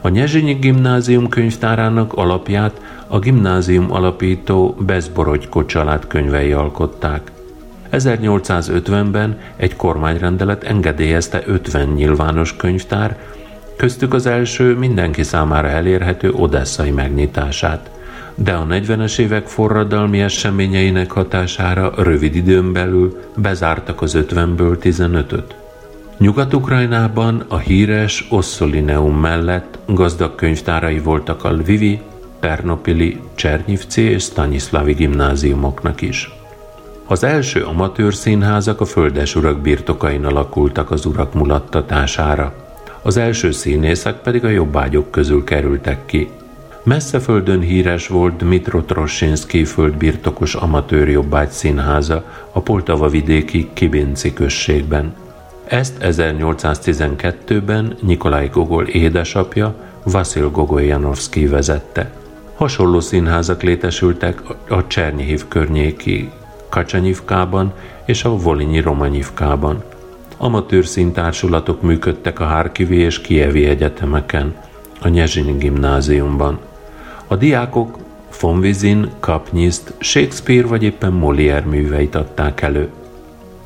A 0.01 0.09
Nyezsinyi 0.09 0.53
gimnázium 0.53 1.27
könyvtárának 1.27 2.13
alapját 2.13 2.81
a 3.07 3.19
gimnázium 3.19 3.91
alapító 3.91 4.75
Bezborodjko 4.79 5.65
család 5.65 6.07
könyvei 6.07 6.51
alkották. 6.51 7.31
1850-ben 7.91 9.39
egy 9.55 9.75
kormányrendelet 9.75 10.63
engedélyezte 10.63 11.41
50 11.45 11.87
nyilvános 11.87 12.55
könyvtár, 12.55 13.17
köztük 13.77 14.13
az 14.13 14.25
első 14.25 14.75
mindenki 14.75 15.23
számára 15.23 15.67
elérhető 15.67 16.31
odesszai 16.31 16.91
megnyitását– 16.91 17.89
de 18.43 18.53
a 18.53 18.65
40-es 18.65 19.19
évek 19.19 19.47
forradalmi 19.47 20.21
eseményeinek 20.21 21.11
hatására 21.11 21.93
rövid 21.97 22.35
időn 22.35 22.73
belül 22.73 23.19
bezártak 23.35 24.01
az 24.01 24.17
50-ből 24.17 24.77
15-öt. 24.81 25.55
Nyugat-Ukrajnában 26.17 27.43
a 27.47 27.57
híres 27.57 28.27
Osszolineum 28.29 29.19
mellett 29.19 29.79
gazdag 29.85 30.35
könyvtárai 30.35 30.99
voltak 30.99 31.43
a 31.43 31.51
Lvivi, 31.51 32.01
Ternopili, 32.39 33.19
Csernyivci 33.35 34.01
és 34.01 34.23
Stanislavi 34.23 34.93
gimnáziumoknak 34.93 36.01
is. 36.01 36.31
Az 37.07 37.23
első 37.23 37.63
amatőr 37.63 38.13
színházak 38.13 38.81
a 38.81 38.85
földesurak 38.85 39.59
birtokain 39.61 40.25
alakultak 40.25 40.91
az 40.91 41.05
urak 41.05 41.33
mulattatására. 41.33 42.53
Az 43.01 43.17
első 43.17 43.51
színészek 43.51 44.21
pedig 44.21 44.45
a 44.45 44.49
jobbágyok 44.49 45.11
közül 45.11 45.43
kerültek 45.43 46.05
ki, 46.05 46.29
Messze 46.83 47.19
földön 47.19 47.59
híres 47.59 48.07
volt 48.07 48.35
Dmitro 48.35 48.81
Trossinski 48.81 49.65
földbirtokos 49.65 50.55
amatőr 50.55 51.09
jobbágy 51.09 51.49
színháza 51.49 52.23
a 52.51 52.59
Poltava 52.61 53.07
vidéki 53.07 53.69
Kibinci 53.73 54.33
községben. 54.33 55.13
Ezt 55.65 55.97
1812-ben 56.01 57.97
Nikolaj 58.01 58.49
Gogol 58.53 58.87
édesapja 58.87 59.75
Vasil 60.03 60.49
Gogol 60.49 60.81
Janovszki 60.81 61.47
vezette. 61.47 62.11
Hasonló 62.55 62.99
színházak 62.99 63.61
létesültek 63.61 64.41
a 64.69 64.87
Csernyihiv 64.87 65.47
környéki 65.47 66.29
Kacsanyivkában 66.69 67.73
és 68.05 68.23
a 68.23 68.37
Volinyi 68.37 68.79
Romanyivkában. 68.79 69.83
Amatőr 70.37 70.85
színtársulatok 70.85 71.81
működtek 71.81 72.39
a 72.39 72.45
Hárkivi 72.45 72.97
és 72.97 73.21
Kievi 73.21 73.65
egyetemeken, 73.65 74.55
a 75.01 75.07
Nyezsiny 75.07 75.57
gimnáziumban. 75.57 76.59
A 77.31 77.35
diákok 77.35 77.97
von 78.41 78.59
Vizin, 78.59 79.09
Kapnyiszt, 79.19 79.93
Shakespeare 79.97 80.67
vagy 80.67 80.83
éppen 80.83 81.13
Molière 81.13 81.65
műveit 81.65 82.15
adták 82.15 82.61
elő. 82.61 82.89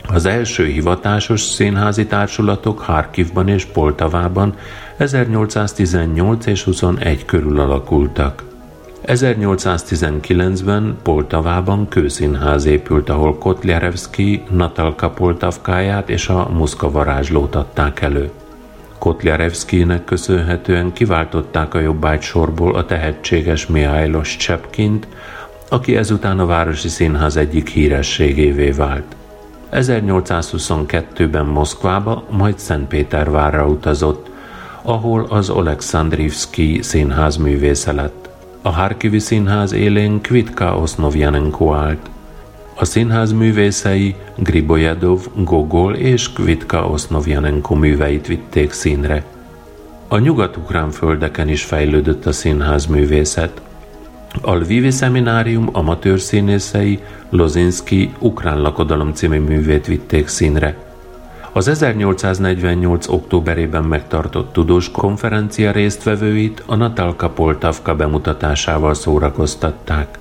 Az 0.07 0.25
első 0.25 0.65
hivatásos 0.65 1.41
színházi 1.41 2.05
társulatok 2.05 2.79
Harkivban 2.79 3.47
és 3.47 3.65
Poltavában 3.65 4.55
1818 4.97 6.45
és 6.45 6.63
21 6.63 7.25
körül 7.25 7.59
alakultak. 7.59 8.43
1819-ben 9.05 10.97
Poltavában 11.03 11.87
kőszínház 11.87 12.65
épült, 12.65 13.09
ahol 13.09 13.37
Kotlярevski 13.37 14.43
Natalka 14.51 15.09
Poltavkáját 15.09 16.09
és 16.09 16.27
a 16.27 16.49
Muszka 16.49 16.91
varázslót 16.91 17.55
adták 17.55 18.01
elő. 18.01 18.31
Kotljarevszkinek 19.03 20.03
köszönhetően 20.03 20.93
kiváltották 20.93 21.73
a 21.73 21.79
jobbágy 21.79 22.21
sorból 22.21 22.75
a 22.75 22.85
tehetséges 22.85 23.67
Mihálylos 23.67 24.35
Csepkint, 24.35 25.07
aki 25.69 25.95
ezután 25.95 26.39
a 26.39 26.45
Városi 26.45 26.87
Színház 26.87 27.37
egyik 27.37 27.69
hírességévé 27.69 28.69
vált. 28.69 29.15
1822-ben 29.71 31.45
Moszkvába, 31.45 32.23
majd 32.29 32.59
Szentpétervárra 32.59 33.67
utazott, 33.67 34.29
ahol 34.81 35.25
az 35.29 35.49
Oleksandrivski 35.49 36.81
színház 36.81 37.37
művésze 37.37 37.91
lett. 37.91 38.29
A 38.61 38.69
Harkivi 38.69 39.19
színház 39.19 39.73
élén 39.73 40.21
Kvitka 40.21 40.77
Osznovjanenko 40.77 41.73
állt. 41.73 42.09
A 42.75 42.85
színház 42.85 43.31
művészei 43.31 44.15
Gribojedov, 44.35 45.25
Gogol 45.35 45.95
és 45.95 46.33
Kvitka 46.33 46.87
Osznovjanenko 46.87 47.75
műveit 47.75 48.27
vitték 48.27 48.71
színre. 48.71 49.23
A 50.07 50.17
nyugat-ukrán 50.17 50.91
földeken 50.91 51.49
is 51.49 51.63
fejlődött 51.63 52.25
a 52.25 52.31
színház 52.31 52.85
művészet. 52.85 53.61
A 54.41 54.53
Lvivi 54.53 54.91
Szeminárium 54.91 55.69
amatőr 55.71 56.19
színészei 56.19 56.99
Lozinski 57.29 58.13
ukrán 58.19 58.61
lakodalom 58.61 59.13
című 59.13 59.39
művét 59.39 59.85
vitték 59.85 60.27
színre. 60.27 60.77
Az 61.51 61.67
1848. 61.67 63.07
októberében 63.07 63.83
megtartott 63.83 64.53
tudós 64.53 64.91
konferencia 64.91 65.71
résztvevőit 65.71 66.63
a 66.65 66.75
Natalka 66.75 67.29
Poltavka 67.29 67.95
bemutatásával 67.95 68.93
szórakoztatták. 68.93 70.19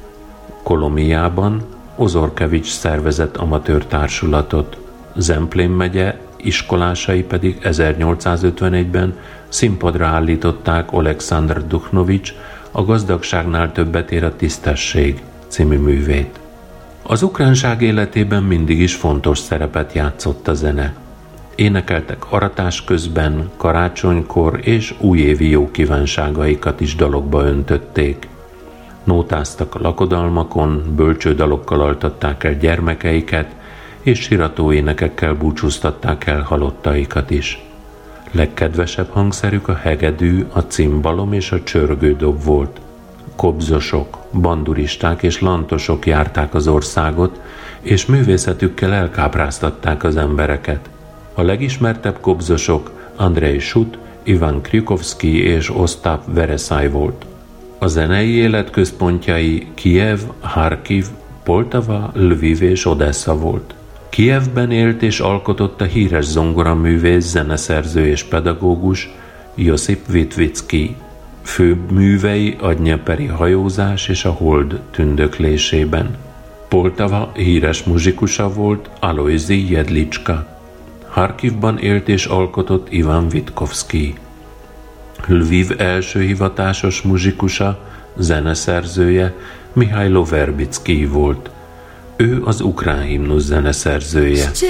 Kolomiában 0.63 1.72
Ozorkevics 1.97 2.71
szervezett 2.71 3.37
amatőr 3.37 3.85
társulatot, 3.87 4.77
Zemplén 5.17 5.71
megye 5.71 6.19
iskolásai 6.37 7.23
pedig 7.23 7.59
1851-ben 7.63 9.19
színpadra 9.49 10.07
állították 10.07 10.93
Alexander 10.93 11.67
Dukhnovics 11.67 12.35
a 12.71 12.85
gazdagságnál 12.85 13.73
többet 13.73 14.11
ér 14.11 14.25
a 14.25 14.37
tisztesség 14.37 15.23
című 15.49 15.79
művét. 15.79 16.41
Az 17.03 17.23
ukránság 17.23 17.83
életében 17.83 18.43
mindig 18.43 18.81
is 18.81 18.95
fontos 18.95 19.39
szerepet 19.39 19.93
játszott 19.93 20.49
a 20.49 20.55
zene. 20.55 20.95
Énekeltek 21.55 22.33
aratás 22.33 22.85
közben, 22.85 23.51
karácsonykor 23.57 24.61
és 24.63 24.95
újévi 25.01 25.51
jó 25.51 25.71
kívánságaikat 25.71 26.81
is 26.81 26.97
dalokba 26.97 27.45
öntötték. 27.45 28.29
Nótáztak 29.05 29.75
a 29.75 29.81
lakodalmakon, 29.81 30.93
bölcsődalokkal 30.97 31.81
altatták 31.81 32.45
el 32.45 32.55
gyermekeiket, 32.55 33.55
és 34.01 34.21
sirató 34.21 34.73
énekekkel 34.73 35.35
búcsúztatták 35.35 36.27
el 36.27 36.41
halottaikat 36.41 37.31
is. 37.31 37.65
Legkedvesebb 38.31 39.09
hangszerük 39.11 39.69
a 39.69 39.75
hegedű, 39.75 40.47
a 40.53 40.61
cimbalom 40.61 41.33
és 41.33 41.53
a 41.53 41.63
csörgődob 41.63 42.45
volt. 42.45 42.81
Kobzosok, 43.37 44.19
banduristák 44.41 45.23
és 45.23 45.41
lantosok 45.41 46.07
járták 46.07 46.55
az 46.55 46.69
országot, 46.69 47.41
és 47.81 48.07
művészetükkel 48.07 48.93
elkápráztatták 48.93 50.05
az 50.05 50.17
embereket. 50.17 50.89
A 51.35 51.43
legismertebb 51.43 52.21
kobzosok 52.21 52.91
Andrei 53.17 53.59
Sut, 53.59 53.99
Ivan 54.23 54.61
Krikovski 54.61 55.43
és 55.43 55.71
Ostap 55.71 56.23
Veresai 56.27 56.89
volt. 56.89 57.25
A 57.83 57.87
zenei 57.87 58.31
élet 58.31 58.71
központjai 58.71 59.67
Kiev, 59.75 60.19
Harkiv, 60.41 61.07
Poltava, 61.45 62.11
Lviv 62.15 62.63
és 62.63 62.87
Odessa 62.87 63.39
volt. 63.39 63.75
Kievben 64.09 64.71
élt 64.71 65.03
és 65.03 65.21
alkotott 65.21 65.81
a 65.81 65.85
híres 65.85 66.25
zongoraművész, 66.25 67.25
zeneszerző 67.25 68.07
és 68.07 68.23
pedagógus 68.23 69.11
Josip 69.55 70.07
Vitvicki. 70.07 70.97
Főbb 71.43 71.91
művei 71.91 72.57
a 72.61 72.75
Dnyeperi 72.75 73.27
hajózás 73.27 74.09
és 74.09 74.25
a 74.25 74.31
hold 74.31 74.81
tündöklésében. 74.91 76.17
Poltava 76.69 77.33
híres 77.35 77.83
muzsikusa 77.83 78.53
volt 78.53 78.91
Aloisi 79.01 79.73
Jedlicska. 79.73 80.59
Harkivban 81.09 81.79
élt 81.79 82.09
és 82.09 82.25
alkotott 82.25 82.93
Ivan 82.93 83.29
Vitkovski. 83.29 84.15
Lviv 85.27 85.71
első 85.77 86.21
hivatásos 86.21 87.03
muzsikusa, 87.03 87.79
zeneszerzője 88.17 89.35
Mihailo 89.73 90.25
Verbicki 90.25 91.07
volt– 91.07 91.51
ő 92.23 92.43
az 92.45 92.61
ukrán 92.61 93.03
himnusz 93.03 93.45
zeneszerzője. 93.45 94.51
Ни 94.61 94.67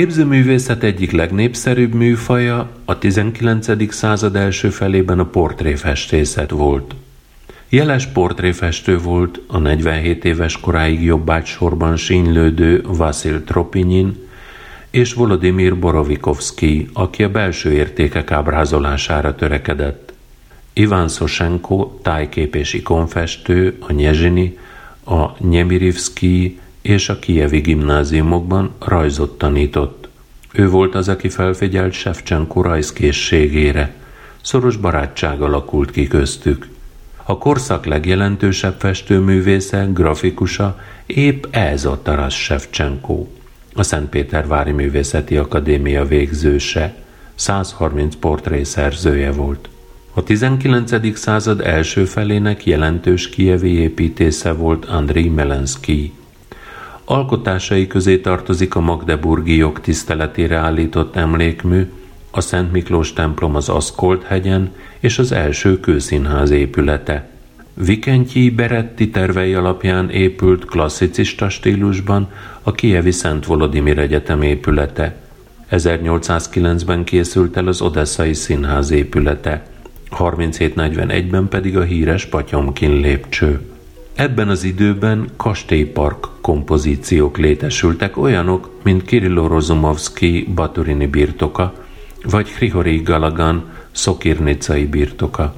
képzőművészet 0.00 0.82
egyik 0.82 1.10
legnépszerűbb 1.10 1.94
műfaja 1.94 2.70
a 2.84 2.98
19. 2.98 3.92
század 3.94 4.36
első 4.36 4.70
felében 4.70 5.18
a 5.18 5.24
portréfestészet 5.24 6.50
volt. 6.50 6.94
Jeles 7.68 8.06
portréfestő 8.06 8.98
volt 8.98 9.40
a 9.46 9.58
47 9.58 10.24
éves 10.24 10.60
koráig 10.60 11.02
jobbágy 11.02 11.44
sorban 11.44 11.96
sínylődő 11.96 12.82
Vasil 12.86 13.44
Tropinyin 13.44 14.28
és 14.90 15.14
Volodymyr 15.14 15.78
Borovikovski, 15.78 16.88
aki 16.92 17.22
a 17.22 17.30
belső 17.30 17.72
értékek 17.72 18.30
ábrázolására 18.30 19.34
törekedett. 19.34 20.12
Iván 20.72 21.08
Soshenko 21.08 21.98
tájkép 22.02 22.54
és 22.54 22.72
ikonfestő, 22.72 23.76
a 23.80 23.92
Nyezsini, 23.92 24.58
a 25.04 25.26
Nyemirivszki 25.38 26.58
és 26.82 27.08
a 27.08 27.18
kievi 27.18 27.58
gimnáziumokban 27.58 28.70
rajzot 28.78 29.38
tanított. 29.38 30.08
Ő 30.52 30.68
volt 30.68 30.94
az, 30.94 31.08
aki 31.08 31.28
felfigyelt 31.28 31.92
Shevchenko 31.92 32.62
rajzkészségére. 32.62 33.94
Szoros 34.42 34.76
barátság 34.76 35.42
alakult 35.42 35.90
ki 35.90 36.06
köztük. 36.08 36.68
A 37.24 37.38
korszak 37.38 37.84
legjelentősebb 37.84 38.80
festőművésze, 38.80 39.88
grafikusa 39.92 40.78
épp 41.06 41.44
ez 41.50 41.84
a 41.84 42.00
Taras 42.02 42.42
Shevchenko, 42.42 43.26
a 43.74 43.82
Szentpétervári 43.82 44.72
Művészeti 44.72 45.36
Akadémia 45.36 46.04
végzőse, 46.04 46.94
130 47.34 48.14
portré 48.14 48.62
szerzője 48.62 49.32
volt. 49.32 49.68
A 50.14 50.22
19. 50.22 51.18
század 51.18 51.60
első 51.60 52.04
felének 52.04 52.66
jelentős 52.66 53.28
kievi 53.28 53.70
építésze 53.70 54.52
volt 54.52 54.84
Andrei 54.84 55.28
Melenszki. 55.28 56.12
Alkotásai 57.10 57.86
közé 57.86 58.18
tartozik 58.18 58.74
a 58.74 58.80
Magdeburgi 58.80 59.56
jog 59.56 59.80
tiszteletére 59.80 60.56
állított 60.56 61.16
emlékmű, 61.16 61.90
a 62.30 62.40
Szent 62.40 62.72
Miklós 62.72 63.12
templom 63.12 63.54
az 63.54 63.68
Aszkolt 63.68 64.22
hegyen 64.22 64.72
és 65.00 65.18
az 65.18 65.32
első 65.32 65.80
kőszínház 65.80 66.50
épülete. 66.50 67.28
Vikentyi 67.74 68.50
Beretti 68.50 69.10
tervei 69.10 69.54
alapján 69.54 70.10
épült 70.10 70.64
klasszicista 70.64 71.48
stílusban 71.48 72.28
a 72.62 72.72
Kievi 72.72 73.10
Szent 73.10 73.46
Volodimir 73.46 73.98
Egyetem 73.98 74.42
épülete. 74.42 75.16
1809-ben 75.70 77.04
készült 77.04 77.56
el 77.56 77.66
az 77.66 77.80
Odesszai 77.80 78.34
Színház 78.34 78.90
épülete, 78.90 79.66
3741-ben 80.10 81.48
pedig 81.48 81.76
a 81.76 81.82
híres 81.82 82.26
Patyomkin 82.26 83.00
lépcső. 83.00 83.69
Ebben 84.14 84.48
az 84.48 84.64
időben 84.64 85.28
kastélypark 85.36 86.28
kompozíciók 86.40 87.38
létesültek, 87.38 88.16
olyanok, 88.16 88.70
mint 88.82 89.04
Kirillo 89.04 89.46
Rozumovsky 89.46 90.48
Baturini 90.54 91.06
birtoka, 91.06 91.72
vagy 92.22 92.48
Hrihori 92.48 92.96
Galagan 92.96 93.64
Szokirnicai 93.90 94.86
birtoka. 94.86 95.54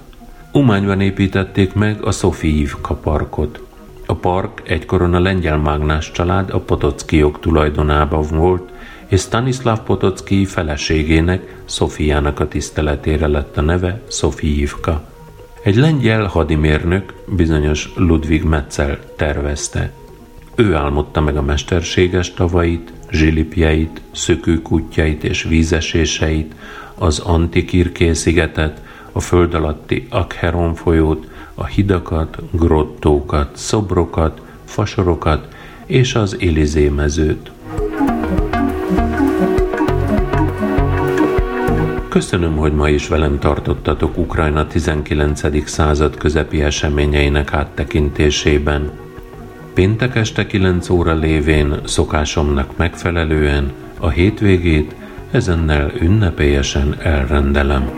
Umányban 0.52 1.00
építették 1.00 1.74
meg 1.74 2.04
a 2.04 2.10
Szofijivka 2.10 2.94
parkot. 2.94 3.60
A 4.06 4.14
park 4.14 4.62
egykoron 4.64 5.14
a 5.14 5.20
lengyel 5.20 5.58
mágnás 5.58 6.10
család 6.10 6.50
a 6.50 6.60
Potockiok 6.60 7.40
tulajdonában 7.40 8.26
volt, 8.30 8.70
és 9.06 9.20
Stanislav 9.20 9.80
Potocki 9.80 10.44
feleségének, 10.44 11.62
Szofiának 11.64 12.40
a 12.40 12.48
tiszteletére 12.48 13.26
lett 13.26 13.56
a 13.56 13.60
neve 13.60 14.02
Szofijivka. 14.08 15.11
Egy 15.62 15.76
lengyel 15.76 16.26
hadimérnök, 16.26 17.12
bizonyos 17.26 17.92
Ludwig 17.96 18.44
Metzel 18.44 18.98
tervezte. 19.16 19.92
Ő 20.54 20.74
álmodta 20.74 21.20
meg 21.20 21.36
a 21.36 21.42
mesterséges 21.42 22.34
tavait, 22.34 22.92
zsilipjeit, 23.10 24.00
szökőkutyait 24.12 25.24
és 25.24 25.42
vízeséseit, 25.42 26.54
az 26.94 27.18
Antikirké 27.18 28.12
szigetet, 28.12 28.82
a 29.12 29.20
föld 29.20 29.54
alatti 29.54 30.06
Akheron 30.10 30.74
folyót, 30.74 31.26
a 31.54 31.64
hidakat, 31.64 32.38
grottókat, 32.50 33.56
szobrokat, 33.56 34.40
fasorokat 34.64 35.54
és 35.86 36.14
az 36.14 36.36
Elizé 36.40 36.88
mezőt. 36.88 37.50
Köszönöm, 42.12 42.56
hogy 42.56 42.72
ma 42.72 42.88
is 42.88 43.08
velem 43.08 43.38
tartottatok 43.38 44.18
Ukrajna 44.18 44.66
19. 44.66 45.68
század 45.68 46.16
közepi 46.16 46.62
eseményeinek 46.62 47.52
áttekintésében. 47.52 48.90
Péntek 49.74 50.16
este 50.16 50.46
9 50.46 50.88
óra 50.88 51.14
lévén 51.14 51.80
szokásomnak 51.84 52.76
megfelelően 52.76 53.72
a 53.98 54.08
hétvégét 54.08 54.94
ezennel 55.30 55.92
ünnepélyesen 56.00 56.96
elrendelem. 57.02 57.90